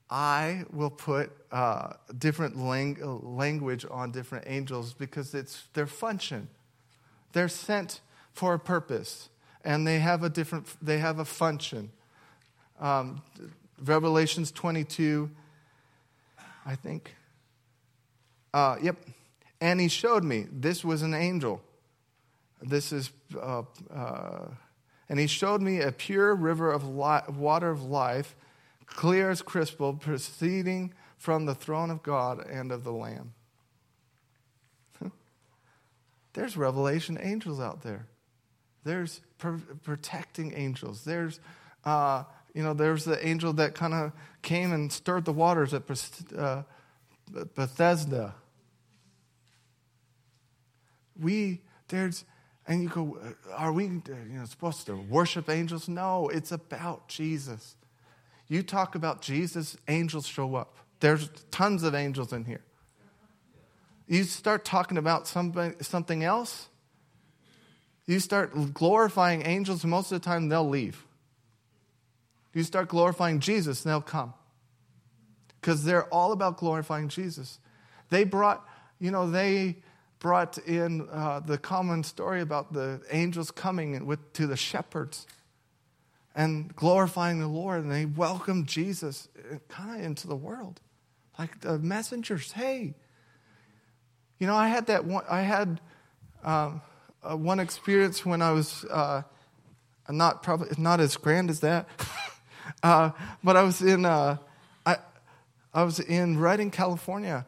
I 0.09 0.65
will 0.71 0.89
put 0.89 1.31
uh, 1.51 1.93
different 2.17 2.57
lang- 2.57 2.97
language 3.23 3.85
on 3.89 4.11
different 4.11 4.45
angels 4.47 4.93
because 4.93 5.33
it's 5.33 5.63
their 5.73 5.87
function. 5.87 6.47
They're 7.33 7.49
sent 7.49 8.01
for 8.31 8.53
a 8.53 8.59
purpose, 8.59 9.29
and 9.63 9.85
they 9.87 9.99
have 9.99 10.23
a 10.23 10.29
different. 10.29 10.67
They 10.81 10.99
have 10.99 11.19
a 11.19 11.25
function. 11.25 11.91
Um, 12.79 13.21
Revelations 13.83 14.51
22, 14.51 15.29
I 16.65 16.75
think. 16.75 17.15
Uh, 18.53 18.77
yep. 18.81 18.97
And 19.59 19.79
he 19.79 19.87
showed 19.87 20.23
me 20.23 20.45
this 20.51 20.83
was 20.83 21.01
an 21.01 21.13
angel. 21.13 21.61
This 22.61 22.91
is, 22.91 23.11
uh, 23.35 23.63
uh, 23.93 24.47
and 25.09 25.19
he 25.19 25.27
showed 25.27 25.61
me 25.61 25.81
a 25.81 25.91
pure 25.91 26.35
river 26.35 26.71
of 26.71 26.87
li- 26.87 27.33
water 27.35 27.69
of 27.69 27.83
life 27.83 28.35
clear 28.85 29.29
as 29.29 29.41
crystal, 29.41 29.93
proceeding 29.93 30.93
from 31.17 31.45
the 31.45 31.55
throne 31.55 31.89
of 31.89 32.03
God 32.03 32.45
and 32.45 32.71
of 32.71 32.83
the 32.83 32.91
Lamb. 32.91 33.33
There's 36.33 36.55
revelation 36.55 37.17
angels 37.21 37.59
out 37.59 37.81
there. 37.81 38.07
There's 38.83 39.21
per- 39.39 39.61
protecting 39.83 40.53
angels. 40.53 41.03
There's, 41.03 41.39
uh, 41.83 42.23
you 42.53 42.63
know, 42.63 42.73
there's 42.73 43.03
the 43.03 43.25
angel 43.27 43.53
that 43.53 43.73
kind 43.73 43.93
of 43.93 44.11
came 44.41 44.71
and 44.71 44.91
stirred 44.93 45.25
the 45.25 45.33
waters 45.33 45.73
at 45.73 45.83
uh, 46.37 46.63
Bethesda. 47.55 48.35
We, 51.19 51.61
there's, 51.87 52.25
and 52.67 52.83
you 52.83 52.89
go, 52.89 53.17
are 53.55 53.73
we 53.73 53.85
you 53.85 54.03
know, 54.29 54.45
supposed 54.45 54.85
to 54.85 54.95
worship 54.95 55.49
angels? 55.49 55.89
No, 55.89 56.29
it's 56.29 56.51
about 56.51 57.07
Jesus. 57.07 57.75
You 58.47 58.61
talk 58.63 58.95
about 58.95 59.21
Jesus, 59.21 59.77
angels 59.87 60.27
show 60.27 60.55
up. 60.55 60.75
There's 60.99 61.29
tons 61.51 61.83
of 61.83 61.95
angels 61.95 62.31
in 62.31 62.45
here. 62.45 62.61
You 64.07 64.23
start 64.23 64.65
talking 64.65 64.97
about 64.97 65.27
somebody, 65.27 65.75
something 65.81 66.23
else, 66.23 66.67
you 68.05 68.19
start 68.19 68.73
glorifying 68.73 69.45
angels, 69.45 69.83
most 69.83 70.11
of 70.11 70.21
the 70.21 70.25
time 70.25 70.49
they'll 70.49 70.67
leave. 70.67 71.03
You 72.53 72.63
start 72.63 72.87
glorifying 72.87 73.39
Jesus, 73.39 73.81
they'll 73.81 73.99
come. 74.01 74.33
Because 75.59 75.83
they're 75.83 76.05
all 76.13 76.31
about 76.31 76.57
glorifying 76.57 77.09
Jesus. 77.09 77.59
They 78.11 78.23
brought, 78.23 78.63
you 78.99 79.09
know, 79.09 79.29
they 79.29 79.77
brought 80.19 80.59
in 80.59 81.07
uh, 81.11 81.39
the 81.39 81.57
common 81.57 82.03
story 82.03 82.41
about 82.41 82.73
the 82.73 83.01
angels 83.11 83.49
coming 83.49 84.05
with, 84.05 84.33
to 84.33 84.45
the 84.45 84.55
shepherds 84.55 85.25
and 86.35 86.75
glorifying 86.75 87.39
the 87.39 87.47
Lord. 87.47 87.83
And 87.83 87.91
they 87.91 88.05
welcomed 88.05 88.67
Jesus 88.67 89.29
uh, 89.39 89.57
kind 89.69 89.99
of 89.99 90.05
into 90.05 90.27
the 90.27 90.35
world. 90.35 90.81
Like 91.39 91.61
the 91.61 91.79
messengers, 91.79 92.51
hey. 92.51 92.93
You 94.37 94.47
know, 94.47 94.55
I 94.55 94.67
had 94.67 94.87
that 94.87 95.05
one, 95.05 95.23
I 95.29 95.41
had 95.41 95.79
um, 96.43 96.81
uh, 97.23 97.35
one 97.35 97.59
experience 97.59 98.25
when 98.25 98.41
I 98.41 98.51
was 98.51 98.85
uh, 98.85 99.23
not 100.09 100.43
probably 100.43 100.69
not 100.77 100.99
as 100.99 101.17
grand 101.17 101.49
as 101.49 101.61
that, 101.61 101.87
uh, 102.83 103.11
but 103.43 103.55
I 103.55 103.63
was 103.63 103.81
in 103.81 104.05
uh, 104.05 104.37
I, 104.85 104.97
I 105.73 105.83
was 105.83 105.99
in 105.99 106.37
Redding, 106.37 106.69
California, 106.69 107.45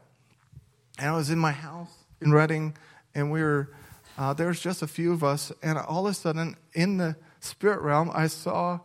and 0.97 1.09
I 1.09 1.15
was 1.15 1.29
in 1.29 1.38
my 1.38 1.51
house 1.51 1.93
in 2.21 2.31
Redding, 2.31 2.75
and 3.13 3.31
we 3.31 3.41
were 3.41 3.69
uh, 4.17 4.33
there 4.33 4.47
was 4.47 4.59
just 4.59 4.81
a 4.81 4.88
few 4.88 5.13
of 5.13 5.23
us, 5.23 5.51
and 5.61 5.77
all 5.77 6.07
of 6.07 6.11
a 6.11 6.15
sudden 6.15 6.55
in 6.73 6.97
the 6.97 7.15
spirit 7.39 7.81
realm, 7.81 8.11
I 8.13 8.27
saw 8.27 8.79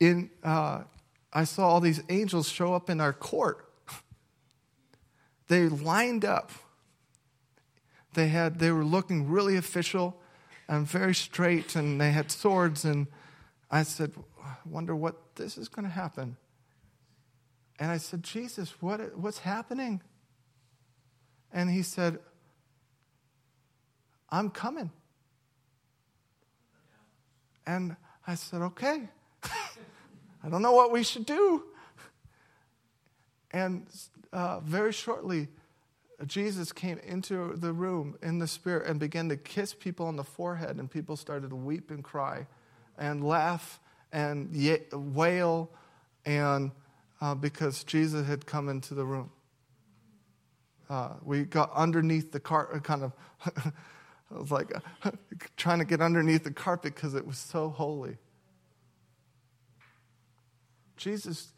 in 0.00 0.30
uh, 0.42 0.82
I 1.32 1.44
saw 1.44 1.68
all 1.68 1.80
these 1.80 2.02
angels 2.08 2.48
show 2.48 2.74
up 2.74 2.88
in 2.90 3.00
our 3.00 3.12
court. 3.12 3.64
They 5.48 5.66
lined 5.66 6.26
up. 6.26 6.50
They 8.12 8.28
had 8.28 8.58
they 8.58 8.70
were 8.70 8.84
looking 8.84 9.30
really 9.30 9.56
official 9.56 10.20
and 10.68 10.86
very 10.86 11.14
straight, 11.14 11.74
and 11.74 11.98
they 11.98 12.12
had 12.12 12.30
swords. 12.30 12.84
And 12.84 13.06
I 13.70 13.82
said, 13.82 14.12
I 14.44 14.56
wonder 14.66 14.94
what 14.94 15.36
this 15.36 15.56
is 15.56 15.68
going 15.68 15.84
to 15.84 15.90
happen. 15.90 16.36
And 17.78 17.90
I 17.90 17.96
said, 17.98 18.22
Jesus, 18.22 18.74
what, 18.80 19.16
what's 19.16 19.38
happening? 19.38 20.02
And 21.52 21.70
he 21.70 21.82
said, 21.82 22.18
I'm 24.30 24.50
coming. 24.50 24.90
And 27.68 27.96
I 28.26 28.34
said, 28.34 28.62
okay. 28.62 29.10
I 29.44 30.48
don't 30.48 30.62
know 30.62 30.72
what 30.72 30.90
we 30.90 31.02
should 31.02 31.26
do. 31.26 31.64
And 33.50 33.86
uh, 34.32 34.60
very 34.60 34.90
shortly, 34.90 35.48
Jesus 36.26 36.72
came 36.72 36.98
into 37.00 37.54
the 37.56 37.74
room 37.74 38.16
in 38.22 38.38
the 38.38 38.48
spirit 38.48 38.88
and 38.88 38.98
began 38.98 39.28
to 39.28 39.36
kiss 39.36 39.74
people 39.74 40.06
on 40.06 40.16
the 40.16 40.24
forehead, 40.24 40.78
and 40.78 40.90
people 40.90 41.14
started 41.14 41.50
to 41.50 41.56
weep 41.56 41.90
and 41.90 42.02
cry 42.02 42.46
and 42.96 43.22
laugh 43.22 43.80
and 44.12 44.50
wail, 45.14 45.70
and 46.24 46.70
uh, 47.20 47.34
because 47.34 47.84
Jesus 47.84 48.26
had 48.26 48.46
come 48.46 48.70
into 48.70 48.94
the 48.94 49.04
room. 49.04 49.30
Uh, 50.88 51.10
we 51.22 51.44
got 51.44 51.70
underneath 51.74 52.32
the 52.32 52.40
carpet, 52.40 52.82
kind 52.82 53.02
of, 53.02 53.12
I 54.34 54.38
was 54.38 54.50
like 54.50 54.72
trying 55.56 55.78
to 55.78 55.84
get 55.84 56.00
underneath 56.00 56.44
the 56.44 56.50
carpet 56.50 56.94
because 56.94 57.14
it 57.14 57.26
was 57.26 57.38
so 57.38 57.70
holy. 57.70 58.16
Jesus, 60.96 61.52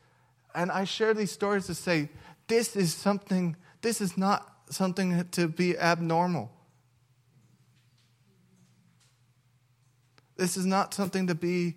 and 0.55 0.71
I 0.71 0.85
share 0.85 1.15
these 1.15 1.33
stories 1.33 1.67
to 1.67 1.75
say 1.75 2.11
this 2.47 2.77
is 2.77 2.95
something, 2.95 3.57
this 3.81 4.01
is 4.01 4.17
not 4.17 4.47
something 4.69 5.25
to 5.33 5.49
be 5.49 5.79
abnormal. 5.79 6.51
This 10.37 10.57
is 10.57 10.65
not 10.65 10.95
something 10.95 11.27
to 11.27 11.35
be, 11.35 11.77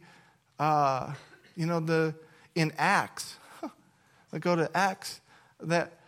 uh, 0.60 1.14
you 1.56 1.66
know, 1.66 1.80
the 1.80 2.16
in 2.56 2.72
Acts. 2.78 3.36
I 4.34 4.38
go 4.40 4.56
to 4.56 4.70
Acts 4.76 5.22
that 5.60 6.00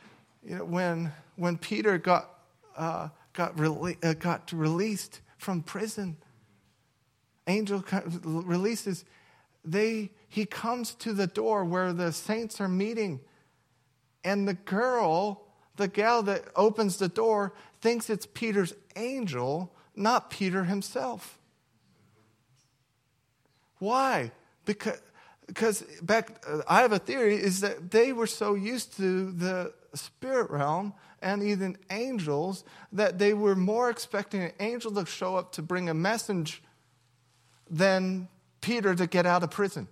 you 0.43 0.55
know 0.57 0.65
when 0.65 1.11
when 1.35 1.57
Peter 1.57 1.97
got 1.97 2.29
uh, 2.77 3.09
got 3.35 3.55
rele- 3.57 4.03
uh, 4.03 4.13
got 4.13 4.51
released 4.51 5.21
from 5.37 5.61
prison, 5.61 6.17
angel 7.47 7.83
releases. 8.23 9.05
They 9.63 10.11
he 10.27 10.45
comes 10.45 10.93
to 10.95 11.13
the 11.13 11.27
door 11.27 11.63
where 11.63 11.93
the 11.93 12.11
saints 12.11 12.59
are 12.59 12.67
meeting. 12.67 13.21
And 14.23 14.47
the 14.47 14.55
girl, 14.55 15.43
the 15.75 15.87
gal 15.87 16.23
that 16.23 16.45
opens 16.55 16.97
the 16.97 17.07
door, 17.07 17.53
thinks 17.79 18.09
it's 18.09 18.25
Peter's 18.25 18.73
angel, 18.95 19.73
not 19.95 20.29
Peter 20.29 20.63
himself. 20.63 21.39
Why? 23.77 24.31
Because, 24.65 24.99
because 25.45 25.83
back, 26.01 26.43
I 26.67 26.81
have 26.81 26.91
a 26.91 26.99
theory 26.99 27.35
is 27.35 27.61
that 27.61 27.91
they 27.91 28.11
were 28.11 28.27
so 28.27 28.55
used 28.55 28.97
to 28.97 29.31
the 29.31 29.73
spirit 29.97 30.49
realm 30.49 30.93
and 31.21 31.43
even 31.43 31.77
angels 31.89 32.63
that 32.91 33.17
they 33.17 33.33
were 33.33 33.55
more 33.55 33.89
expecting 33.89 34.43
an 34.43 34.51
angel 34.59 34.91
to 34.91 35.05
show 35.05 35.35
up 35.35 35.51
to 35.53 35.61
bring 35.61 35.89
a 35.89 35.93
message 35.93 36.61
than 37.69 38.27
Peter 38.61 38.93
to 38.95 39.07
get 39.07 39.25
out 39.25 39.43
of 39.43 39.51
prison. 39.51 39.87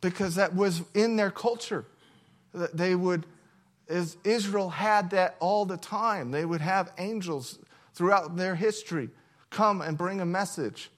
because 0.00 0.36
that 0.36 0.54
was 0.54 0.82
in 0.94 1.16
their 1.16 1.30
culture. 1.30 1.84
That 2.54 2.76
they 2.76 2.94
would, 2.94 3.26
as 3.88 4.16
Israel 4.24 4.70
had 4.70 5.10
that 5.10 5.36
all 5.40 5.64
the 5.66 5.76
time, 5.76 6.30
they 6.30 6.44
would 6.44 6.60
have 6.60 6.92
angels 6.98 7.58
throughout 7.94 8.36
their 8.36 8.54
history 8.54 9.10
come 9.50 9.80
and 9.80 9.98
bring 9.98 10.20
a 10.20 10.26
message. 10.26 10.90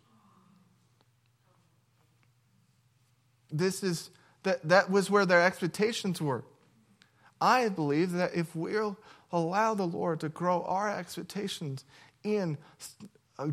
This 3.50 3.82
is 3.82 4.10
that 4.42 4.68
that 4.68 4.90
was 4.90 5.10
where 5.10 5.26
their 5.26 5.42
expectations 5.42 6.20
were. 6.20 6.44
I 7.40 7.68
believe 7.68 8.12
that 8.12 8.34
if 8.34 8.54
we'll 8.54 8.98
allow 9.32 9.74
the 9.74 9.86
Lord 9.86 10.20
to 10.20 10.28
grow 10.28 10.62
our 10.62 10.90
expectations 10.90 11.84
in 12.22 12.58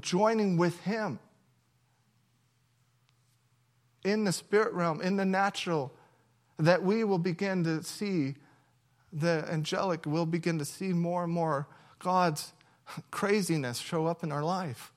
joining 0.02 0.58
with 0.58 0.82
Him, 0.82 1.20
in 4.04 4.24
the 4.24 4.32
spirit 4.32 4.74
realm, 4.74 5.02
in 5.02 5.18
the 5.18 5.26
natural, 5.26 5.94
that 6.58 6.84
we 6.84 7.04
will 7.04 7.20
begin 7.20 7.64
to 7.64 7.84
see 7.84 8.36
the 9.14 9.46
angelic, 9.50 10.06
we'll 10.06 10.26
begin 10.26 10.60
to 10.60 10.66
see 10.66 10.94
more 10.94 11.24
and 11.24 11.34
more 11.34 11.68
God's 12.00 12.54
craziness 13.12 13.78
show 13.78 14.06
up 14.06 14.24
in 14.24 14.32
our 14.32 14.44
life. 14.44 14.92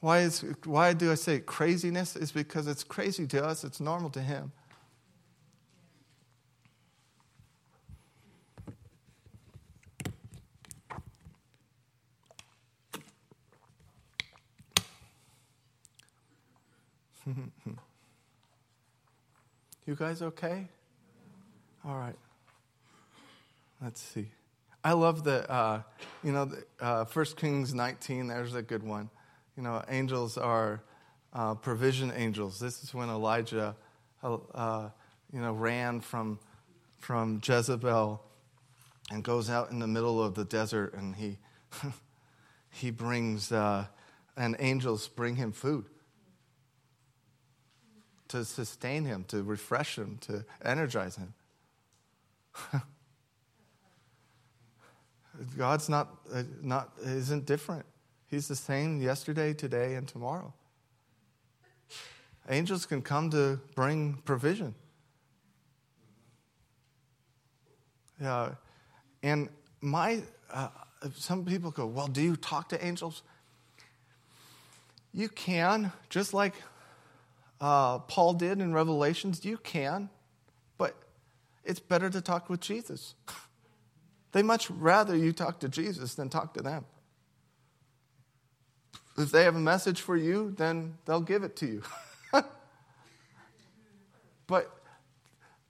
Why, 0.00 0.20
is, 0.20 0.44
why 0.64 0.92
do 0.92 1.10
I 1.10 1.14
say 1.14 1.40
craziness? 1.40 2.16
Is 2.16 2.32
because 2.32 2.66
it's 2.66 2.84
crazy 2.84 3.26
to 3.28 3.44
us, 3.44 3.64
it's 3.64 3.80
normal 3.80 4.10
to 4.10 4.20
Him. 4.20 4.52
You 19.86 19.96
guys 19.96 20.22
okay? 20.22 20.68
All 21.84 21.96
right. 21.96 22.14
Let's 23.82 24.00
see. 24.00 24.28
I 24.84 24.92
love 24.92 25.24
the, 25.24 25.50
uh, 25.50 25.82
you 26.22 26.30
know, 26.30 26.52
uh, 26.80 27.04
1 27.04 27.24
Kings 27.36 27.74
19, 27.74 28.28
there's 28.28 28.54
a 28.54 28.62
good 28.62 28.84
one. 28.84 29.10
You 29.56 29.64
know, 29.64 29.82
angels 29.88 30.38
are 30.38 30.82
uh, 31.32 31.54
provision 31.54 32.12
angels. 32.14 32.60
This 32.60 32.84
is 32.84 32.94
when 32.94 33.08
Elijah, 33.08 33.74
uh, 34.22 34.38
uh, 34.54 34.90
you 35.32 35.40
know, 35.40 35.52
ran 35.52 36.00
from, 36.00 36.38
from 36.98 37.40
Jezebel 37.44 38.22
and 39.10 39.24
goes 39.24 39.50
out 39.50 39.72
in 39.72 39.80
the 39.80 39.88
middle 39.88 40.22
of 40.22 40.34
the 40.34 40.44
desert 40.44 40.94
and 40.94 41.16
he, 41.16 41.38
he 42.70 42.92
brings, 42.92 43.50
uh, 43.50 43.86
and 44.36 44.54
angels 44.60 45.08
bring 45.08 45.34
him 45.34 45.50
food 45.50 45.86
to 48.28 48.44
sustain 48.44 49.04
him, 49.04 49.24
to 49.28 49.42
refresh 49.42 49.98
him, 49.98 50.18
to 50.22 50.44
energize 50.64 51.16
him. 51.16 51.34
God's 55.56 55.88
not, 55.88 56.08
uh, 56.32 56.42
not 56.62 56.92
isn't 57.02 57.46
different. 57.46 57.84
He's 58.28 58.48
the 58.48 58.56
same 58.56 59.00
yesterday, 59.00 59.52
today, 59.52 59.94
and 59.94 60.08
tomorrow. 60.08 60.52
Angels 62.48 62.86
can 62.86 63.02
come 63.02 63.30
to 63.30 63.60
bring 63.74 64.14
provision. 64.24 64.74
Yeah, 68.20 68.54
and 69.22 69.48
my 69.80 70.22
uh, 70.50 70.68
some 71.14 71.44
people 71.44 71.70
go, 71.70 71.86
well, 71.86 72.06
do 72.06 72.22
you 72.22 72.36
talk 72.36 72.68
to 72.70 72.84
angels? 72.84 73.22
You 75.12 75.28
can, 75.28 75.92
just 76.08 76.34
like 76.34 76.54
uh, 77.60 77.98
Paul 78.00 78.34
did 78.34 78.60
in 78.60 78.72
Revelations. 78.72 79.44
You 79.44 79.58
can, 79.58 80.10
but 80.78 80.94
it's 81.64 81.80
better 81.80 82.10
to 82.10 82.20
talk 82.20 82.48
with 82.48 82.60
Jesus. 82.60 83.14
They 84.32 84.42
much 84.42 84.70
rather 84.70 85.16
you 85.16 85.32
talk 85.32 85.60
to 85.60 85.68
Jesus 85.68 86.14
than 86.14 86.28
talk 86.28 86.54
to 86.54 86.62
them. 86.62 86.84
If 89.18 89.30
they 89.30 89.44
have 89.44 89.56
a 89.56 89.60
message 89.60 90.02
for 90.02 90.16
you, 90.16 90.54
then 90.56 90.98
they'll 91.06 91.20
give 91.20 91.42
it 91.42 91.56
to 91.56 91.66
you. 91.66 91.82
but 94.46 94.70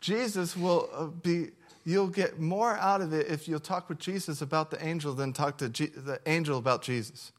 Jesus 0.01 0.57
will 0.57 0.89
uh, 0.93 1.07
be, 1.07 1.51
you'll 1.85 2.09
get 2.09 2.41
more 2.41 2.77
out 2.77 3.01
of 3.01 3.13
it 3.13 3.29
if 3.29 3.47
you'll 3.47 3.61
talk 3.61 3.89
with 3.89 4.01
Jesus 4.01 4.43
about 4.43 4.71
the 4.71 4.85
angel 4.85 5.15
than 5.15 5.33
talk 5.33 5.59
to 5.59 5.69
G- 5.69 5.87
the 5.87 6.21
angel 6.27 6.59
about 6.59 6.83
Jesus. 6.83 7.31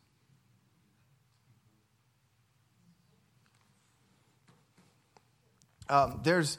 Um, 5.90 6.22
there's 6.24 6.58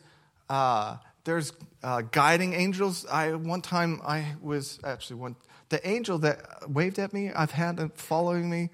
uh, 0.49 0.97
there's 1.25 1.53
uh, 1.83 2.03
guiding 2.11 2.55
angels. 2.55 3.07
I 3.07 3.33
one 3.35 3.61
time 3.61 4.01
I 4.05 4.35
was 4.41 4.81
actually 4.85 5.17
one 5.17 5.37
the 5.69 5.87
angel 5.87 6.19
that 6.19 6.71
waved 6.71 6.99
at 6.99 7.13
me. 7.13 7.31
I've 7.31 7.51
had 7.51 7.93
following 7.95 8.49
me, 8.49 8.71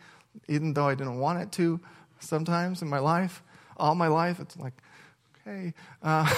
even 0.48 0.74
though 0.74 0.88
I 0.88 0.94
didn't 0.94 1.18
want 1.18 1.40
it 1.40 1.52
to. 1.52 1.80
Sometimes 2.20 2.82
in 2.82 2.88
my 2.88 3.00
life, 3.00 3.42
all 3.76 3.94
my 3.94 4.06
life, 4.06 4.40
it's 4.40 4.56
like, 4.56 4.72
okay. 5.46 5.74
Uh, 6.02 6.32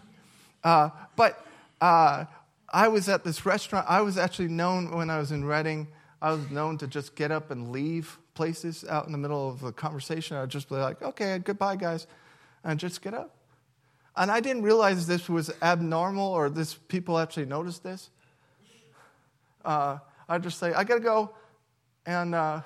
uh, 0.64 0.90
but 1.16 1.44
uh, 1.80 2.24
I 2.72 2.88
was 2.88 3.08
at 3.08 3.24
this 3.24 3.44
restaurant. 3.44 3.86
I 3.88 4.00
was 4.00 4.16
actually 4.16 4.48
known 4.48 4.92
when 4.92 5.10
I 5.10 5.18
was 5.18 5.32
in 5.32 5.44
Redding. 5.44 5.88
I 6.22 6.32
was 6.32 6.50
known 6.50 6.78
to 6.78 6.86
just 6.86 7.16
get 7.16 7.30
up 7.30 7.50
and 7.50 7.72
leave 7.72 8.18
places 8.34 8.84
out 8.88 9.06
in 9.06 9.12
the 9.12 9.18
middle 9.18 9.48
of 9.48 9.62
a 9.64 9.72
conversation. 9.72 10.36
I'd 10.36 10.50
just 10.50 10.68
be 10.68 10.76
like, 10.76 11.02
okay, 11.02 11.38
goodbye, 11.38 11.76
guys, 11.76 12.06
and 12.62 12.78
just 12.78 13.02
get 13.02 13.14
up. 13.14 13.34
And 14.20 14.30
I 14.30 14.40
didn't 14.40 14.64
realize 14.64 15.06
this 15.06 15.30
was 15.30 15.50
abnormal 15.62 16.28
or 16.28 16.50
this 16.50 16.74
people 16.74 17.18
actually 17.18 17.46
noticed 17.46 17.82
this. 17.82 18.10
Uh, 19.64 19.96
I'd 20.28 20.42
just 20.42 20.58
say, 20.58 20.74
I 20.74 20.84
gotta 20.84 21.00
go. 21.00 21.30
And, 22.04 22.34
uh, 22.34 22.60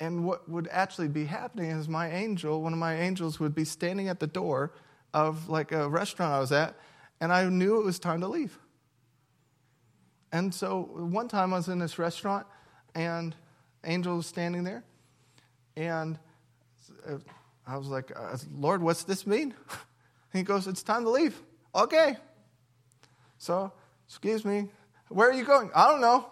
and 0.00 0.26
what 0.26 0.46
would 0.50 0.68
actually 0.70 1.08
be 1.08 1.24
happening 1.24 1.70
is 1.70 1.88
my 1.88 2.10
angel, 2.10 2.60
one 2.60 2.74
of 2.74 2.78
my 2.78 2.94
angels, 2.94 3.40
would 3.40 3.54
be 3.54 3.64
standing 3.64 4.08
at 4.08 4.20
the 4.20 4.26
door 4.26 4.74
of 5.14 5.48
like 5.48 5.72
a 5.72 5.88
restaurant 5.88 6.34
I 6.34 6.40
was 6.40 6.52
at, 6.52 6.74
and 7.22 7.32
I 7.32 7.48
knew 7.48 7.80
it 7.80 7.84
was 7.86 7.98
time 7.98 8.20
to 8.20 8.28
leave. 8.28 8.58
And 10.30 10.54
so 10.54 10.82
one 10.82 11.28
time 11.28 11.54
I 11.54 11.56
was 11.56 11.68
in 11.68 11.78
this 11.78 11.98
restaurant, 11.98 12.46
and 12.94 13.34
Angel 13.82 14.18
was 14.18 14.26
standing 14.26 14.62
there, 14.64 14.84
and 15.74 16.18
I 17.66 17.78
was 17.78 17.88
like, 17.88 18.12
uh, 18.14 18.36
Lord, 18.52 18.82
what's 18.82 19.04
this 19.04 19.26
mean? 19.26 19.54
he 20.36 20.42
goes, 20.42 20.66
It's 20.66 20.82
time 20.82 21.04
to 21.04 21.10
leave. 21.10 21.40
Okay. 21.74 22.16
So, 23.38 23.72
excuse 24.06 24.44
me, 24.44 24.68
where 25.08 25.28
are 25.28 25.32
you 25.32 25.44
going? 25.44 25.70
I 25.74 25.88
don't 25.88 26.00
know. 26.00 26.30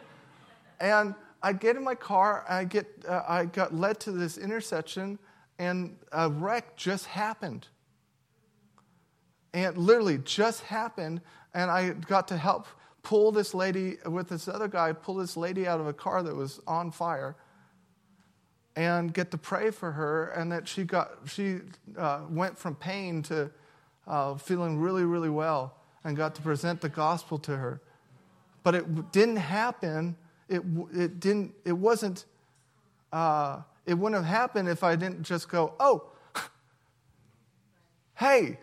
and 0.80 1.14
I 1.42 1.52
get 1.52 1.76
in 1.76 1.82
my 1.82 1.96
car, 1.96 2.44
I, 2.48 2.64
get, 2.64 2.86
uh, 3.06 3.22
I 3.28 3.46
got 3.46 3.74
led 3.74 3.98
to 4.00 4.12
this 4.12 4.38
intersection, 4.38 5.18
and 5.58 5.96
a 6.12 6.30
wreck 6.30 6.76
just 6.76 7.06
happened. 7.06 7.66
And 9.52 9.76
literally 9.76 10.18
just 10.18 10.62
happened, 10.62 11.20
and 11.52 11.70
I 11.70 11.90
got 11.90 12.28
to 12.28 12.36
help 12.36 12.68
pull 13.02 13.32
this 13.32 13.54
lady 13.54 13.96
with 14.06 14.28
this 14.28 14.46
other 14.46 14.68
guy, 14.68 14.92
pull 14.92 15.16
this 15.16 15.36
lady 15.36 15.66
out 15.66 15.80
of 15.80 15.86
a 15.86 15.92
car 15.92 16.22
that 16.22 16.34
was 16.34 16.60
on 16.66 16.90
fire 16.90 17.36
and 18.74 19.12
get 19.12 19.30
to 19.30 19.38
pray 19.38 19.70
for 19.70 19.92
her, 19.92 20.28
and 20.28 20.50
that 20.52 20.66
she 20.66 20.84
got 20.84 21.18
she 21.26 21.60
uh, 21.96 22.20
went 22.28 22.58
from 22.58 22.74
pain 22.74 23.22
to 23.24 23.50
uh, 24.06 24.34
feeling 24.36 24.78
really, 24.78 25.04
really 25.04 25.30
well, 25.30 25.76
and 26.04 26.16
got 26.16 26.34
to 26.36 26.42
present 26.42 26.80
the 26.80 26.88
gospel 26.88 27.38
to 27.38 27.56
her. 27.56 27.80
But 28.62 28.74
it 28.74 29.12
didn't 29.12 29.36
happen. 29.36 30.16
It 30.48 30.62
it 30.94 31.20
didn't. 31.20 31.54
It 31.64 31.72
wasn't. 31.72 32.24
Uh, 33.12 33.62
it 33.84 33.94
wouldn't 33.94 34.24
have 34.24 34.32
happened 34.32 34.68
if 34.68 34.84
I 34.84 34.96
didn't 34.96 35.22
just 35.22 35.48
go, 35.48 35.74
oh, 35.80 36.10
hey, 38.14 38.58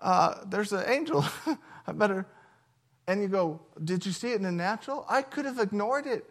uh, 0.00 0.36
there's 0.46 0.72
an 0.72 0.88
angel. 0.88 1.24
I 1.86 1.92
better. 1.92 2.26
And 3.06 3.22
you 3.22 3.28
go, 3.28 3.60
did 3.84 4.04
you 4.04 4.12
see 4.12 4.32
it 4.32 4.36
in 4.36 4.42
the 4.42 4.52
natural? 4.52 5.04
I 5.08 5.22
could 5.22 5.44
have 5.44 5.58
ignored 5.58 6.06
it. 6.06 6.24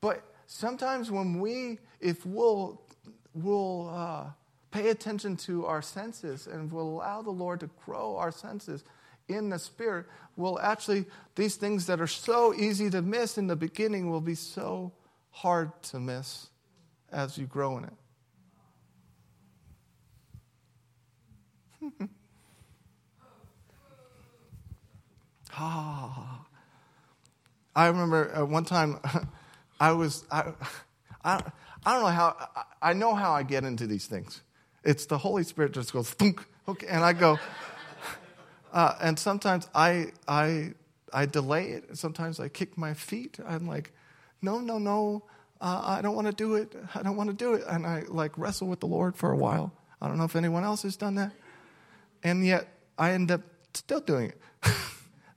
But 0.00 0.22
sometimes 0.50 1.10
when 1.12 1.40
we, 1.40 1.78
if 2.00 2.26
we'll, 2.26 2.82
we'll 3.34 3.88
uh, 3.94 4.24
pay 4.72 4.88
attention 4.88 5.36
to 5.36 5.64
our 5.64 5.80
senses 5.80 6.48
and 6.48 6.72
we'll 6.72 6.88
allow 6.88 7.22
the 7.22 7.30
Lord 7.30 7.60
to 7.60 7.70
grow 7.84 8.16
our 8.16 8.32
senses 8.32 8.82
in 9.28 9.48
the 9.48 9.60
Spirit, 9.60 10.06
will 10.36 10.58
actually, 10.58 11.06
these 11.36 11.54
things 11.54 11.86
that 11.86 12.00
are 12.00 12.08
so 12.08 12.52
easy 12.52 12.90
to 12.90 13.00
miss 13.00 13.38
in 13.38 13.46
the 13.46 13.54
beginning 13.54 14.10
will 14.10 14.20
be 14.20 14.34
so 14.34 14.92
hard 15.30 15.70
to 15.84 16.00
miss 16.00 16.48
as 17.12 17.38
you 17.38 17.46
grow 17.46 17.78
in 17.78 17.84
it. 17.84 17.92
ah. 25.56 26.44
I 27.76 27.86
remember 27.86 28.36
uh, 28.36 28.44
one 28.44 28.64
time 28.64 28.98
I 29.80 29.92
was, 29.92 30.24
I, 30.30 30.52
I, 31.24 31.42
I 31.84 31.94
don't 31.94 32.02
know 32.02 32.08
how, 32.08 32.36
I, 32.54 32.90
I 32.90 32.92
know 32.92 33.14
how 33.14 33.32
I 33.32 33.42
get 33.42 33.64
into 33.64 33.86
these 33.86 34.06
things. 34.06 34.42
It's 34.84 35.06
the 35.06 35.18
Holy 35.18 35.42
Spirit 35.42 35.72
just 35.72 35.92
goes, 35.92 36.10
thunk, 36.10 36.44
okay, 36.68 36.86
and 36.86 37.02
I 37.02 37.14
go, 37.14 37.38
uh, 38.72 38.94
and 39.00 39.18
sometimes 39.18 39.68
I, 39.74 40.12
I, 40.28 40.74
I 41.12 41.26
delay 41.26 41.70
it. 41.70 41.98
Sometimes 41.98 42.38
I 42.38 42.48
kick 42.48 42.78
my 42.78 42.94
feet. 42.94 43.38
I'm 43.46 43.66
like, 43.66 43.92
no, 44.42 44.60
no, 44.60 44.78
no, 44.78 45.24
uh, 45.60 45.82
I 45.84 46.02
don't 46.02 46.14
want 46.14 46.26
to 46.26 46.32
do 46.32 46.54
it. 46.54 46.74
I 46.94 47.02
don't 47.02 47.16
want 47.16 47.30
to 47.30 47.36
do 47.36 47.54
it. 47.54 47.64
And 47.68 47.86
I 47.86 48.04
like 48.08 48.36
wrestle 48.38 48.68
with 48.68 48.80
the 48.80 48.86
Lord 48.86 49.16
for 49.16 49.30
a 49.32 49.36
while. 49.36 49.72
I 50.00 50.08
don't 50.08 50.16
know 50.16 50.24
if 50.24 50.36
anyone 50.36 50.64
else 50.64 50.82
has 50.82 50.96
done 50.96 51.16
that. 51.16 51.32
And 52.22 52.44
yet 52.44 52.68
I 52.98 53.12
end 53.12 53.30
up 53.30 53.42
still 53.74 54.00
doing 54.00 54.30
it 54.30 54.40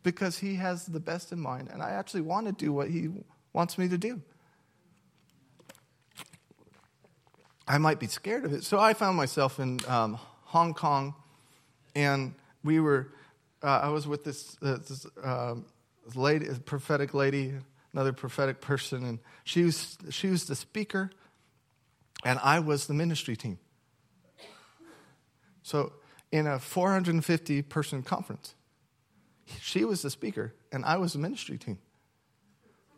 because 0.03 0.37
He 0.37 0.55
has 0.55 0.85
the 0.85 0.99
best 0.99 1.31
in 1.31 1.39
mind. 1.39 1.69
And 1.71 1.81
I 1.81 1.91
actually 1.91 2.21
want 2.21 2.47
to 2.47 2.53
do 2.53 2.71
what 2.71 2.89
He 2.89 3.09
wants 3.51 3.77
me 3.77 3.89
to 3.89 3.97
do. 3.97 4.21
I 7.67 7.77
might 7.77 7.99
be 7.99 8.07
scared 8.07 8.45
of 8.45 8.53
it. 8.53 8.63
So 8.63 8.79
I 8.79 8.93
found 8.93 9.17
myself 9.17 9.59
in 9.59 9.79
um, 9.87 10.19
Hong 10.45 10.73
Kong, 10.73 11.15
and 11.95 12.33
we 12.63 12.79
were. 12.79 13.09
Uh, 13.61 13.79
I 13.83 13.89
was 13.89 14.05
with 14.05 14.25
this, 14.25 14.57
uh, 14.61 14.73
this 14.73 15.07
um, 15.23 15.65
lady, 16.15 16.47
prophetic 16.65 17.13
lady, 17.13 17.53
another 17.93 18.11
prophetic 18.11 18.59
person, 18.59 19.05
and 19.05 19.19
she 19.45 19.63
was 19.63 19.97
she 20.09 20.27
was 20.27 20.45
the 20.45 20.55
speaker, 20.55 21.11
and 22.25 22.39
I 22.43 22.59
was 22.59 22.87
the 22.87 22.93
ministry 22.93 23.37
team. 23.37 23.57
So 25.61 25.93
in 26.31 26.45
a 26.45 26.59
450 26.59 27.61
person 27.61 28.03
conference, 28.03 28.55
she 29.61 29.85
was 29.85 30.01
the 30.01 30.09
speaker, 30.09 30.53
and 30.71 30.83
I 30.83 30.97
was 30.97 31.13
the 31.13 31.19
ministry 31.19 31.57
team. 31.57 31.79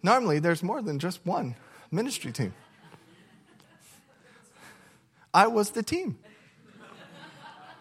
Normally, 0.02 0.40
there's 0.40 0.64
more 0.64 0.82
than 0.82 1.00
just 1.00 1.26
one 1.26 1.56
ministry 1.92 2.32
team. 2.32 2.54
I 5.36 5.48
was 5.48 5.72
the 5.72 5.84
team. 5.84 6.18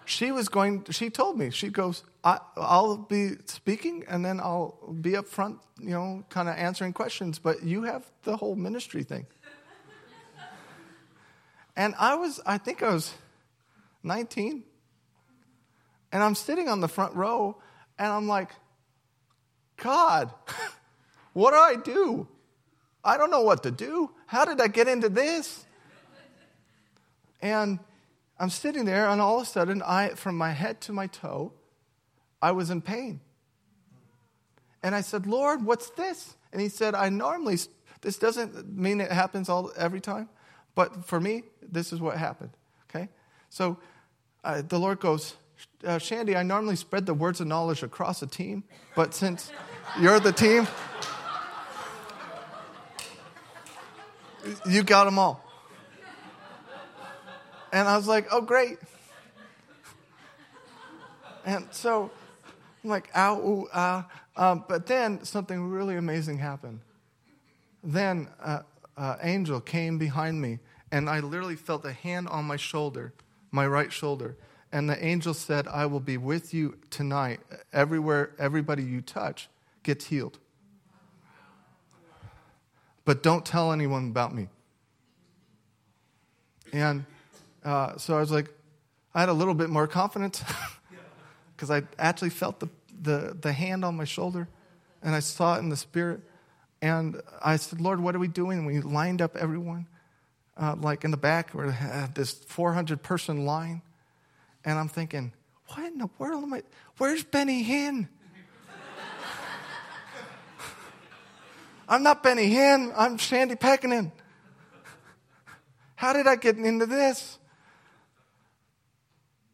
She 0.06 0.32
was 0.32 0.48
going, 0.48 0.84
she 0.90 1.08
told 1.08 1.38
me, 1.38 1.50
she 1.50 1.68
goes, 1.68 2.02
I, 2.24 2.40
will 2.56 2.98
be 2.98 3.36
speaking 3.46 4.04
and 4.08 4.24
then 4.24 4.40
I'll 4.40 4.76
be 5.00 5.16
up 5.16 5.28
front, 5.28 5.60
you 5.78 5.90
know, 5.90 6.24
kind 6.30 6.48
of 6.48 6.56
answering 6.56 6.92
questions, 6.92 7.38
but 7.38 7.62
you 7.62 7.84
have 7.84 8.04
the 8.24 8.36
whole 8.36 8.56
ministry 8.56 9.04
thing. 9.04 9.26
and 11.76 11.94
I 11.96 12.16
was, 12.16 12.40
I 12.44 12.58
think 12.58 12.82
I 12.82 12.92
was 12.92 13.14
19. 14.02 14.64
And 16.10 16.22
I'm 16.24 16.34
sitting 16.34 16.68
on 16.68 16.80
the 16.80 16.88
front 16.88 17.14
row 17.14 17.56
and 18.00 18.08
I'm 18.08 18.26
like, 18.26 18.50
God, 19.76 20.32
what 21.34 21.52
do 21.52 21.56
I 21.56 21.76
do? 21.76 22.26
I 23.04 23.16
don't 23.16 23.30
know 23.30 23.42
what 23.42 23.62
to 23.62 23.70
do. 23.70 24.10
How 24.26 24.44
did 24.44 24.60
I 24.60 24.66
get 24.66 24.88
into 24.88 25.08
this? 25.08 25.63
And 27.44 27.78
I'm 28.40 28.48
sitting 28.48 28.86
there, 28.86 29.06
and 29.06 29.20
all 29.20 29.36
of 29.36 29.42
a 29.42 29.46
sudden, 29.46 29.82
I, 29.82 30.08
from 30.14 30.38
my 30.38 30.52
head 30.52 30.80
to 30.80 30.94
my 30.94 31.08
toe, 31.08 31.52
I 32.40 32.52
was 32.52 32.70
in 32.70 32.80
pain. 32.80 33.20
And 34.82 34.94
I 34.94 35.02
said, 35.02 35.26
Lord, 35.26 35.62
what's 35.62 35.90
this? 35.90 36.36
And 36.52 36.62
he 36.62 36.70
said, 36.70 36.94
I 36.94 37.10
normally, 37.10 37.58
this 38.00 38.16
doesn't 38.16 38.74
mean 38.74 38.98
it 38.98 39.12
happens 39.12 39.50
all 39.50 39.70
every 39.76 40.00
time, 40.00 40.30
but 40.74 41.04
for 41.04 41.20
me, 41.20 41.42
this 41.60 41.92
is 41.92 42.00
what 42.00 42.16
happened. 42.16 42.52
Okay? 42.88 43.10
So 43.50 43.76
uh, 44.42 44.62
the 44.66 44.78
Lord 44.78 44.98
goes, 44.98 45.34
uh, 45.84 45.98
Shandy, 45.98 46.36
I 46.36 46.44
normally 46.44 46.76
spread 46.76 47.04
the 47.04 47.12
words 47.12 47.42
of 47.42 47.46
knowledge 47.46 47.82
across 47.82 48.22
a 48.22 48.26
team, 48.26 48.64
but 48.96 49.12
since 49.12 49.52
you're 50.00 50.18
the 50.18 50.32
team, 50.32 50.66
you 54.66 54.82
got 54.82 55.04
them 55.04 55.18
all. 55.18 55.43
And 57.74 57.88
I 57.88 57.96
was 57.96 58.06
like, 58.06 58.28
oh, 58.30 58.40
great. 58.40 58.78
And 61.44 61.66
so 61.72 62.08
I'm 62.84 62.90
like, 62.90 63.10
ow, 63.16 63.36
ooh, 63.40 63.68
ah. 63.74 64.08
Um, 64.36 64.64
but 64.68 64.86
then 64.86 65.24
something 65.24 65.68
really 65.68 65.96
amazing 65.96 66.38
happened. 66.38 66.78
Then 67.82 68.28
uh, 68.40 68.60
uh, 68.96 69.16
angel 69.22 69.60
came 69.60 69.98
behind 69.98 70.40
me, 70.40 70.60
and 70.92 71.10
I 71.10 71.18
literally 71.18 71.56
felt 71.56 71.84
a 71.84 71.92
hand 71.92 72.28
on 72.28 72.44
my 72.44 72.56
shoulder, 72.56 73.12
my 73.50 73.66
right 73.66 73.92
shoulder. 73.92 74.36
And 74.70 74.88
the 74.88 75.04
angel 75.04 75.34
said, 75.34 75.66
I 75.66 75.86
will 75.86 75.98
be 75.98 76.16
with 76.16 76.54
you 76.54 76.78
tonight. 76.90 77.40
Everywhere, 77.72 78.36
everybody 78.38 78.84
you 78.84 79.00
touch 79.00 79.48
gets 79.82 80.06
healed. 80.06 80.38
But 83.04 83.24
don't 83.24 83.44
tell 83.44 83.72
anyone 83.72 84.10
about 84.10 84.32
me. 84.32 84.46
And 86.72 87.04
uh, 87.64 87.96
so 87.96 88.16
I 88.16 88.20
was 88.20 88.30
like, 88.30 88.52
I 89.14 89.20
had 89.20 89.28
a 89.28 89.32
little 89.32 89.54
bit 89.54 89.70
more 89.70 89.86
confidence 89.86 90.42
because 91.56 91.70
I 91.70 91.82
actually 91.98 92.30
felt 92.30 92.60
the, 92.60 92.68
the, 93.00 93.36
the 93.40 93.52
hand 93.52 93.84
on 93.84 93.96
my 93.96 94.04
shoulder 94.04 94.48
and 95.02 95.14
I 95.14 95.20
saw 95.20 95.56
it 95.56 95.60
in 95.60 95.68
the 95.68 95.76
spirit. 95.76 96.20
And 96.82 97.20
I 97.42 97.56
said, 97.56 97.80
Lord, 97.80 98.00
what 98.00 98.14
are 98.14 98.18
we 98.18 98.28
doing? 98.28 98.58
And 98.58 98.66
we 98.66 98.80
lined 98.80 99.22
up 99.22 99.36
everyone, 99.36 99.86
uh, 100.56 100.76
like 100.78 101.04
in 101.04 101.10
the 101.10 101.16
back, 101.16 101.50
where 101.50 101.70
had 101.70 102.14
this 102.14 102.32
400 102.32 103.02
person 103.02 103.46
line. 103.46 103.80
And 104.64 104.78
I'm 104.78 104.88
thinking, 104.88 105.32
what 105.68 105.84
in 105.84 105.98
the 105.98 106.10
world 106.18 106.42
am 106.42 106.54
I? 106.54 106.62
Where's 106.98 107.24
Benny 107.24 107.64
Hinn? 107.64 108.08
I'm 111.88 112.02
not 112.02 112.22
Benny 112.22 112.50
Hinn, 112.50 112.92
I'm 112.94 113.16
Shandy 113.16 113.54
Pekkonen. 113.54 114.12
How 115.94 116.12
did 116.12 116.26
I 116.26 116.36
get 116.36 116.58
into 116.58 116.86
this? 116.86 117.38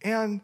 And, 0.02 0.40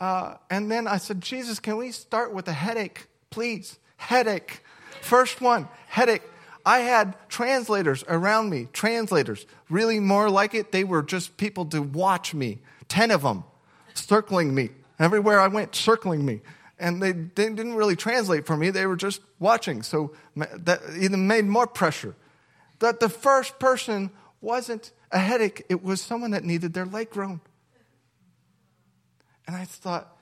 uh, 0.00 0.36
and 0.50 0.70
then 0.70 0.86
I 0.86 0.98
said, 0.98 1.20
Jesus, 1.20 1.58
can 1.58 1.76
we 1.76 1.90
start 1.90 2.32
with 2.32 2.48
a 2.48 2.52
headache, 2.52 3.06
please? 3.30 3.78
Headache. 3.96 4.62
First 5.00 5.40
one, 5.40 5.68
headache. 5.88 6.22
I 6.64 6.80
had 6.80 7.16
translators 7.28 8.04
around 8.06 8.50
me, 8.50 8.68
translators. 8.72 9.46
Really 9.68 9.98
more 9.98 10.30
like 10.30 10.54
it, 10.54 10.70
they 10.70 10.84
were 10.84 11.02
just 11.02 11.36
people 11.36 11.66
to 11.66 11.82
watch 11.82 12.34
me. 12.34 12.58
Ten 12.88 13.10
of 13.10 13.22
them 13.22 13.44
circling 13.94 14.54
me. 14.54 14.70
Everywhere 14.98 15.40
I 15.40 15.48
went, 15.48 15.74
circling 15.74 16.24
me. 16.24 16.40
And 16.78 17.02
they, 17.02 17.12
they 17.12 17.48
didn't 17.48 17.74
really 17.74 17.96
translate 17.96 18.46
for 18.46 18.56
me, 18.56 18.70
they 18.70 18.86
were 18.86 18.96
just 18.96 19.20
watching. 19.38 19.82
So 19.82 20.12
that 20.36 20.80
even 20.98 21.26
made 21.26 21.44
more 21.44 21.66
pressure. 21.66 22.14
That 22.78 23.00
the 23.00 23.08
first 23.08 23.58
person 23.58 24.10
wasn't 24.40 24.92
a 25.10 25.18
headache, 25.18 25.64
it 25.68 25.82
was 25.82 26.00
someone 26.00 26.32
that 26.32 26.44
needed 26.44 26.74
their 26.74 26.86
leg 26.86 27.10
grown. 27.10 27.40
And 29.46 29.56
I 29.56 29.64
thought, 29.64 30.16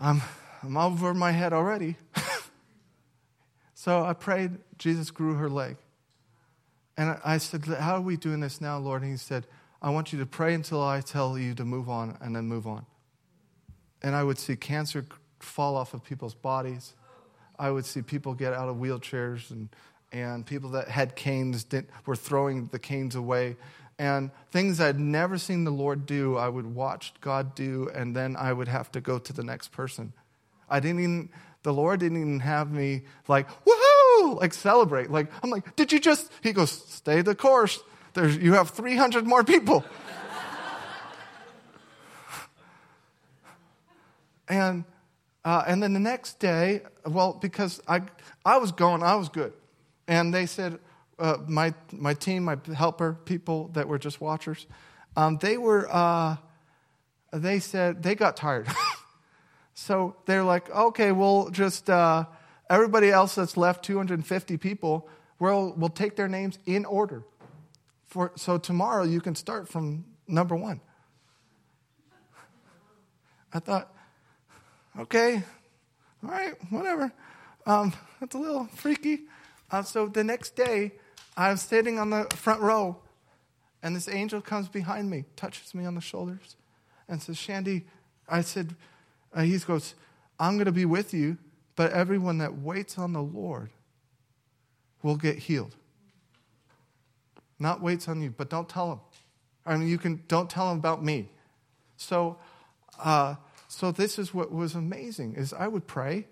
I'm, 0.00 0.22
I'm 0.62 0.76
over 0.76 1.14
my 1.14 1.32
head 1.32 1.52
already. 1.52 1.96
so 3.74 4.04
I 4.04 4.12
prayed, 4.12 4.52
Jesus 4.78 5.10
grew 5.10 5.34
her 5.34 5.48
leg. 5.48 5.76
And 6.96 7.18
I 7.24 7.38
said, 7.38 7.64
How 7.64 7.96
are 7.96 8.00
we 8.00 8.16
doing 8.16 8.40
this 8.40 8.60
now, 8.60 8.78
Lord? 8.78 9.02
And 9.02 9.10
he 9.10 9.16
said, 9.16 9.46
I 9.82 9.90
want 9.90 10.12
you 10.12 10.18
to 10.20 10.26
pray 10.26 10.54
until 10.54 10.82
I 10.82 11.00
tell 11.00 11.38
you 11.38 11.54
to 11.54 11.64
move 11.64 11.88
on 11.88 12.16
and 12.20 12.34
then 12.34 12.46
move 12.46 12.66
on. 12.66 12.86
And 14.02 14.14
I 14.14 14.22
would 14.22 14.38
see 14.38 14.56
cancer 14.56 15.04
fall 15.40 15.76
off 15.76 15.94
of 15.94 16.04
people's 16.04 16.34
bodies. 16.34 16.94
I 17.58 17.70
would 17.70 17.84
see 17.84 18.02
people 18.02 18.34
get 18.34 18.52
out 18.52 18.68
of 18.68 18.76
wheelchairs 18.76 19.50
and, 19.50 19.68
and 20.12 20.46
people 20.46 20.70
that 20.70 20.88
had 20.88 21.16
canes 21.16 21.66
were 22.06 22.16
throwing 22.16 22.68
the 22.68 22.78
canes 22.78 23.14
away 23.14 23.56
and 23.98 24.30
things 24.50 24.80
I'd 24.80 24.98
never 24.98 25.38
seen 25.38 25.64
the 25.64 25.70
Lord 25.70 26.06
do, 26.06 26.36
I 26.36 26.48
would 26.48 26.74
watch 26.74 27.12
God 27.20 27.54
do, 27.54 27.90
and 27.94 28.14
then 28.14 28.36
I 28.36 28.52
would 28.52 28.68
have 28.68 28.90
to 28.92 29.00
go 29.00 29.18
to 29.18 29.32
the 29.32 29.44
next 29.44 29.72
person. 29.72 30.12
I 30.68 30.80
didn't 30.80 31.00
even, 31.00 31.30
the 31.62 31.72
Lord 31.72 32.00
didn't 32.00 32.20
even 32.20 32.40
have 32.40 32.72
me 32.72 33.02
like, 33.28 33.48
woohoo, 33.64 34.40
like 34.40 34.52
celebrate. 34.52 35.10
Like, 35.10 35.30
I'm 35.42 35.50
like, 35.50 35.76
did 35.76 35.92
you 35.92 36.00
just, 36.00 36.30
he 36.42 36.52
goes, 36.52 36.70
stay 36.70 37.22
the 37.22 37.34
course. 37.34 37.80
There's, 38.14 38.36
you 38.36 38.54
have 38.54 38.70
300 38.70 39.26
more 39.26 39.44
people. 39.44 39.84
and, 44.48 44.84
uh, 45.44 45.64
and 45.66 45.82
then 45.82 45.92
the 45.92 46.00
next 46.00 46.40
day, 46.40 46.82
well, 47.06 47.34
because 47.34 47.80
I, 47.86 48.02
I 48.44 48.58
was 48.58 48.72
going, 48.72 49.02
I 49.02 49.16
was 49.16 49.28
good. 49.28 49.52
And 50.08 50.34
they 50.34 50.46
said, 50.46 50.78
uh, 51.18 51.38
my, 51.46 51.74
my 51.92 52.14
team, 52.14 52.44
my 52.44 52.58
helper, 52.74 53.18
people 53.24 53.68
that 53.74 53.88
were 53.88 53.98
just 53.98 54.20
watchers, 54.20 54.66
um, 55.16 55.38
they 55.38 55.56
were, 55.56 55.88
uh, 55.90 56.36
they 57.32 57.60
said, 57.60 58.02
they 58.02 58.14
got 58.14 58.36
tired. 58.36 58.66
so 59.74 60.16
they're 60.26 60.44
like, 60.44 60.70
okay, 60.70 61.12
we'll 61.12 61.50
just, 61.50 61.88
uh, 61.88 62.24
everybody 62.68 63.10
else 63.10 63.34
that's 63.34 63.56
left, 63.56 63.84
250 63.84 64.56
people, 64.56 65.08
we'll, 65.38 65.74
we'll 65.76 65.88
take 65.88 66.16
their 66.16 66.28
names 66.28 66.58
in 66.66 66.84
order. 66.84 67.22
For, 68.06 68.32
so 68.36 68.58
tomorrow 68.58 69.04
you 69.04 69.20
can 69.20 69.34
start 69.34 69.68
from 69.68 70.04
number 70.26 70.56
one. 70.56 70.80
I 73.52 73.60
thought, 73.60 73.92
okay, 74.98 75.42
all 76.24 76.30
right, 76.30 76.54
whatever. 76.70 77.12
Um, 77.66 77.92
that's 78.20 78.34
a 78.34 78.38
little 78.38 78.66
freaky. 78.66 79.20
Uh, 79.70 79.82
so 79.82 80.06
the 80.06 80.24
next 80.24 80.56
day, 80.56 80.92
I 81.36 81.50
was 81.50 81.62
sitting 81.62 81.98
on 81.98 82.10
the 82.10 82.24
front 82.34 82.60
row, 82.60 82.96
and 83.82 83.94
this 83.94 84.08
angel 84.08 84.40
comes 84.40 84.68
behind 84.68 85.10
me, 85.10 85.24
touches 85.36 85.74
me 85.74 85.84
on 85.84 85.94
the 85.94 86.00
shoulders, 86.00 86.56
and 87.08 87.20
says, 87.20 87.36
Shandy, 87.36 87.86
I 88.28 88.40
said, 88.40 88.74
uh, 89.34 89.42
he 89.42 89.58
goes, 89.58 89.94
I'm 90.38 90.54
going 90.54 90.66
to 90.66 90.72
be 90.72 90.84
with 90.84 91.12
you, 91.12 91.38
but 91.76 91.92
everyone 91.92 92.38
that 92.38 92.58
waits 92.58 92.98
on 92.98 93.12
the 93.12 93.22
Lord 93.22 93.70
will 95.02 95.16
get 95.16 95.38
healed. 95.38 95.76
Not 97.58 97.80
waits 97.80 98.08
on 98.08 98.20
you, 98.20 98.34
but 98.36 98.48
don't 98.48 98.68
tell 98.68 98.88
them. 98.88 99.00
I 99.66 99.76
mean, 99.76 99.88
you 99.88 99.98
can 99.98 100.22
don't 100.28 100.50
tell 100.50 100.68
them 100.68 100.78
about 100.78 101.04
me. 101.04 101.30
So, 101.96 102.38
uh, 103.02 103.36
so 103.68 103.92
this 103.92 104.18
is 104.18 104.34
what 104.34 104.52
was 104.52 104.74
amazing: 104.74 105.36
is 105.36 105.52
I 105.52 105.68
would 105.68 105.86
pray 105.86 106.26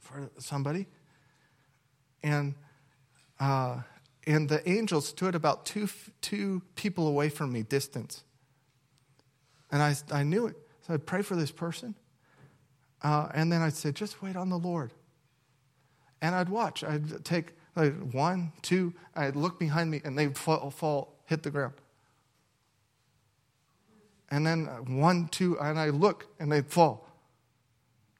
for 0.00 0.30
somebody, 0.38 0.86
and 2.22 2.54
uh, 3.42 3.82
and 4.24 4.48
the 4.48 4.66
angel 4.70 5.00
stood 5.00 5.34
about 5.34 5.66
two, 5.66 5.88
two 6.20 6.62
people 6.76 7.08
away 7.08 7.28
from 7.28 7.52
me, 7.52 7.64
distance. 7.64 8.22
And 9.72 9.82
I, 9.82 9.96
I 10.12 10.22
knew 10.22 10.46
it. 10.46 10.54
So 10.86 10.94
I'd 10.94 11.04
pray 11.06 11.22
for 11.22 11.34
this 11.34 11.50
person. 11.50 11.96
Uh, 13.02 13.28
and 13.34 13.50
then 13.50 13.60
I'd 13.60 13.74
say, 13.74 13.90
just 13.90 14.22
wait 14.22 14.36
on 14.36 14.48
the 14.48 14.58
Lord. 14.58 14.92
And 16.20 16.36
I'd 16.36 16.50
watch. 16.50 16.84
I'd 16.84 17.24
take 17.24 17.54
like 17.74 17.94
one, 18.12 18.52
two, 18.62 18.94
I'd 19.16 19.34
look 19.34 19.58
behind 19.58 19.90
me 19.90 20.00
and 20.04 20.16
they'd 20.16 20.38
fall, 20.38 20.70
fall 20.70 21.16
hit 21.24 21.42
the 21.42 21.50
ground. 21.50 21.74
And 24.30 24.46
then 24.46 24.66
one, 24.86 25.26
two, 25.28 25.58
and 25.58 25.80
I 25.80 25.88
look 25.88 26.26
and 26.38 26.52
they'd 26.52 26.68
fall. 26.68 27.08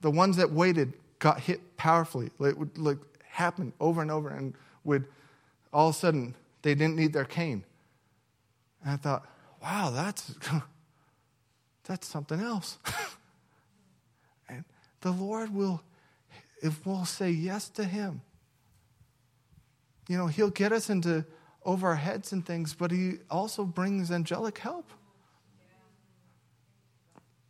The 0.00 0.10
ones 0.10 0.36
that 0.38 0.50
waited 0.50 0.94
got 1.20 1.38
hit 1.38 1.76
powerfully. 1.76 2.30
It 2.40 2.58
would 2.58 2.76
like, 2.76 2.98
happen 3.28 3.72
over 3.78 4.02
and 4.02 4.10
over 4.10 4.28
and 4.28 4.54
would 4.84 5.06
all 5.72 5.88
of 5.88 5.94
a 5.94 5.98
sudden 5.98 6.34
they 6.62 6.74
didn't 6.74 6.96
need 6.96 7.12
their 7.12 7.24
cane. 7.24 7.64
And 8.82 8.92
I 8.92 8.96
thought, 8.96 9.26
wow, 9.62 9.90
that's 9.90 10.34
that's 11.84 12.06
something 12.06 12.40
else. 12.40 12.78
and 14.48 14.64
the 15.00 15.10
Lord 15.10 15.54
will, 15.54 15.82
if 16.62 16.84
we'll 16.86 17.04
say 17.04 17.30
yes 17.30 17.68
to 17.70 17.84
Him, 17.84 18.22
you 20.08 20.16
know, 20.16 20.26
He'll 20.26 20.50
get 20.50 20.72
us 20.72 20.90
into 20.90 21.24
over 21.64 21.88
our 21.88 21.96
heads 21.96 22.32
and 22.32 22.44
things, 22.44 22.74
but 22.74 22.90
He 22.90 23.18
also 23.30 23.64
brings 23.64 24.10
angelic 24.10 24.58
help. 24.58 24.90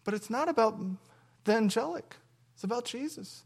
But 0.05 0.15
it's 0.15 0.31
not 0.31 0.49
about 0.49 0.81
the 1.45 1.55
angelic, 1.55 2.17
it's 2.55 2.65
about 2.65 2.85
Jesus. 2.85 3.45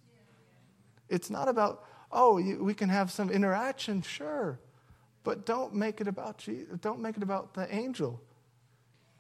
It's 1.09 1.31
not 1.31 1.49
about, 1.49 1.85
oh, 2.13 2.39
you, 2.39 2.63
we 2.63 2.75
can 2.75 2.89
have 2.89 3.11
some 3.11 3.31
interaction, 3.31 4.03
sure, 4.03 4.59
but 5.25 5.47
don't 5.47 5.75
make 5.75 6.01
it 6.01 6.09
about 6.09 6.39
Jesus. 6.39 6.79
Don't 6.81 7.01
make 7.01 7.17
it 7.17 7.23
about 7.23 7.55
the 7.55 7.73
angel. 7.75 8.21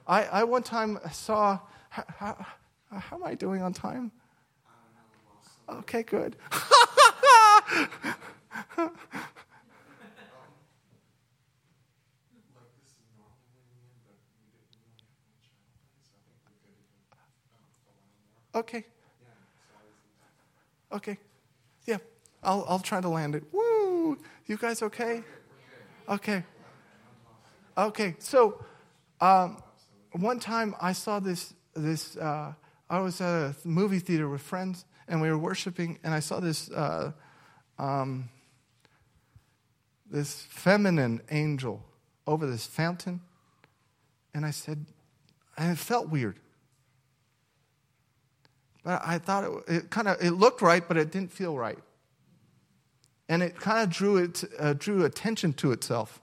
I, 0.06 0.24
I 0.24 0.44
one 0.44 0.62
time 0.62 0.98
saw, 1.10 1.58
how, 1.90 2.04
how, 2.16 2.46
how 2.90 3.16
am 3.16 3.24
I 3.24 3.34
doing 3.34 3.62
on 3.62 3.72
time? 3.72 4.12
Okay, 5.68 6.04
good. 6.04 6.36
okay. 18.54 18.84
Okay. 20.92 21.18
I'll, 22.46 22.64
I'll 22.68 22.78
try 22.78 23.00
to 23.00 23.08
land 23.08 23.34
it. 23.34 23.42
Woo! 23.52 24.16
You 24.46 24.56
guys 24.56 24.80
okay? 24.80 25.22
Okay. 26.08 26.44
Okay, 27.76 28.14
so 28.18 28.64
um, 29.20 29.62
one 30.12 30.38
time 30.38 30.74
I 30.80 30.92
saw 30.92 31.20
this, 31.20 31.52
this 31.74 32.16
uh, 32.16 32.54
I 32.88 33.00
was 33.00 33.20
at 33.20 33.28
a 33.28 33.56
movie 33.64 33.98
theater 33.98 34.28
with 34.28 34.40
friends 34.40 34.84
and 35.08 35.20
we 35.20 35.28
were 35.28 35.38
worshiping, 35.38 35.98
and 36.02 36.14
I 36.14 36.20
saw 36.20 36.40
this, 36.40 36.70
uh, 36.70 37.12
um, 37.78 38.28
this 40.10 40.42
feminine 40.48 41.20
angel 41.30 41.84
over 42.26 42.46
this 42.46 42.66
fountain. 42.66 43.20
And 44.34 44.44
I 44.44 44.50
said, 44.50 44.84
and 45.56 45.72
it 45.72 45.78
felt 45.78 46.08
weird. 46.08 46.38
But 48.82 49.00
I 49.04 49.18
thought 49.18 49.44
it, 49.44 49.74
it 49.74 49.90
kind 49.90 50.08
of 50.08 50.16
it 50.20 50.32
looked 50.32 50.60
right, 50.60 50.86
but 50.86 50.96
it 50.96 51.10
didn't 51.10 51.32
feel 51.32 51.56
right. 51.56 51.78
And 53.28 53.42
it 53.42 53.58
kind 53.58 53.82
of 53.82 53.90
drew 53.90 54.16
it 54.16 54.44
uh, 54.58 54.74
drew 54.74 55.04
attention 55.04 55.52
to 55.54 55.72
itself. 55.72 56.20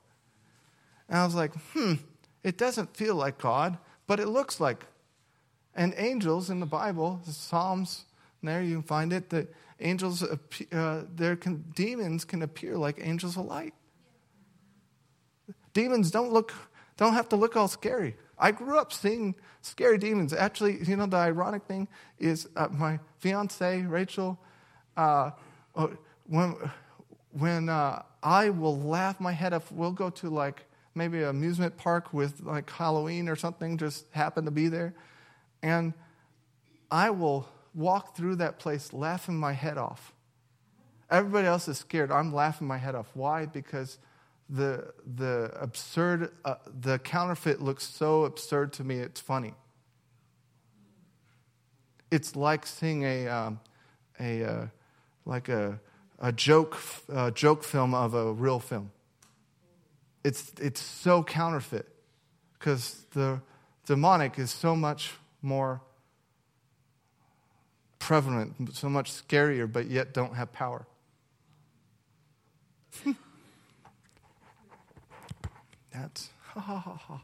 And 1.09 1.17
I 1.17 1.25
was 1.25 1.35
like, 1.35 1.53
hmm, 1.73 1.95
it 2.43 2.57
doesn't 2.57 2.95
feel 2.95 3.15
like 3.15 3.37
God, 3.37 3.77
but 4.07 4.19
it 4.19 4.27
looks 4.27 4.59
like. 4.59 4.85
And 5.75 5.93
angels 5.97 6.49
in 6.49 6.59
the 6.59 6.65
Bible, 6.65 7.19
the 7.25 7.31
Psalms, 7.31 8.05
there 8.41 8.61
you 8.61 8.75
can 8.75 8.83
find 8.83 9.11
it 9.11 9.29
that 9.31 9.53
angels, 9.79 10.23
uh, 10.23 11.03
there 11.15 11.35
can, 11.35 11.63
demons 11.75 12.25
can 12.25 12.41
appear 12.41 12.77
like 12.77 12.99
angels 13.01 13.37
of 13.37 13.45
light. 13.45 13.73
Demons 15.73 16.11
don't 16.11 16.31
look, 16.31 16.53
don't 16.97 17.13
have 17.13 17.27
to 17.29 17.35
look 17.35 17.55
all 17.55 17.67
scary. 17.67 18.15
I 18.37 18.51
grew 18.51 18.77
up 18.77 18.93
seeing 18.93 19.35
scary 19.61 19.97
demons. 19.97 20.33
Actually, 20.33 20.83
you 20.83 20.95
know, 20.95 21.05
the 21.05 21.17
ironic 21.17 21.63
thing 21.63 21.87
is 22.19 22.47
uh, 22.55 22.67
my 22.71 22.99
fiance, 23.19 23.81
Rachel, 23.81 24.37
uh, 24.97 25.31
uh, 25.75 25.87
when, 26.27 26.55
when 27.37 27.67
uh, 27.67 28.03
I 28.21 28.49
will 28.49 28.79
laugh 28.79 29.19
my 29.19 29.31
head 29.31 29.53
off, 29.53 29.71
we'll 29.71 29.91
go 29.91 30.09
to 30.11 30.29
like 30.29 30.65
maybe 30.95 31.23
an 31.23 31.29
amusement 31.29 31.75
park 31.77 32.13
with 32.13 32.41
like 32.41 32.69
Halloween 32.69 33.27
or 33.27 33.35
something, 33.35 33.77
just 33.77 34.05
happen 34.11 34.45
to 34.45 34.51
be 34.51 34.67
there. 34.67 34.93
And 35.61 35.93
I 36.91 37.09
will 37.09 37.47
walk 37.73 38.15
through 38.15 38.35
that 38.35 38.59
place 38.59 38.93
laughing 38.93 39.37
my 39.37 39.53
head 39.53 39.77
off. 39.77 40.13
Everybody 41.09 41.47
else 41.47 41.67
is 41.67 41.79
scared. 41.79 42.11
I'm 42.11 42.33
laughing 42.33 42.67
my 42.67 42.77
head 42.77 42.95
off. 42.95 43.07
Why? 43.13 43.45
Because 43.45 43.97
the, 44.49 44.93
the 45.15 45.51
absurd, 45.59 46.31
uh, 46.45 46.55
the 46.81 46.99
counterfeit 46.99 47.61
looks 47.61 47.83
so 47.83 48.25
absurd 48.25 48.73
to 48.73 48.83
me, 48.83 48.99
it's 48.99 49.19
funny. 49.19 49.53
It's 52.11 52.35
like 52.35 52.67
seeing 52.67 53.03
a, 53.03 53.27
um, 53.27 53.59
a 54.19 54.43
uh, 54.43 54.67
like 55.25 55.49
a, 55.49 55.79
a 56.19 56.31
joke, 56.31 56.77
uh, 57.11 57.31
joke 57.31 57.63
film 57.63 57.93
of 57.93 58.13
a 58.13 58.31
real 58.33 58.59
film. 58.59 58.91
It's, 60.23 60.53
it's 60.61 60.81
so 60.81 61.23
counterfeit 61.23 61.87
because 62.57 63.05
the 63.11 63.41
demonic 63.85 64.39
is 64.39 64.51
so 64.51 64.75
much 64.75 65.13
more 65.41 65.81
prevalent, 67.99 68.75
so 68.75 68.89
much 68.89 69.11
scarier, 69.11 69.71
but 69.71 69.87
yet 69.87 70.13
don't 70.13 70.35
have 70.35 70.51
power. 70.53 70.85
That's 75.91 76.29
ha 76.41 76.59
ha 76.59 76.77
ha 76.79 76.95
ha. 76.95 77.21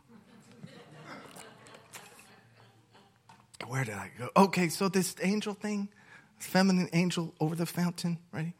Where 3.67 3.83
did 3.83 3.95
I 3.95 4.09
go? 4.17 4.29
Okay, 4.35 4.69
so 4.69 4.87
this 4.89 5.15
angel 5.21 5.53
thing, 5.53 5.89
feminine 6.39 6.89
angel 6.93 7.33
over 7.39 7.55
the 7.55 7.65
fountain, 7.65 8.17
right? 8.31 8.53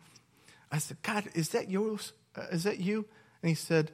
I 0.71 0.77
said, 0.77 0.97
God, 1.01 1.29
is 1.33 1.49
that 1.49 1.69
yours? 1.69 2.13
Uh, 2.35 2.43
is 2.51 2.63
that 2.63 2.79
you? 2.79 3.05
And 3.41 3.49
he 3.49 3.55
said, 3.55 3.91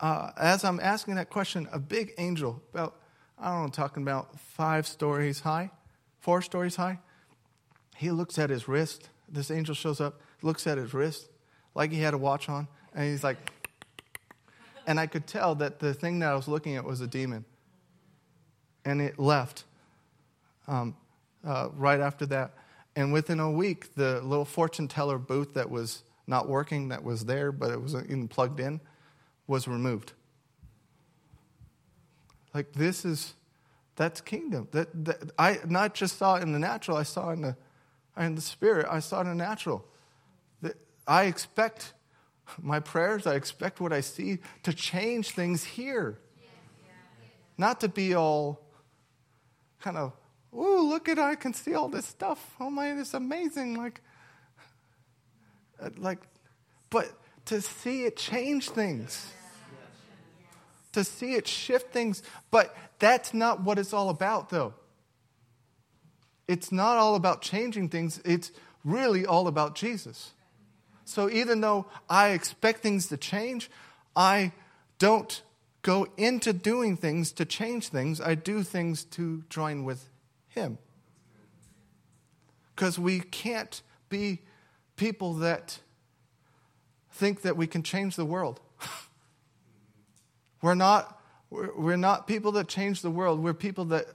uh, 0.00 0.30
as 0.36 0.64
I'm 0.64 0.80
asking 0.80 1.16
that 1.16 1.30
question, 1.30 1.68
a 1.72 1.78
big 1.78 2.12
angel, 2.18 2.62
about, 2.72 2.96
I 3.38 3.52
don't 3.52 3.62
know, 3.64 3.68
talking 3.68 4.02
about 4.02 4.38
five 4.38 4.86
stories 4.86 5.40
high, 5.40 5.70
four 6.20 6.42
stories 6.42 6.76
high, 6.76 6.98
he 7.96 8.10
looks 8.10 8.38
at 8.38 8.50
his 8.50 8.68
wrist. 8.68 9.08
This 9.28 9.50
angel 9.50 9.74
shows 9.74 10.00
up, 10.00 10.20
looks 10.42 10.66
at 10.66 10.78
his 10.78 10.94
wrist, 10.94 11.28
like 11.74 11.90
he 11.90 12.00
had 12.00 12.14
a 12.14 12.18
watch 12.18 12.48
on, 12.48 12.68
and 12.94 13.10
he's 13.10 13.24
like, 13.24 13.38
and 14.86 14.98
I 14.98 15.06
could 15.06 15.26
tell 15.26 15.54
that 15.56 15.80
the 15.80 15.92
thing 15.92 16.20
that 16.20 16.30
I 16.30 16.34
was 16.34 16.48
looking 16.48 16.76
at 16.76 16.84
was 16.84 17.00
a 17.02 17.06
demon. 17.06 17.44
And 18.86 19.02
it 19.02 19.18
left 19.18 19.64
um, 20.66 20.96
uh, 21.46 21.68
right 21.74 22.00
after 22.00 22.24
that. 22.26 22.54
And 22.96 23.12
within 23.12 23.38
a 23.38 23.50
week, 23.50 23.94
the 23.96 24.22
little 24.22 24.46
fortune 24.46 24.88
teller 24.88 25.18
booth 25.18 25.54
that 25.54 25.68
was 25.70 26.04
not 26.28 26.46
working, 26.46 26.90
that 26.90 27.02
was 27.02 27.24
there, 27.24 27.50
but 27.50 27.70
it 27.70 27.80
wasn't 27.80 28.06
even 28.06 28.28
plugged 28.28 28.60
in, 28.60 28.80
was 29.46 29.66
removed. 29.66 30.12
Like, 32.54 32.72
this 32.72 33.04
is, 33.04 33.34
that's 33.96 34.20
kingdom. 34.20 34.68
That, 34.72 34.88
that 35.06 35.30
I 35.38 35.58
not 35.66 35.94
just 35.94 36.18
saw 36.18 36.36
it 36.36 36.42
in 36.42 36.52
the 36.52 36.58
natural, 36.58 36.96
I 36.96 37.02
saw 37.02 37.30
in 37.30 37.40
the, 37.40 37.56
in 38.18 38.34
the 38.34 38.40
spirit, 38.42 38.86
I 38.90 39.00
saw 39.00 39.18
it 39.18 39.22
in 39.22 39.28
the 39.30 39.34
natural. 39.34 39.84
That 40.60 40.76
I 41.06 41.24
expect 41.24 41.94
my 42.60 42.78
prayers, 42.78 43.26
I 43.26 43.34
expect 43.34 43.80
what 43.80 43.92
I 43.92 44.00
see 44.00 44.38
to 44.64 44.72
change 44.72 45.30
things 45.30 45.64
here. 45.64 46.18
Not 47.56 47.80
to 47.80 47.88
be 47.88 48.14
all 48.14 48.60
kind 49.80 49.96
of, 49.96 50.12
ooh, 50.54 50.88
look 50.88 51.08
at 51.08 51.18
I 51.18 51.34
can 51.34 51.54
see 51.54 51.74
all 51.74 51.88
this 51.88 52.06
stuff. 52.06 52.54
Oh 52.60 52.70
my, 52.70 52.92
it's 52.92 53.14
amazing. 53.14 53.74
Like, 53.76 54.00
Uh, 55.80 55.90
like, 55.96 56.18
but 56.90 57.10
to 57.46 57.60
see 57.60 58.04
it 58.04 58.16
change 58.16 58.70
things, 58.70 59.32
to 60.92 61.04
see 61.04 61.34
it 61.34 61.46
shift 61.46 61.92
things. 61.92 62.22
But 62.50 62.76
that's 62.98 63.32
not 63.32 63.62
what 63.62 63.78
it's 63.78 63.92
all 63.92 64.10
about, 64.10 64.50
though. 64.50 64.74
It's 66.46 66.72
not 66.72 66.96
all 66.96 67.14
about 67.14 67.42
changing 67.42 67.90
things, 67.90 68.20
it's 68.24 68.50
really 68.84 69.26
all 69.26 69.46
about 69.46 69.74
Jesus. 69.74 70.32
So 71.04 71.30
even 71.30 71.60
though 71.62 71.86
I 72.08 72.30
expect 72.30 72.82
things 72.82 73.06
to 73.08 73.16
change, 73.16 73.70
I 74.14 74.52
don't 74.98 75.42
go 75.82 76.06
into 76.16 76.52
doing 76.52 76.96
things 76.96 77.32
to 77.32 77.44
change 77.44 77.88
things. 77.88 78.20
I 78.20 78.34
do 78.34 78.62
things 78.62 79.04
to 79.04 79.42
join 79.48 79.84
with 79.84 80.08
Him. 80.48 80.76
Because 82.74 82.98
we 82.98 83.20
can't 83.20 83.80
be 84.10 84.40
people 84.98 85.34
that 85.34 85.78
think 87.12 87.42
that 87.42 87.56
we 87.56 87.66
can 87.66 87.82
change 87.82 88.16
the 88.16 88.26
world. 88.26 88.60
We're 90.60 90.74
not, 90.74 91.22
we're, 91.50 91.96
not 91.96 92.26
people 92.26 92.50
that 92.52 92.66
change 92.66 93.00
the 93.02 93.10
world. 93.12 93.40
We're 93.40 93.54
people 93.54 93.86
that 93.86 94.06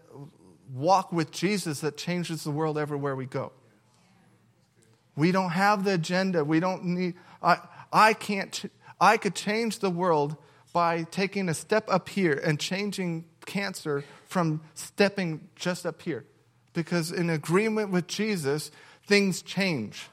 walk 0.73 1.13
with 1.13 1.31
Jesus 1.31 1.79
that 1.79 1.95
changes 1.95 2.43
the 2.43 2.51
world 2.51 2.77
everywhere 2.77 3.15
we 3.15 3.25
go. 3.25 3.53
We 5.15 5.31
don't 5.31 5.51
have 5.51 5.85
the 5.85 5.93
agenda. 5.93 6.43
We 6.43 6.59
don't 6.59 6.83
need, 6.83 7.13
I, 7.41 7.59
I 7.93 8.13
can't, 8.13 8.69
I 8.99 9.15
could 9.15 9.35
change 9.35 9.79
the 9.79 9.89
world 9.89 10.35
by 10.73 11.03
taking 11.03 11.47
a 11.47 11.53
step 11.53 11.85
up 11.87 12.09
here 12.09 12.41
and 12.43 12.59
changing 12.59 13.23
cancer 13.45 14.03
from 14.27 14.61
stepping 14.73 15.47
just 15.55 15.85
up 15.85 16.01
here. 16.01 16.25
Because 16.73 17.09
in 17.09 17.29
agreement 17.29 17.91
with 17.91 18.07
Jesus, 18.07 18.69
things 19.07 19.41
change. 19.41 20.09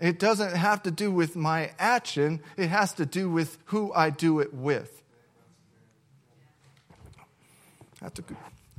It 0.00 0.18
doesn't 0.18 0.56
have 0.56 0.82
to 0.84 0.90
do 0.90 1.10
with 1.10 1.36
my 1.36 1.72
action, 1.78 2.40
it 2.56 2.68
has 2.68 2.94
to 2.94 3.06
do 3.06 3.28
with 3.28 3.58
who 3.66 3.92
I 3.92 4.10
do 4.10 4.40
it 4.40 4.54
with. 4.54 5.02
That's 8.00 8.18
a 8.18 8.22
good. 8.22 8.36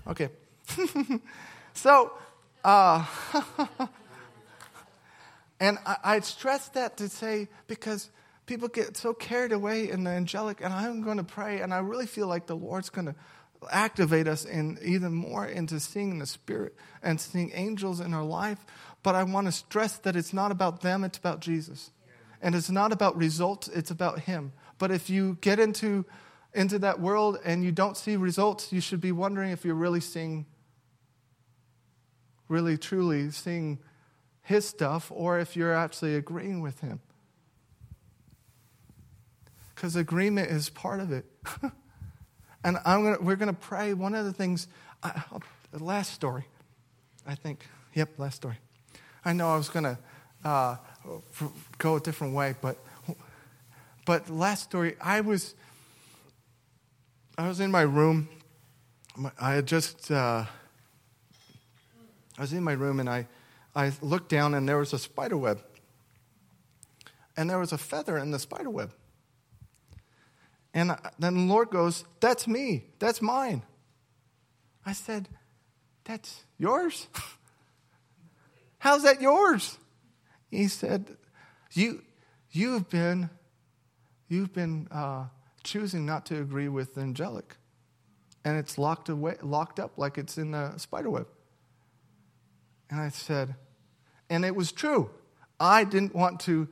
Okay. 0.08 0.30
so, 1.74 2.12
uh, 2.64 3.06
and 5.60 5.78
I, 5.86 5.98
I 6.04 6.20
stress 6.22 6.70
that 6.70 6.98
to 6.98 7.08
say 7.08 7.48
because 7.68 8.10
people 8.48 8.68
get 8.68 8.98
so 8.98 9.14
carried 9.14 9.52
away 9.52 9.90
in 9.90 10.04
the 10.04 10.10
angelic, 10.10 10.60
and 10.62 10.74
I'm 10.74 11.04
going 11.04 11.18
to 11.18 11.24
pray, 11.24 11.62
and 11.62 11.72
I 11.72 11.80
really 11.80 12.08
feel 12.08 12.28
like 12.28 12.48
the 12.48 12.56
Lord's 12.56 12.90
going 12.90 13.08
to 13.08 13.16
activate 13.70 14.28
us 14.28 14.44
in 14.44 14.80
even 14.84 15.14
more 15.14 15.46
into 15.46 15.80
seeing 15.80 16.18
the 16.18 16.26
Spirit 16.26 16.76
and 17.04 17.22
seeing 17.22 17.52
angels 17.54 18.00
in 18.00 18.14
our 18.14 18.24
life. 18.24 18.58
But 19.04 19.16
I 19.16 19.24
want 19.24 19.48
to 19.48 19.52
stress 19.52 19.98
that 20.00 20.16
it's 20.16 20.34
not 20.34 20.52
about 20.52 20.82
them, 20.82 21.04
it's 21.04 21.18
about 21.18 21.40
Jesus. 21.40 21.92
And 22.42 22.56
it's 22.56 22.70
not 22.70 22.92
about 22.92 23.18
results, 23.18 23.68
it's 23.68 23.92
about 23.92 24.22
Him. 24.22 24.54
But 24.78 24.92
if 24.92 25.10
you 25.10 25.38
get 25.42 25.60
into, 25.60 26.06
into 26.54 26.80
that 26.80 27.00
world 27.00 27.40
and 27.44 27.64
you 27.64 27.72
don't 27.72 27.98
see 27.98 28.16
results, 28.16 28.72
you 28.72 28.82
should 28.82 29.02
be 29.02 29.12
wondering 29.12 29.52
if 29.52 29.64
you're 29.64 29.76
really 29.76 30.00
seeing, 30.00 30.46
really 32.48 32.78
truly 32.78 33.32
seeing 33.32 33.80
His 34.44 34.68
stuff 34.68 35.12
or 35.14 35.40
if 35.40 35.56
you're 35.56 35.74
actually 35.74 36.16
agreeing 36.16 36.62
with 36.62 36.80
Him. 36.82 37.00
Because 39.74 39.96
agreement 39.96 40.52
is 40.52 40.70
part 40.70 41.00
of 41.00 41.12
it. 41.12 41.26
and 42.64 42.78
gonna, 42.84 43.18
we're 43.20 43.36
going 43.36 43.54
to 43.54 43.60
pray. 43.60 43.94
One 43.94 44.14
of 44.14 44.26
the 44.26 44.34
things, 44.34 44.68
I, 45.02 45.24
the 45.72 45.84
last 45.84 46.14
story, 46.14 46.46
I 47.26 47.34
think. 47.34 47.66
Yep, 47.96 48.20
last 48.20 48.36
story. 48.36 48.58
I 49.24 49.34
know 49.34 49.50
I 49.54 49.58
was 49.58 49.70
going 49.70 49.84
to 49.84 49.98
uh, 50.44 50.78
go 51.78 51.96
a 51.98 52.00
different 52.00 52.34
way, 52.34 52.56
but 52.62 52.78
but 54.06 54.30
last 54.30 54.64
story, 54.64 54.96
I 55.00 55.22
was 55.22 55.54
I 57.38 57.48
was 57.48 57.60
in 57.60 57.72
my 57.72 57.82
room. 57.82 58.30
I 59.40 59.54
had 59.54 59.68
just 59.68 60.10
uh, 60.10 60.46
I 62.38 62.42
was 62.42 62.54
in 62.54 62.64
my 62.64 62.74
room 62.74 63.00
and 63.00 63.10
I 63.10 63.28
I 63.76 63.92
looked 64.02 64.30
down 64.30 64.54
and 64.54 64.68
there 64.68 64.78
was 64.78 64.94
a 64.94 65.00
spider 65.00 65.38
web, 65.38 65.62
and 67.38 67.50
there 67.50 67.60
was 67.60 67.72
a 67.72 67.78
feather 67.78 68.18
in 68.18 68.32
the 68.32 68.40
spider 68.40 68.70
web. 68.70 68.92
And 70.74 70.96
then 71.20 71.36
the 71.36 71.54
Lord 71.54 71.70
goes, 71.70 72.06
"That's 72.22 72.48
me. 72.48 72.86
That's 72.98 73.22
mine." 73.22 73.62
I 74.84 74.94
said, 74.94 75.30
"That's 76.06 76.44
yours." 76.58 77.08
How's 78.82 79.04
that 79.04 79.22
yours? 79.22 79.78
He 80.50 80.68
said, 80.68 81.16
You, 81.72 82.02
you've 82.50 82.90
been, 82.90 83.30
you've 84.28 84.54
been 84.54 84.88
uh, 84.90 85.26
choosing 85.64 86.04
not 86.04 86.26
to 86.26 86.42
agree 86.42 86.68
with 86.68 86.96
the 86.96 87.02
angelic. 87.02 87.58
And 88.44 88.58
it's 88.58 88.80
locked, 88.80 89.08
away, 89.08 89.36
locked 89.44 89.80
up 89.80 90.00
like 90.00 90.18
it's 90.18 90.40
in 90.40 90.50
the 90.50 90.76
spider 90.80 91.12
web. 91.12 91.28
And 92.90 93.00
I 93.00 93.10
said, 93.10 93.54
and 94.32 94.44
it 94.44 94.56
was 94.56 94.72
true. 94.72 95.12
I 95.60 95.84
didn't 95.84 96.16
want 96.16 96.40
to 96.42 96.68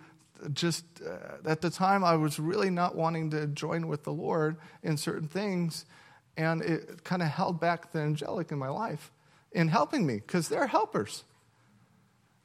just, 0.52 0.86
uh, 1.08 1.48
at 1.48 1.62
the 1.62 1.70
time, 1.70 2.04
I 2.04 2.16
was 2.16 2.40
really 2.40 2.72
not 2.72 2.96
wanting 2.96 3.30
to 3.30 3.46
join 3.46 3.88
with 3.88 4.04
the 4.04 4.14
Lord 4.14 4.58
in 4.82 4.98
certain 4.98 5.28
things. 5.28 5.86
And 6.36 6.64
it 6.64 7.04
kind 7.04 7.22
of 7.22 7.28
held 7.28 7.60
back 7.60 7.92
the 7.92 8.00
angelic 8.00 8.52
in 8.52 8.58
my 8.58 8.70
life 8.70 9.12
in 9.52 9.68
helping 9.68 10.08
me 10.08 10.16
because 10.16 10.50
they're 10.50 10.66
helpers. 10.66 11.24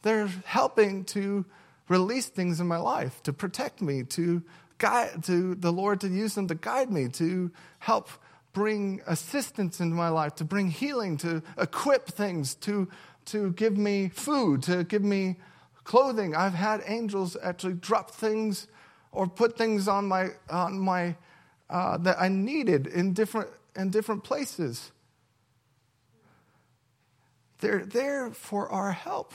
They're 0.04 0.26
helping 0.44 1.04
to 1.06 1.46
release 1.88 2.26
things 2.26 2.60
in 2.60 2.66
my 2.66 2.76
life, 2.76 3.22
to 3.22 3.32
protect 3.32 3.80
me, 3.80 4.02
to 4.02 4.42
guide, 4.76 5.24
to 5.24 5.54
the 5.54 5.72
Lord 5.72 6.02
to 6.02 6.08
use 6.08 6.34
them 6.34 6.46
to 6.48 6.54
guide 6.54 6.92
me, 6.92 7.08
to 7.08 7.50
help 7.78 8.10
bring 8.52 9.00
assistance 9.06 9.80
into 9.80 9.96
my 9.96 10.10
life, 10.10 10.34
to 10.36 10.44
bring 10.44 10.68
healing, 10.68 11.16
to 11.16 11.42
equip 11.56 12.06
things, 12.06 12.54
to, 12.56 12.86
to 13.24 13.52
give 13.52 13.78
me 13.78 14.10
food, 14.10 14.62
to 14.64 14.84
give 14.84 15.02
me 15.02 15.36
clothing. 15.84 16.36
I've 16.36 16.52
had 16.52 16.82
angels 16.84 17.34
actually 17.42 17.74
drop 17.74 18.10
things 18.10 18.66
or 19.10 19.26
put 19.26 19.56
things 19.56 19.88
on 19.88 20.04
my, 20.04 20.32
on 20.50 20.78
my 20.78 21.16
uh, 21.70 21.96
that 21.96 22.20
I 22.20 22.28
needed 22.28 22.86
in 22.86 23.14
different, 23.14 23.48
in 23.74 23.88
different 23.88 24.22
places. 24.22 24.92
They're 27.60 27.86
there 27.86 28.30
for 28.32 28.68
our 28.68 28.92
help 28.92 29.32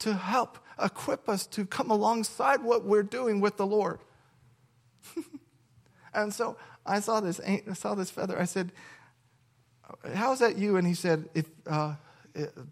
to 0.00 0.14
help 0.14 0.58
equip 0.82 1.28
us 1.28 1.46
to 1.46 1.64
come 1.64 1.90
alongside 1.90 2.62
what 2.62 2.84
we're 2.84 3.02
doing 3.02 3.40
with 3.40 3.56
the 3.56 3.66
Lord. 3.66 4.00
and 6.14 6.32
so 6.32 6.56
I 6.84 7.00
saw 7.00 7.20
this, 7.20 7.40
I 7.40 7.62
saw 7.74 7.94
this 7.94 8.10
feather. 8.10 8.38
I 8.38 8.44
said, 8.44 8.72
"How's 10.14 10.38
that 10.40 10.56
you?" 10.58 10.76
And 10.76 10.86
he 10.86 10.94
said, 10.94 11.28
"If 11.34 11.46
uh, 11.66 11.94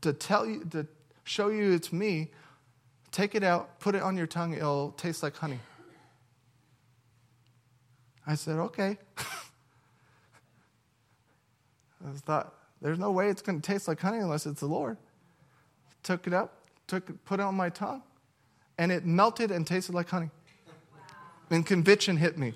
to 0.03 0.12
tell 0.12 0.47
you, 0.47 0.64
to 0.70 0.87
show 1.25 1.49
you 1.49 1.72
it's 1.72 1.93
me, 1.93 2.31
take 3.11 3.35
it 3.35 3.43
out, 3.43 3.81
put 3.81 3.95
it 3.95 4.03
on 4.03 4.16
your 4.16 4.27
tongue. 4.27 4.55
It'll 4.55 4.93
taste 4.93 5.22
like 5.22 5.37
honey." 5.37 5.61
I 8.27 8.35
said, 8.37 8.57
"Okay." 8.57 8.99
I 12.07 12.11
thought, 12.16 12.55
"There's 12.83 12.99
no 12.99 13.11
way 13.11 13.29
it's 13.29 13.43
going 13.43 13.61
to 13.61 13.66
taste 13.66 13.89
like 13.89 14.01
honey 14.01 14.18
unless 14.18 14.47
it's 14.47 14.61
the 14.61 14.66
Lord." 14.66 14.99
Took 16.03 16.27
it 16.27 16.35
up, 16.35 16.63
took, 16.87 17.24
put 17.24 17.41
it 17.41 17.43
on 17.43 17.55
my 17.55 17.68
tongue, 17.68 18.03
and 18.78 18.91
it 18.93 19.05
melted 19.05 19.51
and 19.51 19.66
tasted 19.66 19.95
like 19.95 20.09
honey. 20.09 20.30
And 21.51 21.64
conviction 21.64 22.16
hit 22.16 22.39
me. 22.39 22.55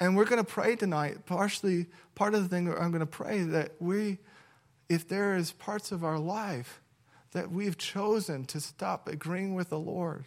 And 0.00 0.16
we're 0.16 0.24
going 0.24 0.42
to 0.42 0.50
pray 0.50 0.76
tonight. 0.76 1.26
Partially, 1.26 1.86
part 2.14 2.34
of 2.34 2.42
the 2.42 2.48
thing 2.48 2.68
I'm 2.68 2.90
going 2.90 3.00
to 3.00 3.06
pray 3.06 3.42
that 3.42 3.72
we, 3.80 4.18
if 4.88 5.08
there 5.08 5.36
is 5.36 5.52
parts 5.52 5.90
of 5.90 6.04
our 6.04 6.18
life 6.18 6.80
that 7.32 7.50
we've 7.50 7.76
chosen 7.76 8.44
to 8.46 8.60
stop 8.60 9.08
agreeing 9.08 9.54
with 9.54 9.70
the 9.70 9.78
Lord, 9.78 10.24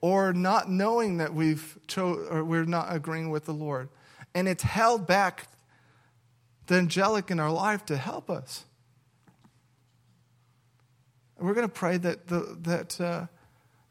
or 0.00 0.32
not 0.32 0.70
knowing 0.70 1.18
that 1.18 1.34
we've 1.34 1.78
cho- 1.86 2.26
or 2.30 2.44
we're 2.44 2.64
not 2.64 2.94
agreeing 2.94 3.30
with 3.30 3.44
the 3.44 3.52
Lord, 3.52 3.88
and 4.34 4.48
it's 4.48 4.62
held 4.62 5.06
back 5.06 5.48
the 6.68 6.76
angelic 6.76 7.30
in 7.30 7.40
our 7.40 7.50
life 7.50 7.84
to 7.86 7.96
help 7.96 8.30
us. 8.30 8.64
And 11.40 11.48
we're 11.48 11.54
going 11.54 11.66
to 11.66 11.72
pray 11.72 11.96
that, 11.96 12.26
the, 12.28 12.54
that, 12.64 13.00
uh, 13.00 13.26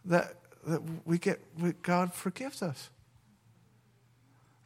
that, 0.05 0.35
that 0.67 0.81
we 1.03 1.17
get, 1.17 1.39
God 1.81 2.13
forgives 2.13 2.61
us. 2.61 2.91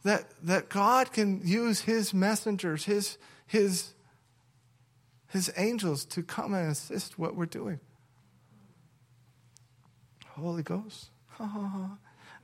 That, 0.04 0.26
that 0.44 0.68
God 0.68 1.14
can 1.14 1.40
use 1.46 1.80
his 1.80 2.14
messengers, 2.14 2.84
his, 2.84 3.18
his, 3.48 3.94
his 5.30 5.50
angels 5.56 6.04
to 6.08 6.24
come 6.24 6.54
and 6.54 6.70
assist 6.70 7.18
what 7.18 7.38
we're 7.38 7.46
doing. 7.46 7.80
Holy 10.32 10.64
Ghost. 10.64 11.10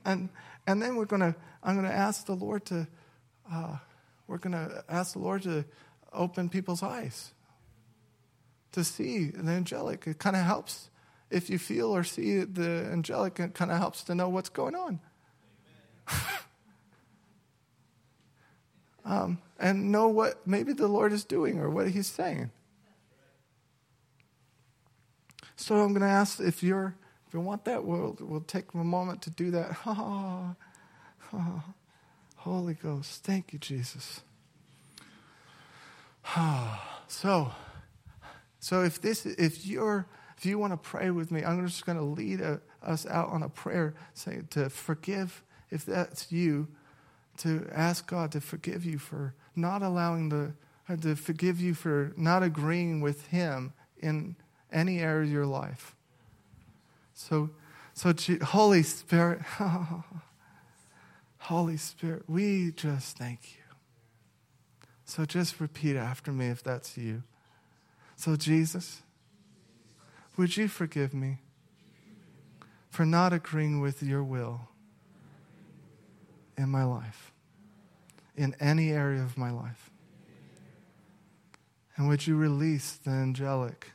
and, 0.06 0.30
and 0.66 0.82
then 0.82 0.96
we're 0.96 1.04
to, 1.20 1.36
I'm 1.62 1.76
going 1.76 1.86
to 1.86 1.94
ask 1.94 2.24
the 2.24 2.34
Lord 2.34 2.64
to, 2.66 2.88
uh, 3.52 3.76
we're 4.26 4.38
going 4.38 4.52
to 4.54 4.84
ask 4.88 5.12
the 5.12 5.18
Lord 5.18 5.42
to 5.42 5.66
open 6.14 6.48
people's 6.48 6.82
eyes 6.82 7.34
to 8.72 8.84
see 8.84 9.26
the 9.26 9.50
angelic. 9.50 10.06
It 10.06 10.18
kind 10.18 10.36
of 10.36 10.42
helps 10.42 10.90
if 11.30 11.48
you 11.48 11.58
feel 11.58 11.94
or 11.94 12.02
see 12.02 12.40
the 12.40 12.88
angelic, 12.90 13.38
it 13.38 13.54
kind 13.54 13.70
of 13.70 13.78
helps 13.78 14.02
to 14.04 14.14
know 14.14 14.28
what's 14.28 14.48
going 14.48 14.74
on. 14.74 15.00
um, 19.04 19.38
and 19.58 19.92
know 19.92 20.08
what 20.08 20.46
maybe 20.46 20.72
the 20.72 20.88
Lord 20.88 21.12
is 21.12 21.24
doing 21.24 21.58
or 21.58 21.70
what 21.70 21.88
He's 21.90 22.08
saying. 22.08 22.50
So 25.56 25.76
I'm 25.76 25.92
going 25.92 26.02
to 26.02 26.08
ask 26.08 26.40
if 26.40 26.62
you're 26.62 26.96
if 27.28 27.34
you 27.34 27.40
want 27.40 27.64
that, 27.66 27.84
we'll 27.84 28.16
we'll 28.18 28.40
take 28.40 28.74
a 28.74 28.78
moment 28.78 29.22
to 29.22 29.30
do 29.30 29.52
that. 29.52 29.76
Oh, 29.86 30.56
oh, 31.32 31.62
Holy 32.36 32.74
Ghost, 32.74 33.22
thank 33.22 33.52
you, 33.52 33.58
Jesus. 33.60 34.22
so. 37.06 37.52
So 38.60 38.84
if 38.84 39.00
this, 39.00 39.26
if 39.26 39.66
you're 39.66 40.06
If 40.40 40.46
you 40.46 40.58
want 40.58 40.72
to 40.72 40.78
pray 40.78 41.10
with 41.10 41.30
me, 41.30 41.44
I'm 41.44 41.66
just 41.66 41.84
going 41.84 41.98
to 41.98 42.04
lead 42.04 42.40
a, 42.40 42.62
us 42.82 43.04
out 43.04 43.28
on 43.28 43.42
a 43.42 43.50
prayer 43.50 43.92
saying 44.14 44.48
to 44.52 44.70
forgive, 44.70 45.42
if 45.70 45.84
that's 45.84 46.32
you, 46.32 46.66
to 47.38 47.68
ask 47.74 48.06
God 48.06 48.32
to 48.32 48.40
forgive 48.40 48.82
you 48.82 48.98
for 48.98 49.34
not 49.54 49.82
allowing 49.82 50.30
the, 50.30 50.54
uh, 50.88 50.96
to 50.96 51.14
forgive 51.14 51.60
you 51.60 51.74
for 51.74 52.14
not 52.16 52.42
agreeing 52.42 53.02
with 53.02 53.26
Him 53.26 53.74
in 53.98 54.34
any 54.72 55.00
area 55.00 55.26
of 55.26 55.30
your 55.30 55.44
life. 55.44 55.94
So, 57.12 57.50
so 57.92 58.14
Holy 58.42 58.82
Spirit, 58.82 59.42
Holy 61.38 61.76
Spirit, 61.76 62.22
we 62.26 62.72
just 62.72 63.18
thank 63.18 63.40
you. 63.56 63.76
So 65.04 65.26
just 65.26 65.60
repeat 65.60 65.96
after 65.96 66.32
me 66.32 66.46
if 66.46 66.62
that's 66.62 66.96
you. 66.96 67.24
So, 68.20 68.36
Jesus, 68.36 69.00
would 70.36 70.54
you 70.54 70.68
forgive 70.68 71.14
me 71.14 71.38
for 72.90 73.06
not 73.06 73.32
agreeing 73.32 73.80
with 73.80 74.02
your 74.02 74.22
will 74.22 74.68
in 76.58 76.68
my 76.68 76.84
life, 76.84 77.32
in 78.36 78.54
any 78.60 78.90
area 78.90 79.22
of 79.22 79.38
my 79.38 79.50
life? 79.50 79.88
And 81.96 82.08
would 82.08 82.26
you 82.26 82.36
release 82.36 82.92
the 82.92 83.10
angelic 83.10 83.92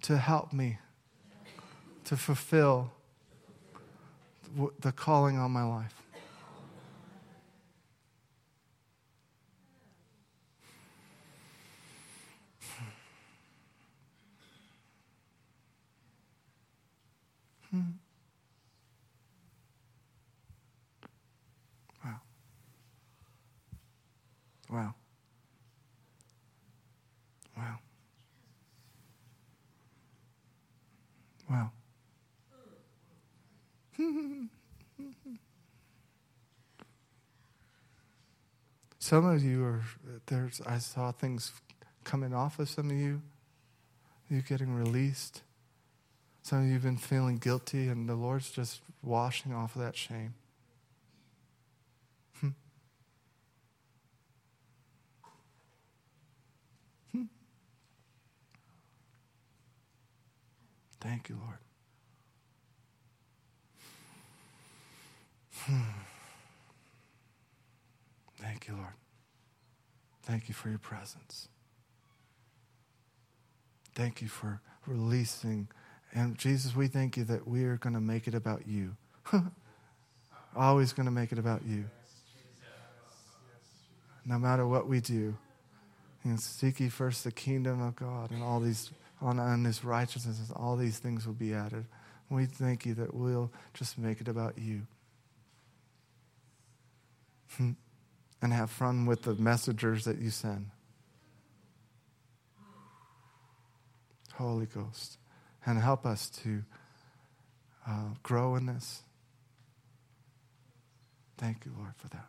to 0.00 0.16
help 0.16 0.54
me 0.54 0.78
to 2.06 2.16
fulfill 2.16 2.90
the 4.80 4.92
calling 4.92 5.36
on 5.36 5.50
my 5.50 5.64
life? 5.64 6.05
Wow. 24.76 24.94
Wow. 27.56 27.78
Wow. 31.48 31.70
some 38.98 39.24
of 39.24 39.42
you 39.42 39.64
are 39.64 39.82
there's 40.26 40.60
I 40.66 40.76
saw 40.76 41.10
things 41.10 41.52
coming 42.04 42.34
off 42.34 42.58
of 42.58 42.68
some 42.68 42.90
of 42.90 42.96
you. 42.96 43.22
You're 44.28 44.42
getting 44.42 44.74
released. 44.74 45.40
Some 46.42 46.58
of 46.60 46.66
you 46.66 46.74
have 46.74 46.82
been 46.82 46.98
feeling 46.98 47.38
guilty, 47.38 47.88
and 47.88 48.06
the 48.06 48.14
Lord's 48.14 48.50
just 48.50 48.82
washing 49.02 49.54
off 49.54 49.74
of 49.74 49.80
that 49.80 49.96
shame. 49.96 50.34
Hmm. 52.40 52.48
Hmm. 57.12 57.22
Thank 61.00 61.28
you, 61.28 61.38
Lord. 61.42 61.58
Hmm. 65.64 66.00
Thank 68.40 68.68
you, 68.68 68.74
Lord. 68.74 68.94
Thank 70.22 70.48
you 70.48 70.54
for 70.54 70.68
your 70.68 70.78
presence. 70.78 71.48
Thank 73.94 74.20
you 74.20 74.28
for 74.28 74.60
releasing 74.86 75.68
and 76.16 76.38
Jesus, 76.38 76.74
we 76.74 76.86
thank 76.86 77.18
you 77.18 77.24
that 77.24 77.46
we 77.46 77.64
are 77.64 77.76
going 77.76 77.94
to 77.94 78.00
make 78.00 78.26
it 78.26 78.34
about 78.34 78.66
you. 78.66 78.96
Always 80.56 80.94
going 80.94 81.04
to 81.04 81.12
make 81.12 81.30
it 81.30 81.38
about 81.38 81.62
you. 81.66 81.84
No 84.24 84.38
matter 84.38 84.66
what 84.66 84.88
we 84.88 85.00
do. 85.00 85.36
And 86.24 86.40
seek 86.40 86.80
ye 86.80 86.88
first 86.88 87.22
the 87.22 87.30
kingdom 87.30 87.82
of 87.82 87.96
God 87.96 88.30
and 88.30 88.42
all 88.42 88.60
these 88.60 88.90
on, 89.20 89.38
on 89.38 89.62
this 89.62 89.84
righteousness, 89.84 90.50
all 90.54 90.76
these 90.76 90.98
things 90.98 91.26
will 91.26 91.34
be 91.34 91.54
added. 91.54 91.86
We 92.28 92.46
thank 92.46 92.84
you 92.84 92.94
that 92.94 93.14
we'll 93.14 93.52
just 93.74 93.98
make 93.98 94.20
it 94.20 94.28
about 94.28 94.58
you. 94.58 94.82
and 97.58 98.52
have 98.52 98.70
fun 98.70 99.06
with 99.06 99.22
the 99.22 99.34
messengers 99.34 100.04
that 100.04 100.18
you 100.18 100.30
send. 100.30 100.70
Holy 104.34 104.66
Ghost 104.66 105.18
and 105.64 105.78
help 105.78 106.04
us 106.04 106.28
to 106.30 106.62
uh, 107.88 108.10
grow 108.22 108.56
in 108.56 108.66
this. 108.66 109.02
Thank 111.38 111.64
you, 111.64 111.72
Lord, 111.76 111.92
for 111.96 112.08
that. 112.08 112.26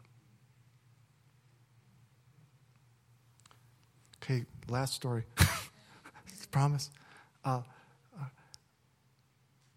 Okay, 4.23 4.45
last 4.67 4.93
story. 4.93 5.23
Promise. 6.51 6.89
Uh, 7.43 7.61
uh, 8.19 8.25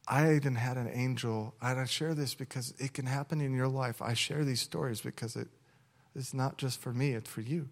I 0.09 0.35
even 0.35 0.55
had 0.55 0.77
an 0.77 0.91
angel, 0.93 1.55
and 1.61 1.79
I 1.79 1.85
share 1.85 2.15
this 2.15 2.35
because 2.35 2.75
it 2.79 2.95
can 2.95 3.07
happen 3.07 3.41
in 3.41 3.55
your 3.55 3.69
life. 3.69 4.01
I 4.03 4.15
share 4.15 4.45
these 4.45 4.61
stories 4.61 5.01
because 5.01 5.37
it, 5.37 5.49
it's 6.15 6.35
not 6.35 6.59
just 6.59 6.81
for 6.81 6.93
me, 6.93 7.13
it's 7.13 7.31
for 7.31 7.41
you. 7.41 7.69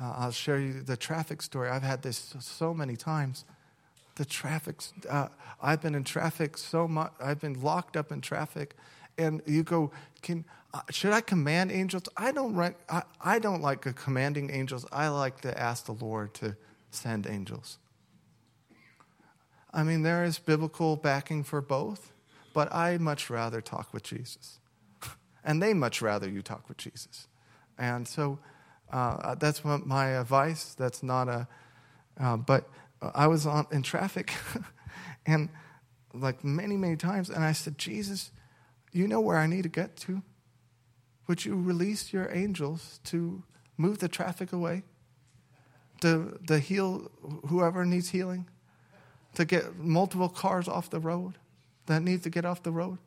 Uh, 0.00 0.14
I'll 0.16 0.32
share 0.32 0.58
you 0.58 0.82
the 0.82 0.96
traffic 0.96 1.42
story. 1.42 1.68
I've 1.68 1.82
had 1.82 2.02
this 2.02 2.34
so 2.40 2.72
many 2.72 2.96
times 2.96 3.44
the 4.16 4.24
traffic. 4.24 4.76
Uh, 5.08 5.28
I've 5.60 5.80
been 5.80 5.94
in 5.94 6.04
traffic 6.04 6.58
so 6.58 6.86
much. 6.86 7.12
I've 7.20 7.40
been 7.40 7.60
locked 7.60 7.96
up 7.96 8.12
in 8.12 8.20
traffic, 8.20 8.74
and 9.18 9.42
you 9.46 9.62
go, 9.62 9.90
"Can 10.22 10.44
uh, 10.74 10.80
should 10.90 11.12
I 11.12 11.20
command 11.20 11.72
angels?" 11.72 12.04
I 12.16 12.32
don't. 12.32 12.58
I, 12.88 13.02
I 13.20 13.38
don't 13.38 13.62
like 13.62 13.82
commanding 13.96 14.50
angels. 14.50 14.86
I 14.92 15.08
like 15.08 15.40
to 15.42 15.58
ask 15.58 15.86
the 15.86 15.92
Lord 15.92 16.34
to 16.34 16.56
send 16.90 17.26
angels. 17.26 17.78
I 19.72 19.82
mean, 19.82 20.02
there 20.02 20.24
is 20.24 20.38
biblical 20.38 20.96
backing 20.96 21.44
for 21.44 21.60
both, 21.60 22.12
but 22.52 22.72
I 22.72 22.98
much 22.98 23.30
rather 23.30 23.60
talk 23.60 23.92
with 23.92 24.02
Jesus, 24.02 24.58
and 25.44 25.62
they 25.62 25.72
much 25.74 26.02
rather 26.02 26.28
you 26.28 26.42
talk 26.42 26.68
with 26.68 26.76
Jesus, 26.76 27.28
and 27.78 28.06
so 28.06 28.38
uh, 28.92 29.34
that's 29.36 29.64
my 29.64 30.08
advice. 30.08 30.74
That's 30.74 31.02
not 31.02 31.28
a, 31.28 31.48
uh, 32.20 32.36
but 32.36 32.68
I 33.14 33.26
was 33.26 33.46
on, 33.46 33.66
in 33.72 33.82
traffic 33.82 34.32
and 35.26 35.48
like 36.14 36.44
many, 36.44 36.76
many 36.76 36.96
times, 36.96 37.30
and 37.30 37.42
I 37.42 37.52
said, 37.52 37.78
Jesus, 37.78 38.30
you 38.92 39.08
know 39.08 39.20
where 39.20 39.38
I 39.38 39.46
need 39.46 39.62
to 39.62 39.68
get 39.68 39.96
to? 39.98 40.22
Would 41.26 41.44
you 41.44 41.56
release 41.56 42.12
your 42.12 42.30
angels 42.32 43.00
to 43.04 43.42
move 43.76 43.98
the 43.98 44.08
traffic 44.08 44.52
away? 44.52 44.82
To, 46.02 46.38
to 46.48 46.58
heal 46.58 47.10
whoever 47.48 47.84
needs 47.84 48.10
healing? 48.10 48.48
To 49.34 49.44
get 49.44 49.76
multiple 49.78 50.28
cars 50.28 50.68
off 50.68 50.90
the 50.90 51.00
road 51.00 51.34
that 51.86 52.02
need 52.02 52.22
to 52.24 52.30
get 52.30 52.44
off 52.44 52.62
the 52.62 52.70
road? 52.70 52.98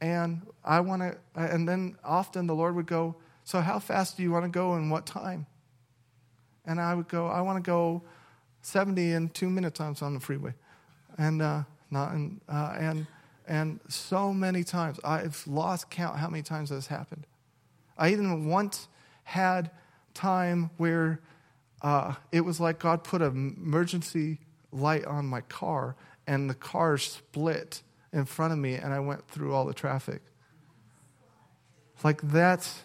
And 0.00 0.42
I 0.64 0.80
want 0.80 1.02
to, 1.02 1.16
and 1.34 1.68
then 1.68 1.96
often 2.04 2.46
the 2.46 2.54
Lord 2.54 2.74
would 2.74 2.86
go, 2.86 3.16
So, 3.44 3.60
how 3.60 3.78
fast 3.78 4.16
do 4.16 4.22
you 4.22 4.30
want 4.32 4.44
to 4.44 4.50
go 4.50 4.74
and 4.74 4.90
what 4.90 5.06
time? 5.06 5.46
And 6.66 6.80
I 6.80 6.94
would 6.94 7.08
go, 7.08 7.28
I 7.28 7.40
want 7.42 7.64
to 7.64 7.68
go 7.68 8.02
70 8.62 9.12
in 9.12 9.28
two 9.28 9.48
minutes 9.48 9.80
was 9.80 10.02
on 10.02 10.14
the 10.14 10.20
freeway. 10.20 10.52
And, 11.16 11.40
uh, 11.40 11.62
not 11.90 12.12
in, 12.12 12.40
uh, 12.48 12.74
and, 12.78 13.06
and 13.46 13.80
so 13.88 14.34
many 14.34 14.64
times, 14.64 14.98
I've 15.04 15.46
lost 15.46 15.88
count 15.88 16.18
how 16.18 16.28
many 16.28 16.42
times 16.42 16.70
this 16.70 16.88
happened. 16.88 17.26
I 17.96 18.10
even 18.10 18.46
once 18.48 18.88
had 19.22 19.70
time 20.12 20.70
where 20.76 21.20
uh, 21.82 22.14
it 22.32 22.40
was 22.40 22.58
like 22.58 22.78
God 22.78 23.04
put 23.04 23.22
an 23.22 23.56
emergency 23.56 24.38
light 24.76 25.04
on 25.04 25.26
my 25.26 25.40
car, 25.42 25.96
and 26.26 26.48
the 26.50 26.54
car 26.54 26.98
split 26.98 27.82
in 28.12 28.24
front 28.24 28.52
of 28.52 28.58
me, 28.58 28.74
and 28.74 28.92
I 28.92 29.00
went 29.00 29.26
through 29.28 29.54
all 29.54 29.64
the 29.64 29.74
traffic. 29.74 30.22
Like 32.04 32.20
that's 32.22 32.82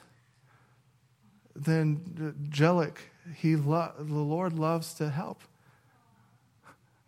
the 1.55 1.71
angelic. 1.71 2.99
He 3.35 3.55
lo- 3.55 3.93
the 3.97 4.13
Lord 4.13 4.57
loves 4.57 4.93
to 4.95 5.09
help 5.09 5.41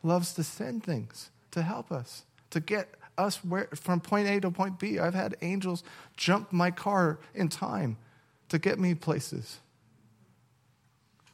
loves 0.03 0.33
to 0.33 0.43
send 0.43 0.83
things 0.83 1.31
to 1.51 1.61
help 1.61 1.91
us, 1.91 2.25
to 2.49 2.59
get 2.59 2.89
us 3.17 3.37
where, 3.45 3.69
from 3.75 3.99
point 3.99 4.27
A 4.27 4.39
to 4.41 4.51
point 4.51 4.79
B. 4.79 4.99
I've 4.99 5.13
had 5.13 5.35
angels 5.41 5.83
jump 6.17 6.51
my 6.51 6.71
car 6.71 7.19
in 7.33 7.47
time 7.47 7.97
to 8.49 8.59
get 8.59 8.79
me 8.79 8.95
places. 8.95 9.59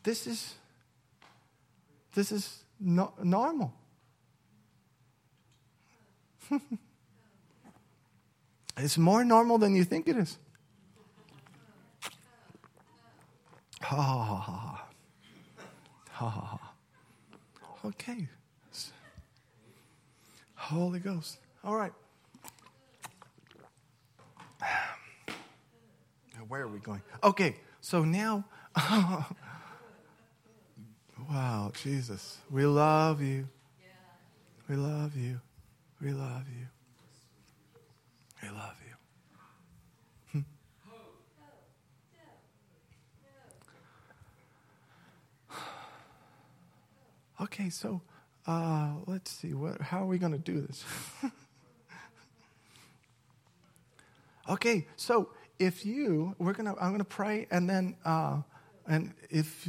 This 0.04 0.28
is 0.28 0.56
this 2.16 2.32
is 2.32 2.64
no, 2.80 3.14
normal. 3.24 3.74
it's 8.78 8.98
more 8.98 9.24
normal 9.24 9.58
than 9.58 9.76
you 9.76 9.84
think 9.84 10.08
it 10.08 10.18
is. 10.18 10.38
Ha 13.82 13.96
ha 13.96 14.24
ha 14.24 14.36
ha 14.36 14.88
ha 16.12 16.30
ha 16.30 16.58
ha. 16.58 16.74
okay. 17.86 18.28
Holy 20.70 21.00
Ghost. 21.00 21.40
All 21.64 21.76
right. 21.76 21.94
Where 26.48 26.62
are 26.62 26.68
we 26.68 26.78
going? 26.78 27.02
Okay, 27.24 27.56
so 27.82 28.04
now, 28.06 28.46
wow, 31.30 31.72
Jesus, 31.84 32.40
we 32.50 32.66
love 32.66 33.22
you. 33.22 33.48
We 34.68 34.76
love 34.76 35.16
you. 35.16 35.40
We 36.02 36.12
love 36.12 36.46
you. 36.48 36.68
We 38.42 38.50
love 38.50 38.76
you. 38.88 38.96
Hmm. 40.32 40.40
Okay, 47.44 47.70
so 47.70 48.02
uh, 48.48 48.94
let's 49.08 49.32
see. 49.32 49.54
What? 49.54 49.82
How 49.82 50.04
are 50.04 50.08
we 50.08 50.18
going 50.18 50.32
to 50.32 50.38
do 50.38 50.62
this? 50.62 50.86
okay, 54.50 54.88
so 54.96 55.30
if 55.58 55.86
you, 55.86 56.36
we're 56.40 56.54
gonna, 56.54 56.76
I'm 56.80 56.92
gonna 56.92 57.04
pray, 57.04 57.48
and 57.52 57.70
then, 57.70 57.98
uh, 58.06 58.38
and 58.88 59.14
if 59.30 59.68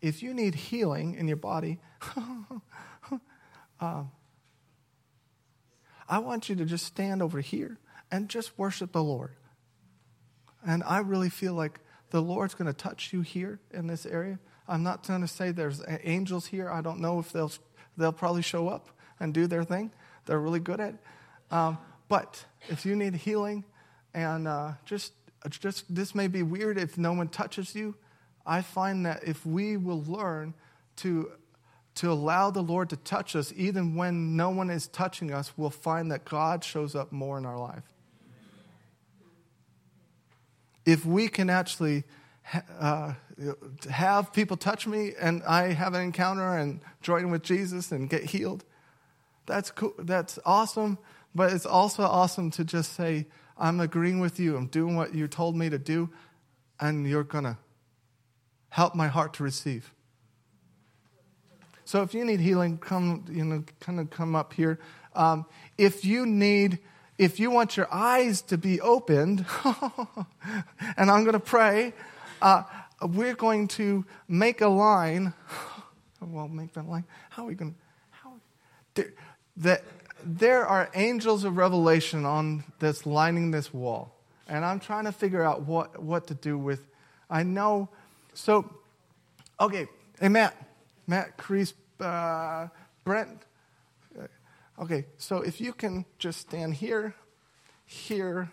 if 0.00 0.22
you 0.22 0.32
need 0.34 0.54
healing 0.54 1.14
in 1.14 1.28
your 1.28 1.36
body, 1.36 1.80
uh, 3.80 4.04
I 6.08 6.18
want 6.20 6.48
you 6.48 6.56
to 6.56 6.64
just 6.64 6.86
stand 6.86 7.22
over 7.22 7.40
here 7.40 7.78
and 8.10 8.28
just 8.28 8.58
worship 8.58 8.92
the 8.92 9.02
Lord. 9.02 9.32
And 10.66 10.82
I 10.84 10.98
really 10.98 11.28
feel 11.28 11.54
like 11.54 11.80
the 12.10 12.22
Lord's 12.22 12.54
going 12.54 12.66
to 12.66 12.72
touch 12.72 13.12
you 13.12 13.20
here 13.20 13.60
in 13.70 13.86
this 13.86 14.06
area. 14.06 14.38
I'm 14.66 14.82
not 14.82 15.06
going 15.06 15.20
to 15.20 15.28
say 15.28 15.50
there's 15.50 15.82
angels 16.02 16.46
here. 16.46 16.70
I 16.70 16.80
don't 16.80 17.00
know 17.00 17.18
if 17.18 17.32
they'll 17.32 17.52
they'll 17.96 18.12
probably 18.12 18.42
show 18.42 18.68
up 18.68 18.88
and 19.18 19.34
do 19.34 19.46
their 19.46 19.64
thing. 19.64 19.90
They're 20.26 20.38
really 20.38 20.60
good 20.60 20.80
at. 20.80 20.90
It. 20.90 20.96
Um, 21.50 21.78
but 22.08 22.44
if 22.68 22.86
you 22.86 22.94
need 22.96 23.14
healing, 23.14 23.64
and 24.14 24.48
uh, 24.48 24.72
just 24.84 25.12
just 25.48 25.94
this 25.94 26.14
may 26.14 26.28
be 26.28 26.42
weird 26.42 26.78
if 26.78 26.98
no 26.98 27.12
one 27.12 27.28
touches 27.28 27.74
you. 27.74 27.94
I 28.48 28.62
find 28.62 29.06
that 29.06 29.22
if 29.24 29.44
we 29.44 29.76
will 29.76 30.02
learn 30.02 30.54
to 30.96 31.30
to 31.96 32.12
allow 32.12 32.48
the 32.50 32.62
Lord 32.62 32.90
to 32.90 32.96
touch 32.96 33.34
us, 33.34 33.52
even 33.56 33.96
when 33.96 34.36
no 34.36 34.50
one 34.50 34.70
is 34.70 34.86
touching 34.86 35.32
us, 35.32 35.52
we'll 35.56 35.68
find 35.68 36.12
that 36.12 36.24
God 36.24 36.62
shows 36.62 36.94
up 36.94 37.10
more 37.10 37.36
in 37.38 37.44
our 37.44 37.58
life. 37.58 37.82
If 40.86 41.04
we 41.04 41.26
can 41.26 41.50
actually 41.50 42.04
uh, 42.78 43.14
have 43.90 44.32
people 44.32 44.56
touch 44.56 44.86
me 44.86 45.14
and 45.20 45.42
I 45.42 45.72
have 45.72 45.94
an 45.94 46.02
encounter 46.02 46.56
and 46.56 46.80
join 47.02 47.32
with 47.32 47.42
Jesus 47.42 47.90
and 47.90 48.08
get 48.08 48.22
healed, 48.22 48.64
that's 49.46 49.72
cool. 49.72 49.94
That's 49.98 50.38
awesome. 50.46 50.98
But 51.34 51.52
it's 51.52 51.66
also 51.66 52.04
awesome 52.04 52.52
to 52.52 52.64
just 52.64 52.92
say, 52.92 53.26
I'm 53.56 53.80
agreeing 53.80 54.20
with 54.20 54.38
you. 54.38 54.56
I'm 54.56 54.66
doing 54.66 54.94
what 54.94 55.16
you 55.16 55.26
told 55.26 55.56
me 55.56 55.68
to 55.68 55.78
do, 55.78 56.10
and 56.78 57.08
you're 57.08 57.24
going 57.24 57.44
to 57.44 57.56
help 58.70 58.94
my 58.94 59.08
heart 59.08 59.34
to 59.34 59.42
receive. 59.42 59.92
So 61.84 62.02
if 62.02 62.12
you 62.12 62.24
need 62.24 62.40
healing, 62.40 62.76
come, 62.78 63.24
you 63.30 63.44
know, 63.44 63.64
kind 63.80 63.98
of 63.98 64.10
come 64.10 64.36
up 64.36 64.52
here. 64.52 64.78
Um, 65.14 65.46
if 65.78 66.04
you 66.04 66.26
need, 66.26 66.80
if 67.16 67.40
you 67.40 67.50
want 67.50 67.76
your 67.76 67.88
eyes 67.90 68.42
to 68.42 68.58
be 68.58 68.80
opened, 68.80 69.46
and 70.96 71.10
I'm 71.10 71.24
going 71.24 71.32
to 71.32 71.40
pray, 71.40 71.94
uh, 72.42 72.64
we're 73.00 73.34
going 73.34 73.68
to 73.68 74.04
make 74.28 74.60
a 74.60 74.68
line. 74.68 75.32
well, 76.20 76.48
make 76.48 76.74
that 76.74 76.86
line. 76.86 77.04
How 77.30 77.44
are 77.44 77.46
we 77.46 77.54
going 77.54 77.72
to, 77.72 77.78
how, 78.10 78.32
there, 78.94 79.12
that 79.56 79.82
there 80.24 80.66
are 80.66 80.90
angels 80.94 81.44
of 81.44 81.56
revelation 81.56 82.24
on 82.24 82.64
this 82.80 83.06
lining 83.06 83.50
this 83.50 83.72
wall. 83.72 84.14
And 84.46 84.64
I'm 84.64 84.80
trying 84.80 85.04
to 85.04 85.12
figure 85.12 85.42
out 85.42 85.62
what, 85.62 86.02
what 86.02 86.26
to 86.28 86.34
do 86.34 86.58
with, 86.58 86.86
I 87.30 87.42
know, 87.42 87.88
so, 88.38 88.70
okay, 89.60 89.88
hey, 90.20 90.28
Matt, 90.28 90.54
Matt, 91.08 91.36
Chris, 91.36 91.74
uh, 91.98 92.68
Brent. 93.02 93.42
Okay, 94.78 95.06
so 95.16 95.38
if 95.38 95.60
you 95.60 95.72
can 95.72 96.04
just 96.20 96.38
stand 96.38 96.74
here, 96.74 97.16
here, 97.84 98.52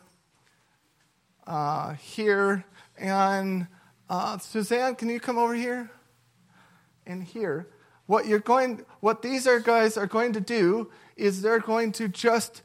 uh, 1.45 1.93
here, 1.93 2.65
and 2.97 3.67
uh, 4.09 4.39
Suzanne, 4.39 4.95
can 4.95 5.07
you 5.07 5.19
come 5.19 5.37
over 5.37 5.53
here? 5.53 5.91
And 7.05 7.23
here. 7.23 7.67
What 8.07 8.25
you're 8.25 8.39
going, 8.39 8.83
what 9.01 9.21
these 9.21 9.45
are 9.45 9.59
guys 9.59 9.97
are 9.97 10.07
going 10.07 10.33
to 10.33 10.41
do 10.41 10.89
is 11.15 11.43
they're 11.43 11.59
going 11.59 11.91
to 11.93 12.07
just 12.07 12.63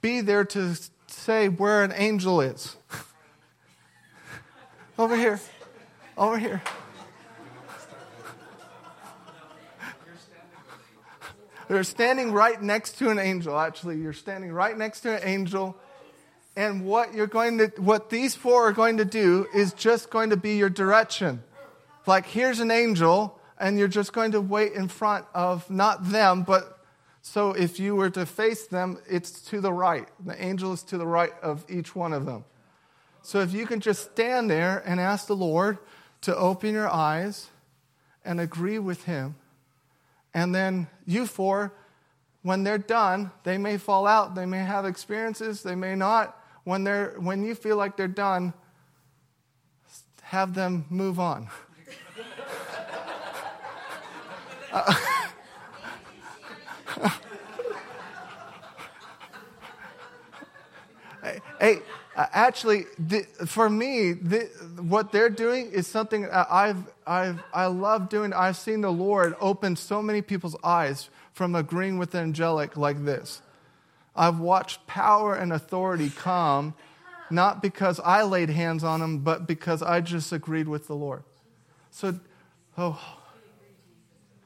be 0.00 0.22
there 0.22 0.46
to 0.46 0.74
say 1.06 1.50
where 1.50 1.84
an 1.84 1.92
angel 1.94 2.40
is. 2.40 2.76
over 4.98 5.16
here. 5.16 5.38
Over 6.16 6.38
here. 6.38 6.62
They're 11.68 11.84
standing 11.84 12.32
right 12.32 12.60
next 12.60 12.98
to 12.98 13.10
an 13.10 13.20
angel, 13.20 13.56
actually. 13.56 13.98
You're 13.98 14.12
standing 14.12 14.52
right 14.52 14.76
next 14.76 15.02
to 15.02 15.16
an 15.16 15.20
angel. 15.22 15.76
And 16.56 16.84
what 16.84 17.14
you're 17.14 17.28
going 17.28 17.58
to 17.58 17.66
what 17.76 18.10
these 18.10 18.34
four 18.34 18.68
are 18.68 18.72
going 18.72 18.96
to 18.96 19.04
do 19.04 19.46
is 19.54 19.72
just 19.72 20.10
going 20.10 20.30
to 20.30 20.36
be 20.36 20.56
your 20.56 20.68
direction. 20.68 21.44
Like 22.06 22.26
here's 22.26 22.58
an 22.58 22.72
angel, 22.72 23.38
and 23.56 23.78
you're 23.78 23.86
just 23.86 24.12
going 24.12 24.32
to 24.32 24.40
wait 24.40 24.72
in 24.72 24.88
front 24.88 25.26
of 25.32 25.70
not 25.70 26.10
them, 26.10 26.42
but 26.42 26.80
so 27.22 27.52
if 27.52 27.78
you 27.78 27.94
were 27.94 28.10
to 28.10 28.26
face 28.26 28.66
them, 28.66 28.98
it's 29.08 29.40
to 29.50 29.60
the 29.60 29.72
right. 29.72 30.08
The 30.24 30.42
angel 30.42 30.72
is 30.72 30.82
to 30.84 30.98
the 30.98 31.06
right 31.06 31.32
of 31.42 31.64
each 31.68 31.94
one 31.94 32.12
of 32.12 32.26
them. 32.26 32.44
So 33.22 33.40
if 33.40 33.52
you 33.52 33.66
can 33.66 33.80
just 33.80 34.10
stand 34.12 34.50
there 34.50 34.82
and 34.84 34.98
ask 34.98 35.26
the 35.26 35.36
Lord 35.36 35.78
to 36.22 36.36
open 36.36 36.72
your 36.74 36.88
eyes 36.88 37.48
and 38.24 38.40
agree 38.40 38.78
with 38.78 39.04
him 39.04 39.36
and 40.34 40.54
then 40.54 40.86
you 41.06 41.26
four, 41.26 41.72
when 42.42 42.62
they're 42.64 42.78
done, 42.78 43.30
they 43.44 43.58
may 43.58 43.76
fall 43.76 44.06
out, 44.06 44.34
they 44.34 44.46
may 44.46 44.60
have 44.60 44.86
experiences, 44.86 45.62
they 45.62 45.74
may 45.74 45.94
not. 45.94 46.36
When, 46.64 46.84
they're, 46.84 47.14
when 47.18 47.44
you 47.44 47.54
feel 47.54 47.76
like 47.76 47.96
they're 47.96 48.08
done, 48.08 48.54
have 50.22 50.54
them 50.54 50.86
move 50.88 51.18
on. 51.18 51.48
uh, 54.72 54.94
hey, 61.22 61.40
hey 61.60 61.80
Uh, 62.16 62.26
actually, 62.32 62.86
the, 62.98 63.22
for 63.46 63.70
me, 63.70 64.12
the, 64.12 64.40
what 64.80 65.12
they're 65.12 65.30
doing 65.30 65.70
is 65.70 65.86
something 65.86 66.28
I've, 66.28 66.90
I've, 67.06 67.42
I 67.52 67.66
love 67.66 68.08
doing. 68.08 68.32
I've 68.32 68.56
seen 68.56 68.80
the 68.80 68.92
Lord 68.92 69.36
open 69.40 69.76
so 69.76 70.02
many 70.02 70.20
people's 70.20 70.56
eyes 70.64 71.08
from 71.32 71.54
agreeing 71.54 71.98
with 71.98 72.10
the 72.10 72.18
angelic 72.18 72.76
like 72.76 73.04
this. 73.04 73.42
I've 74.16 74.40
watched 74.40 74.86
power 74.88 75.34
and 75.34 75.52
authority 75.52 76.10
come, 76.10 76.74
not 77.30 77.62
because 77.62 78.00
I 78.00 78.24
laid 78.24 78.50
hands 78.50 78.82
on 78.82 79.00
them, 79.00 79.18
but 79.20 79.46
because 79.46 79.80
I 79.80 80.00
just 80.00 80.32
agreed 80.32 80.66
with 80.66 80.88
the 80.88 80.96
Lord. 80.96 81.22
So, 81.92 82.18
oh, 82.76 83.00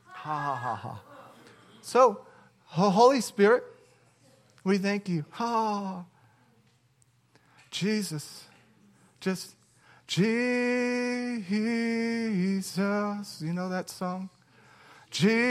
ha 0.06 0.38
ha 0.38 0.54
ha 0.54 0.74
ha. 0.74 1.00
So, 1.80 2.20
Holy 2.66 3.22
Spirit, 3.22 3.64
we 4.64 4.76
thank 4.76 5.08
you. 5.08 5.24
Ha. 5.30 6.04
Jesus. 7.74 8.46
Just 9.18 9.56
Jesus. 10.06 11.42
You 13.42 13.52
know 13.52 13.68
that 13.68 13.90
song? 13.90 14.30
Jesus. 15.10 15.50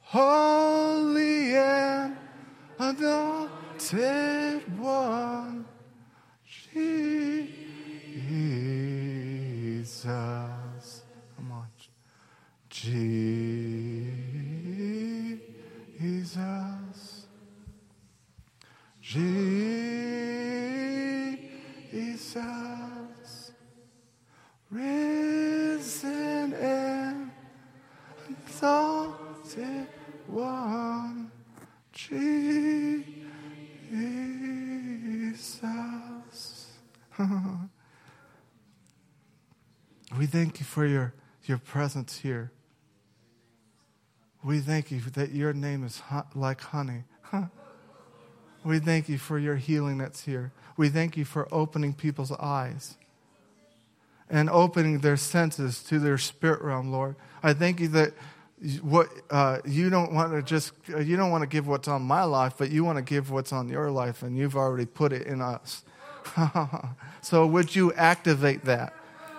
Holy 0.00 1.56
and 1.56 2.18
anointed 2.78 4.78
one. 4.78 5.64
Jesus. 6.44 6.84
Come 11.34 11.50
on. 11.50 11.66
Jesus. 12.68 14.01
Jesus, 19.12 19.92
risen 24.70 26.54
and 26.54 27.30
exalted 28.30 29.86
one, 30.26 31.30
Jesus. 31.92 32.22
we 40.18 40.24
thank 40.24 40.58
you 40.58 40.64
for 40.64 40.86
your 40.86 41.12
your 41.44 41.58
presence 41.58 42.16
here. 42.16 42.50
We 44.42 44.60
thank 44.60 44.90
you 44.90 45.00
that 45.00 45.32
your 45.32 45.52
name 45.52 45.84
is 45.84 46.00
like 46.34 46.62
honey. 46.62 47.04
we 48.64 48.78
thank 48.78 49.08
you 49.08 49.18
for 49.18 49.38
your 49.38 49.56
healing 49.56 49.98
that's 49.98 50.24
here. 50.24 50.52
We 50.76 50.88
thank 50.88 51.16
you 51.16 51.24
for 51.24 51.48
opening 51.52 51.94
people's 51.94 52.32
eyes 52.32 52.96
and 54.30 54.48
opening 54.48 55.00
their 55.00 55.16
senses 55.16 55.82
to 55.84 55.98
their 55.98 56.18
spirit 56.18 56.62
realm, 56.62 56.90
Lord. 56.90 57.16
I 57.42 57.52
thank 57.52 57.80
you 57.80 57.88
that 57.88 58.14
what 58.80 59.08
uh, 59.30 59.58
you 59.66 59.90
don't 59.90 60.12
want 60.12 60.32
to 60.32 60.42
just 60.42 60.72
you 60.88 61.16
don't 61.16 61.30
want 61.30 61.42
to 61.42 61.48
give 61.48 61.66
what's 61.66 61.88
on 61.88 62.02
my 62.02 62.24
life, 62.24 62.54
but 62.56 62.70
you 62.70 62.84
want 62.84 62.96
to 62.96 63.02
give 63.02 63.30
what's 63.30 63.52
on 63.52 63.68
your 63.68 63.90
life, 63.90 64.22
and 64.22 64.36
you've 64.36 64.56
already 64.56 64.86
put 64.86 65.12
it 65.12 65.26
in 65.26 65.40
us. 65.40 65.82
so 67.20 67.46
would 67.46 67.74
you 67.74 67.92
activate 67.94 68.64
that 68.64 68.94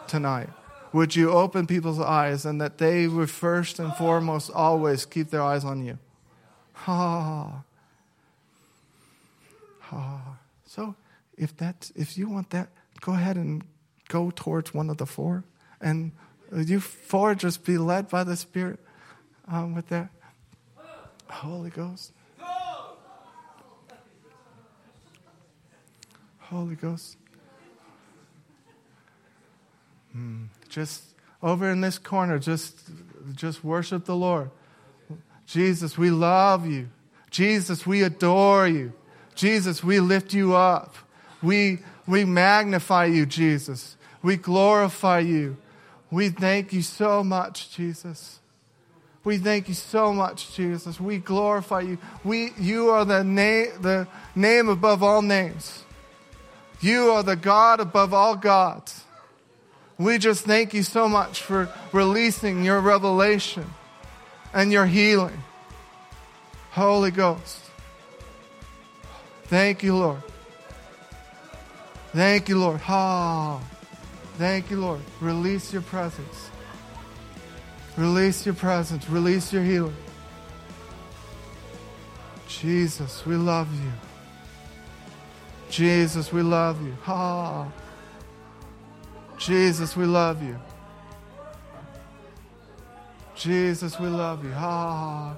tonight? 0.07 0.49
Would 0.91 1.15
you 1.15 1.31
open 1.31 1.65
people's 1.65 1.99
eyes 1.99 2.45
and 2.45 2.61
that 2.61 2.77
they 2.77 3.07
would 3.07 3.29
first 3.29 3.79
and 3.79 3.95
foremost 3.95 4.51
always 4.51 5.05
keep 5.05 5.31
their 5.31 5.41
eyes 5.41 5.65
on 5.65 5.83
you? 5.83 5.97
Ha. 9.99 10.37
So 10.65 10.95
if 11.37 11.55
that 11.57 11.91
if 11.95 12.17
you 12.17 12.29
want 12.29 12.49
that, 12.51 12.69
go 13.01 13.13
ahead 13.13 13.37
and 13.37 13.63
go 14.07 14.31
towards 14.31 14.73
one 14.73 14.89
of 14.89 14.97
the 14.97 15.05
four. 15.05 15.43
And 15.81 16.11
you 16.55 16.79
four 16.79 17.35
just 17.35 17.63
be 17.63 17.77
led 17.77 18.09
by 18.09 18.23
the 18.23 18.35
Spirit 18.35 18.79
um, 19.47 19.75
with 19.75 19.89
that. 19.89 20.09
Holy 21.29 21.69
Ghost. 21.69 22.11
Holy 26.39 26.75
Ghost. 26.75 27.17
Hmm. 30.11 30.43
Just 30.69 31.03
over 31.41 31.71
in 31.71 31.81
this 31.81 31.97
corner, 31.97 32.37
just, 32.37 32.79
just 33.33 33.63
worship 33.63 34.05
the 34.05 34.15
Lord. 34.15 34.51
Jesus, 35.47 35.97
we 35.97 36.11
love 36.11 36.67
you. 36.67 36.89
Jesus, 37.31 37.87
we 37.87 38.03
adore 38.03 38.67
you. 38.67 38.93
Jesus, 39.35 39.83
we 39.83 39.99
lift 39.99 40.33
you 40.33 40.55
up. 40.55 40.95
We, 41.41 41.79
we 42.07 42.25
magnify 42.25 43.05
you, 43.05 43.25
Jesus. 43.25 43.97
We 44.21 44.37
glorify 44.37 45.19
you. 45.19 45.57
We 46.11 46.29
thank 46.29 46.73
you 46.73 46.81
so 46.81 47.23
much, 47.23 47.75
Jesus. 47.75 48.39
We 49.23 49.37
thank 49.37 49.67
you 49.67 49.73
so 49.73 50.13
much, 50.13 50.53
Jesus. 50.55 50.99
We 50.99 51.17
glorify 51.17 51.81
you. 51.81 51.97
We, 52.23 52.51
you 52.57 52.89
are 52.89 53.05
the 53.05 53.23
name, 53.23 53.69
the 53.81 54.07
name 54.35 54.69
above 54.69 55.01
all 55.01 55.21
names. 55.21 55.83
You 56.81 57.11
are 57.11 57.23
the 57.23 57.37
God 57.37 57.79
above 57.79 58.13
all 58.13 58.35
gods. 58.35 59.05
We 59.97 60.17
just 60.17 60.43
thank 60.43 60.73
you 60.73 60.83
so 60.83 61.07
much 61.07 61.41
for 61.41 61.69
releasing 61.93 62.65
your 62.65 62.81
revelation 62.81 63.65
and 64.53 64.71
your 64.71 64.85
healing. 64.85 65.43
Holy 66.71 67.11
Ghost. 67.11 67.62
Thank 69.53 69.83
you, 69.83 69.95
Lord. 69.95 70.23
Thank 72.11 72.49
you, 72.49 72.57
Lord. 72.57 72.81
Ah, 72.87 73.61
thank 74.39 74.71
you, 74.71 74.81
Lord. 74.81 74.99
Release 75.21 75.71
your 75.71 75.83
presence. 75.83 76.49
Release 77.95 78.47
your 78.47 78.55
presence. 78.55 79.07
Release 79.07 79.53
your 79.53 79.61
healing. 79.61 79.95
Jesus, 82.47 83.27
we 83.27 83.35
love 83.35 83.71
you. 83.75 83.91
Jesus, 85.69 86.33
we 86.33 86.41
love 86.41 86.81
you. 86.83 86.97
Ha. 87.03 87.67
Jesus, 89.37 89.95
we 89.95 90.05
love 90.05 90.41
you. 90.41 90.59
Jesus, 93.35 93.99
we 93.99 94.07
love 94.07 94.43
you. 94.43 94.51
Ha. 94.53 95.35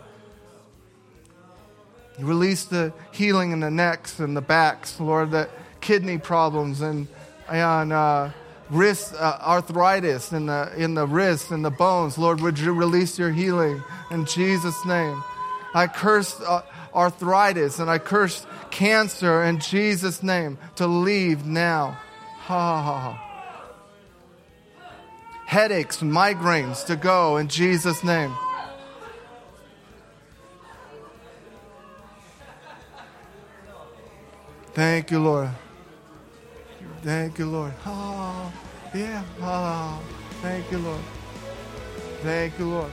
Release 2.20 2.66
the 2.66 2.94
healing 3.12 3.52
in 3.52 3.60
the 3.60 3.72
necks 3.72 4.20
and 4.20 4.36
the 4.36 4.42
backs, 4.42 5.00
Lord, 5.00 5.32
the 5.32 5.50
kidney 5.82 6.18
problems 6.18 6.82
and, 6.82 7.08
and 7.50 7.92
uh, 7.92 8.32
wrist 8.70 9.14
uh, 9.16 9.38
arthritis 9.42 10.32
in 10.32 10.46
the, 10.46 10.72
in 10.78 10.94
the 10.94 11.06
wrists 11.06 11.52
and 11.52 11.64
the 11.64 11.72
bones. 11.72 12.18
Lord, 12.18 12.42
would 12.42 12.58
you 12.58 12.74
release 12.74 13.20
your 13.20 13.32
healing 13.32 13.84
in 14.12 14.26
Jesus' 14.26 14.86
name? 14.86 15.24
I 15.74 15.88
curse 15.88 16.40
uh, 16.42 16.62
arthritis 16.94 17.80
and 17.80 17.90
I 17.90 17.98
curse 17.98 18.48
cancer 18.72 19.44
in 19.44 19.60
Jesus' 19.60 20.24
name 20.24 20.58
to 20.78 20.88
leave 20.88 21.46
now. 21.46 22.00
Ha 22.46 22.82
ha 22.82 23.00
ha. 23.00 23.22
Headaches, 25.46 25.98
migraines 25.98 26.86
to 26.86 26.96
go 26.96 27.38
in 27.38 27.48
Jesus' 27.48 28.04
name. 28.04 28.36
Thank 34.76 35.10
you, 35.10 35.20
Lord. 35.20 35.50
Thank 37.02 37.40
you, 37.40 37.46
Lord. 37.46 37.72
Oh, 37.86 38.52
yeah. 38.94 39.24
Oh, 39.42 40.02
thank 40.42 40.70
you, 40.70 40.80
Lord. 40.80 41.02
Thank 42.22 42.60
you, 42.60 42.66
Lord. 42.70 42.92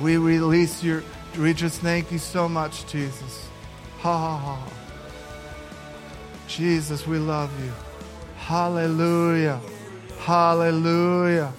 We 0.00 0.18
release 0.18 0.84
your, 0.84 1.02
we 1.36 1.52
just 1.52 1.80
thank 1.80 2.12
you 2.12 2.18
so 2.18 2.48
much, 2.48 2.86
Jesus. 2.86 3.48
Ha 3.98 4.38
ha. 4.38 4.68
Jesus, 6.46 7.08
we 7.08 7.18
love 7.18 7.50
you. 7.60 7.72
Hallelujah. 8.36 9.60
Hallelujah. 10.20 11.52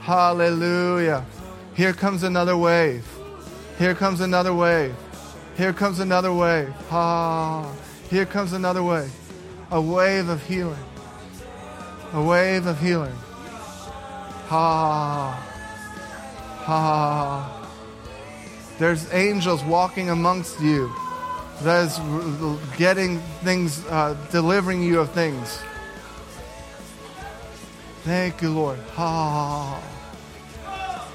Hallelujah. 0.00 1.24
Here 1.74 1.92
comes 1.92 2.24
another 2.24 2.56
wave. 2.56 3.06
Here 3.78 3.94
comes 3.94 4.20
another 4.20 4.52
wave. 4.52 4.96
Here 5.56 5.72
comes 5.72 6.00
another 6.00 6.32
wave. 6.32 6.74
Ha. 6.88 7.72
Here 8.10 8.26
comes 8.26 8.52
another 8.52 8.82
wave. 8.82 9.12
A 9.70 9.80
wave 9.80 10.28
of 10.28 10.44
healing. 10.44 10.84
A 12.12 12.22
wave 12.22 12.66
of 12.66 12.80
healing. 12.80 13.14
Ha. 14.46 15.32
Ha. 16.64 17.70
There's 18.78 19.12
angels 19.12 19.62
walking 19.64 20.10
amongst 20.10 20.60
you 20.60 20.92
that 21.62 21.86
is 21.86 21.98
getting 22.76 23.20
things, 23.42 23.84
uh, 23.86 24.16
delivering 24.30 24.82
you 24.82 25.00
of 25.00 25.10
things. 25.12 25.58
Thank 28.02 28.42
you, 28.42 28.50
Lord. 28.50 28.78
Ha. 28.94 29.80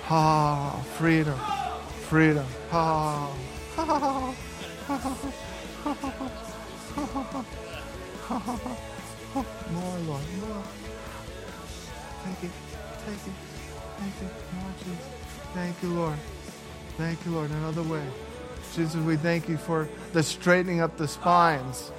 Ha. 0.06 0.82
Freedom. 0.98 1.40
Freedom. 2.10 2.46
Ha. 2.72 3.32
Ha. 3.76 4.34
More, 8.30 9.98
Lord. 10.06 10.24
More. 10.42 10.64
Thank 12.24 12.44
you. 12.44 12.50
Thank 13.06 13.26
you. 13.26 13.34
Thank 13.98 14.14
you. 14.22 14.28
More, 14.56 14.74
Jesus. 14.80 15.06
Thank 15.54 15.84
you, 15.84 15.90
Lord. 15.90 16.18
Thank 16.98 17.26
you, 17.26 17.32
Lord. 17.32 17.52
Another 17.52 17.84
way. 17.84 18.04
Jesus, 18.76 18.96
we 18.96 19.16
thank 19.16 19.48
you 19.48 19.58
for 19.58 19.88
the 20.14 20.22
straightening 20.22 20.82
up 20.82 20.98
the 20.98 21.08
spines. 21.08 21.92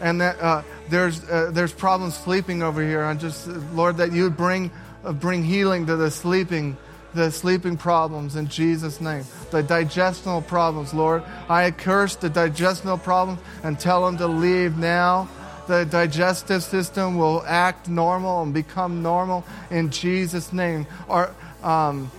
And 0.00 0.20
that 0.20 0.38
uh, 0.40 0.62
there's, 0.88 1.24
uh, 1.28 1.50
there's 1.52 1.72
problems 1.72 2.16
sleeping 2.16 2.62
over 2.62 2.82
here. 2.82 3.02
And 3.04 3.18
just, 3.18 3.46
Lord, 3.46 3.96
that 3.96 4.12
you 4.12 4.24
would 4.24 4.36
bring, 4.36 4.70
uh, 5.04 5.12
bring 5.12 5.42
healing 5.42 5.86
to 5.86 5.96
the 5.96 6.10
sleeping, 6.10 6.76
the 7.14 7.30
sleeping 7.30 7.76
problems 7.76 8.36
in 8.36 8.48
Jesus' 8.48 9.00
name. 9.00 9.24
The 9.50 9.62
digestional 9.62 10.42
problems, 10.46 10.94
Lord. 10.94 11.22
I 11.48 11.70
curse 11.70 12.16
the 12.16 12.30
digestional 12.30 13.02
problems 13.02 13.40
and 13.62 13.78
tell 13.78 14.04
them 14.04 14.18
to 14.18 14.26
leave 14.26 14.76
now. 14.78 15.28
The 15.68 15.84
digestive 15.84 16.62
system 16.62 17.16
will 17.16 17.42
act 17.46 17.88
normal 17.88 18.42
and 18.42 18.52
become 18.52 19.02
normal 19.02 19.44
in 19.70 19.90
Jesus' 19.90 20.52
name. 20.52 20.86
Our, 21.08 21.34
um, 21.62 22.10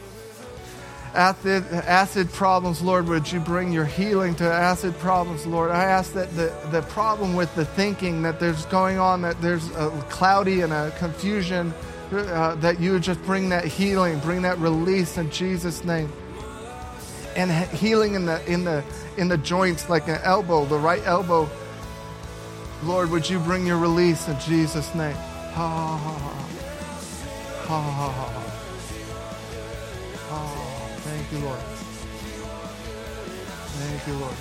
acid, 1.13 1.65
acid 1.71 2.31
problems, 2.31 2.81
Lord, 2.81 3.07
would 3.07 3.31
you 3.31 3.39
bring 3.39 3.71
your 3.71 3.85
healing 3.85 4.35
to 4.35 4.45
acid 4.45 4.97
problems, 4.99 5.45
Lord? 5.45 5.71
I 5.71 5.83
ask 5.83 6.13
that 6.13 6.35
the, 6.35 6.53
the 6.71 6.81
problem 6.83 7.35
with 7.35 7.53
the 7.55 7.65
thinking 7.65 8.21
that 8.23 8.39
there's 8.39 8.65
going 8.67 8.97
on, 8.97 9.21
that 9.21 9.41
there's 9.41 9.69
a 9.71 9.89
cloudy 10.09 10.61
and 10.61 10.73
a 10.73 10.91
confusion, 10.97 11.73
uh, 12.19 12.55
that 12.55 12.79
you 12.79 12.93
would 12.93 13.03
just 13.03 13.21
bring 13.23 13.49
that 13.49 13.65
healing, 13.65 14.19
bring 14.19 14.41
that 14.43 14.57
release 14.59 15.17
in 15.17 15.29
Jesus' 15.29 15.83
name. 15.83 16.11
And 17.35 17.51
healing 17.69 18.13
in 18.15 18.25
the, 18.25 18.45
in 18.51 18.63
the, 18.63 18.83
in 19.17 19.27
the 19.27 19.37
joints, 19.37 19.89
like 19.89 20.07
an 20.07 20.19
elbow, 20.23 20.65
the 20.65 20.77
right 20.77 21.01
elbow. 21.05 21.49
Lord, 22.83 23.09
would 23.09 23.29
you 23.29 23.39
bring 23.39 23.65
your 23.65 23.77
release 23.77 24.27
in 24.27 24.39
Jesus' 24.39 24.93
name? 24.93 25.15
Ha 25.15 25.67
ha 25.67 25.97
ha. 25.97 26.29
Ha 27.67 27.81
ha 27.81 28.11
ha. 28.11 28.43
Thank 31.03 31.31
you, 31.33 31.39
Lord. 31.39 31.59
Thank 33.79 34.07
you, 34.07 34.13
Lord. 34.13 34.35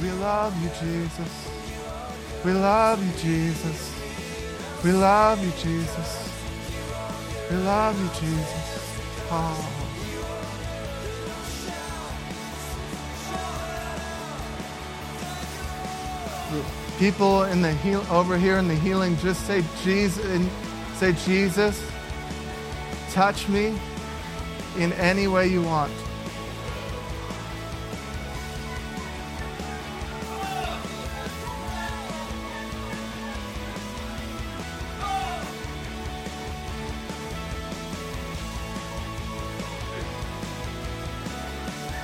We 0.00 0.10
love 0.20 0.62
you, 0.62 0.70
Jesus. 0.80 1.48
We 2.44 2.52
love 2.52 3.04
you, 3.04 3.12
Jesus. 3.20 3.94
We 4.84 4.92
love 4.92 5.42
you, 5.44 5.50
Jesus. 5.62 6.27
We 7.50 7.56
love 7.56 7.98
you, 7.98 8.08
Jesus. 8.20 9.00
Ah. 9.30 9.74
People 16.98 17.44
in 17.44 17.62
the 17.62 17.72
heal 17.74 18.04
over 18.10 18.36
here 18.36 18.58
in 18.58 18.66
the 18.68 18.74
healing, 18.74 19.16
just 19.18 19.46
say 19.46 19.62
Jesus. 19.82 20.24
and 20.24 20.50
Say 20.98 21.12
Jesus. 21.12 21.80
Touch 23.12 23.48
me 23.48 23.78
in 24.78 24.92
any 24.94 25.28
way 25.28 25.46
you 25.46 25.62
want. 25.62 25.92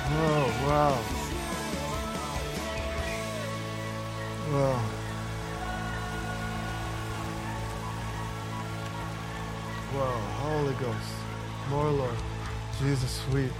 Oh, 0.07 0.47
wow. 0.67 0.95
Wow. 4.53 4.81
Whoa, 9.93 10.19
Holy 10.43 10.73
Ghost. 10.75 11.13
More 11.69 11.89
Lord. 11.89 12.17
Jesus, 12.79 13.21
sweep. 13.29 13.51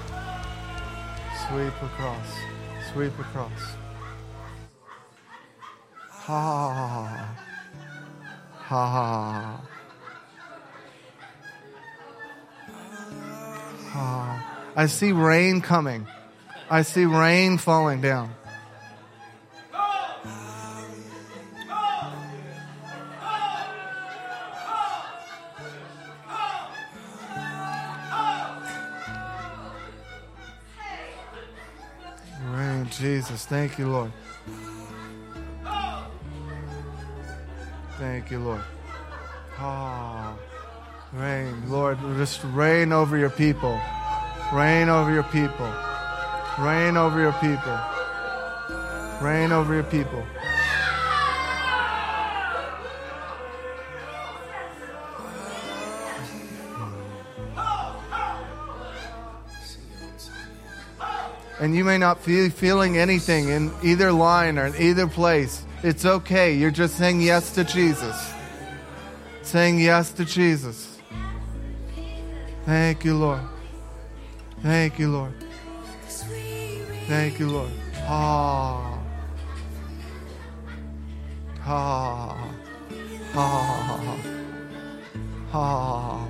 Sweep 1.47 1.73
across. 1.81 2.27
Sweep 2.93 3.17
across. 3.19 3.61
Ha! 6.09 6.73
Ha. 6.73 7.35
Ha 8.57 8.91
ha. 8.91 9.61
Ha. 13.91 14.71
I 14.75 14.85
see 14.87 15.11
rain 15.11 15.61
coming. 15.61 16.05
I 16.69 16.81
see 16.81 17.05
rain 17.05 17.59
falling 17.59 18.01
down. 18.01 18.33
Rain, 32.49 32.89
Jesus. 32.89 33.45
Thank 33.45 33.77
you, 33.77 33.87
Lord. 33.87 34.11
Thank 37.99 38.31
you, 38.31 38.39
Lord. 38.39 38.61
Ah, 39.57 40.35
rain, 41.13 41.69
Lord, 41.69 41.97
just 42.17 42.41
rain 42.45 42.91
over 42.91 43.17
your 43.17 43.29
people. 43.29 43.79
Rain 44.51 44.89
over 44.89 45.13
your 45.13 45.23
people. 45.23 45.71
Rain 46.57 46.95
over 46.95 47.19
your 47.19 47.33
people. 47.33 47.79
Reign 49.21 49.51
over 49.51 49.73
your 49.73 49.83
people. 49.83 50.25
And 61.59 61.75
you 61.75 61.83
may 61.83 61.97
not 61.97 62.23
be 62.25 62.49
feeling 62.49 62.97
anything 62.97 63.49
in 63.49 63.71
either 63.81 64.11
line 64.11 64.57
or 64.57 64.67
in 64.67 64.75
either 64.75 65.07
place. 65.07 65.65
It's 65.83 66.05
okay. 66.05 66.53
You're 66.53 66.71
just 66.71 66.95
saying 66.95 67.21
yes 67.21 67.51
to 67.55 67.63
Jesus. 67.63 68.33
Saying 69.41 69.79
yes 69.79 70.11
to 70.13 70.25
Jesus. 70.25 70.97
Thank 72.65 73.05
you, 73.05 73.17
Lord. 73.17 73.41
Thank 74.61 74.99
you, 74.99 75.11
Lord. 75.11 75.44
Thank 77.07 77.39
you, 77.39 77.49
Lord. 77.49 77.71
Ah. 78.07 78.99
Ah. 81.63 82.51
Ah. 83.35 84.17
Ah. 85.53 86.27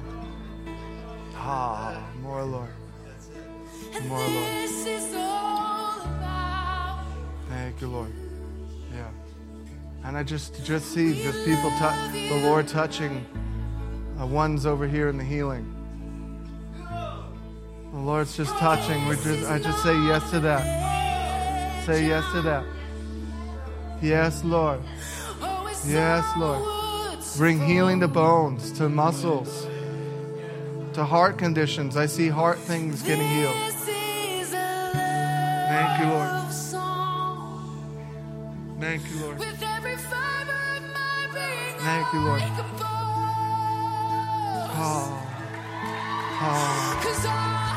Ah. 1.35 2.03
More, 2.21 2.43
Lord. 2.43 2.69
More, 4.07 4.19
Lord. 4.19 4.69
Thank 7.49 7.81
you, 7.81 7.87
Lord. 7.87 8.11
Yeah. 8.93 9.07
And 10.03 10.17
I 10.17 10.23
just 10.23 10.63
just 10.65 10.93
see 10.93 11.13
just 11.23 11.45
people, 11.45 11.71
tou- 11.79 12.11
the 12.29 12.41
Lord 12.47 12.67
touching 12.67 13.25
uh, 14.21 14.25
ones 14.25 14.65
over 14.65 14.87
here 14.87 15.07
in 15.09 15.17
the 15.17 15.23
healing. 15.23 15.74
The 17.95 18.01
Lord's 18.01 18.35
just 18.35 18.53
touching. 18.57 19.07
We 19.07 19.15
just, 19.15 19.49
I 19.49 19.57
just 19.57 19.81
say 19.81 19.97
yes 20.03 20.29
to 20.31 20.41
that. 20.41 21.85
Say 21.85 22.05
yes 22.05 22.29
to 22.33 22.41
that. 22.41 22.65
Yes, 24.01 24.43
Lord. 24.43 24.81
Yes, 25.87 26.25
Lord. 26.37 26.61
Bring 27.37 27.57
healing 27.65 28.01
to 28.01 28.09
bones, 28.09 28.73
to 28.73 28.89
muscles, 28.89 29.65
to 30.91 31.05
heart 31.05 31.37
conditions. 31.37 31.95
I 31.95 32.07
see 32.07 32.27
heart 32.27 32.59
things 32.59 33.01
getting 33.01 33.29
healed. 33.29 33.55
Thank 35.71 36.01
you, 36.01 36.07
Lord. 36.11 36.51
Thank 38.81 39.09
you, 39.09 39.19
Lord. 39.21 39.39
Thank 41.79 42.13
you, 42.13 42.19
Lord. 42.19 42.41
Ah. 44.77 45.21
Ah. 46.41 47.74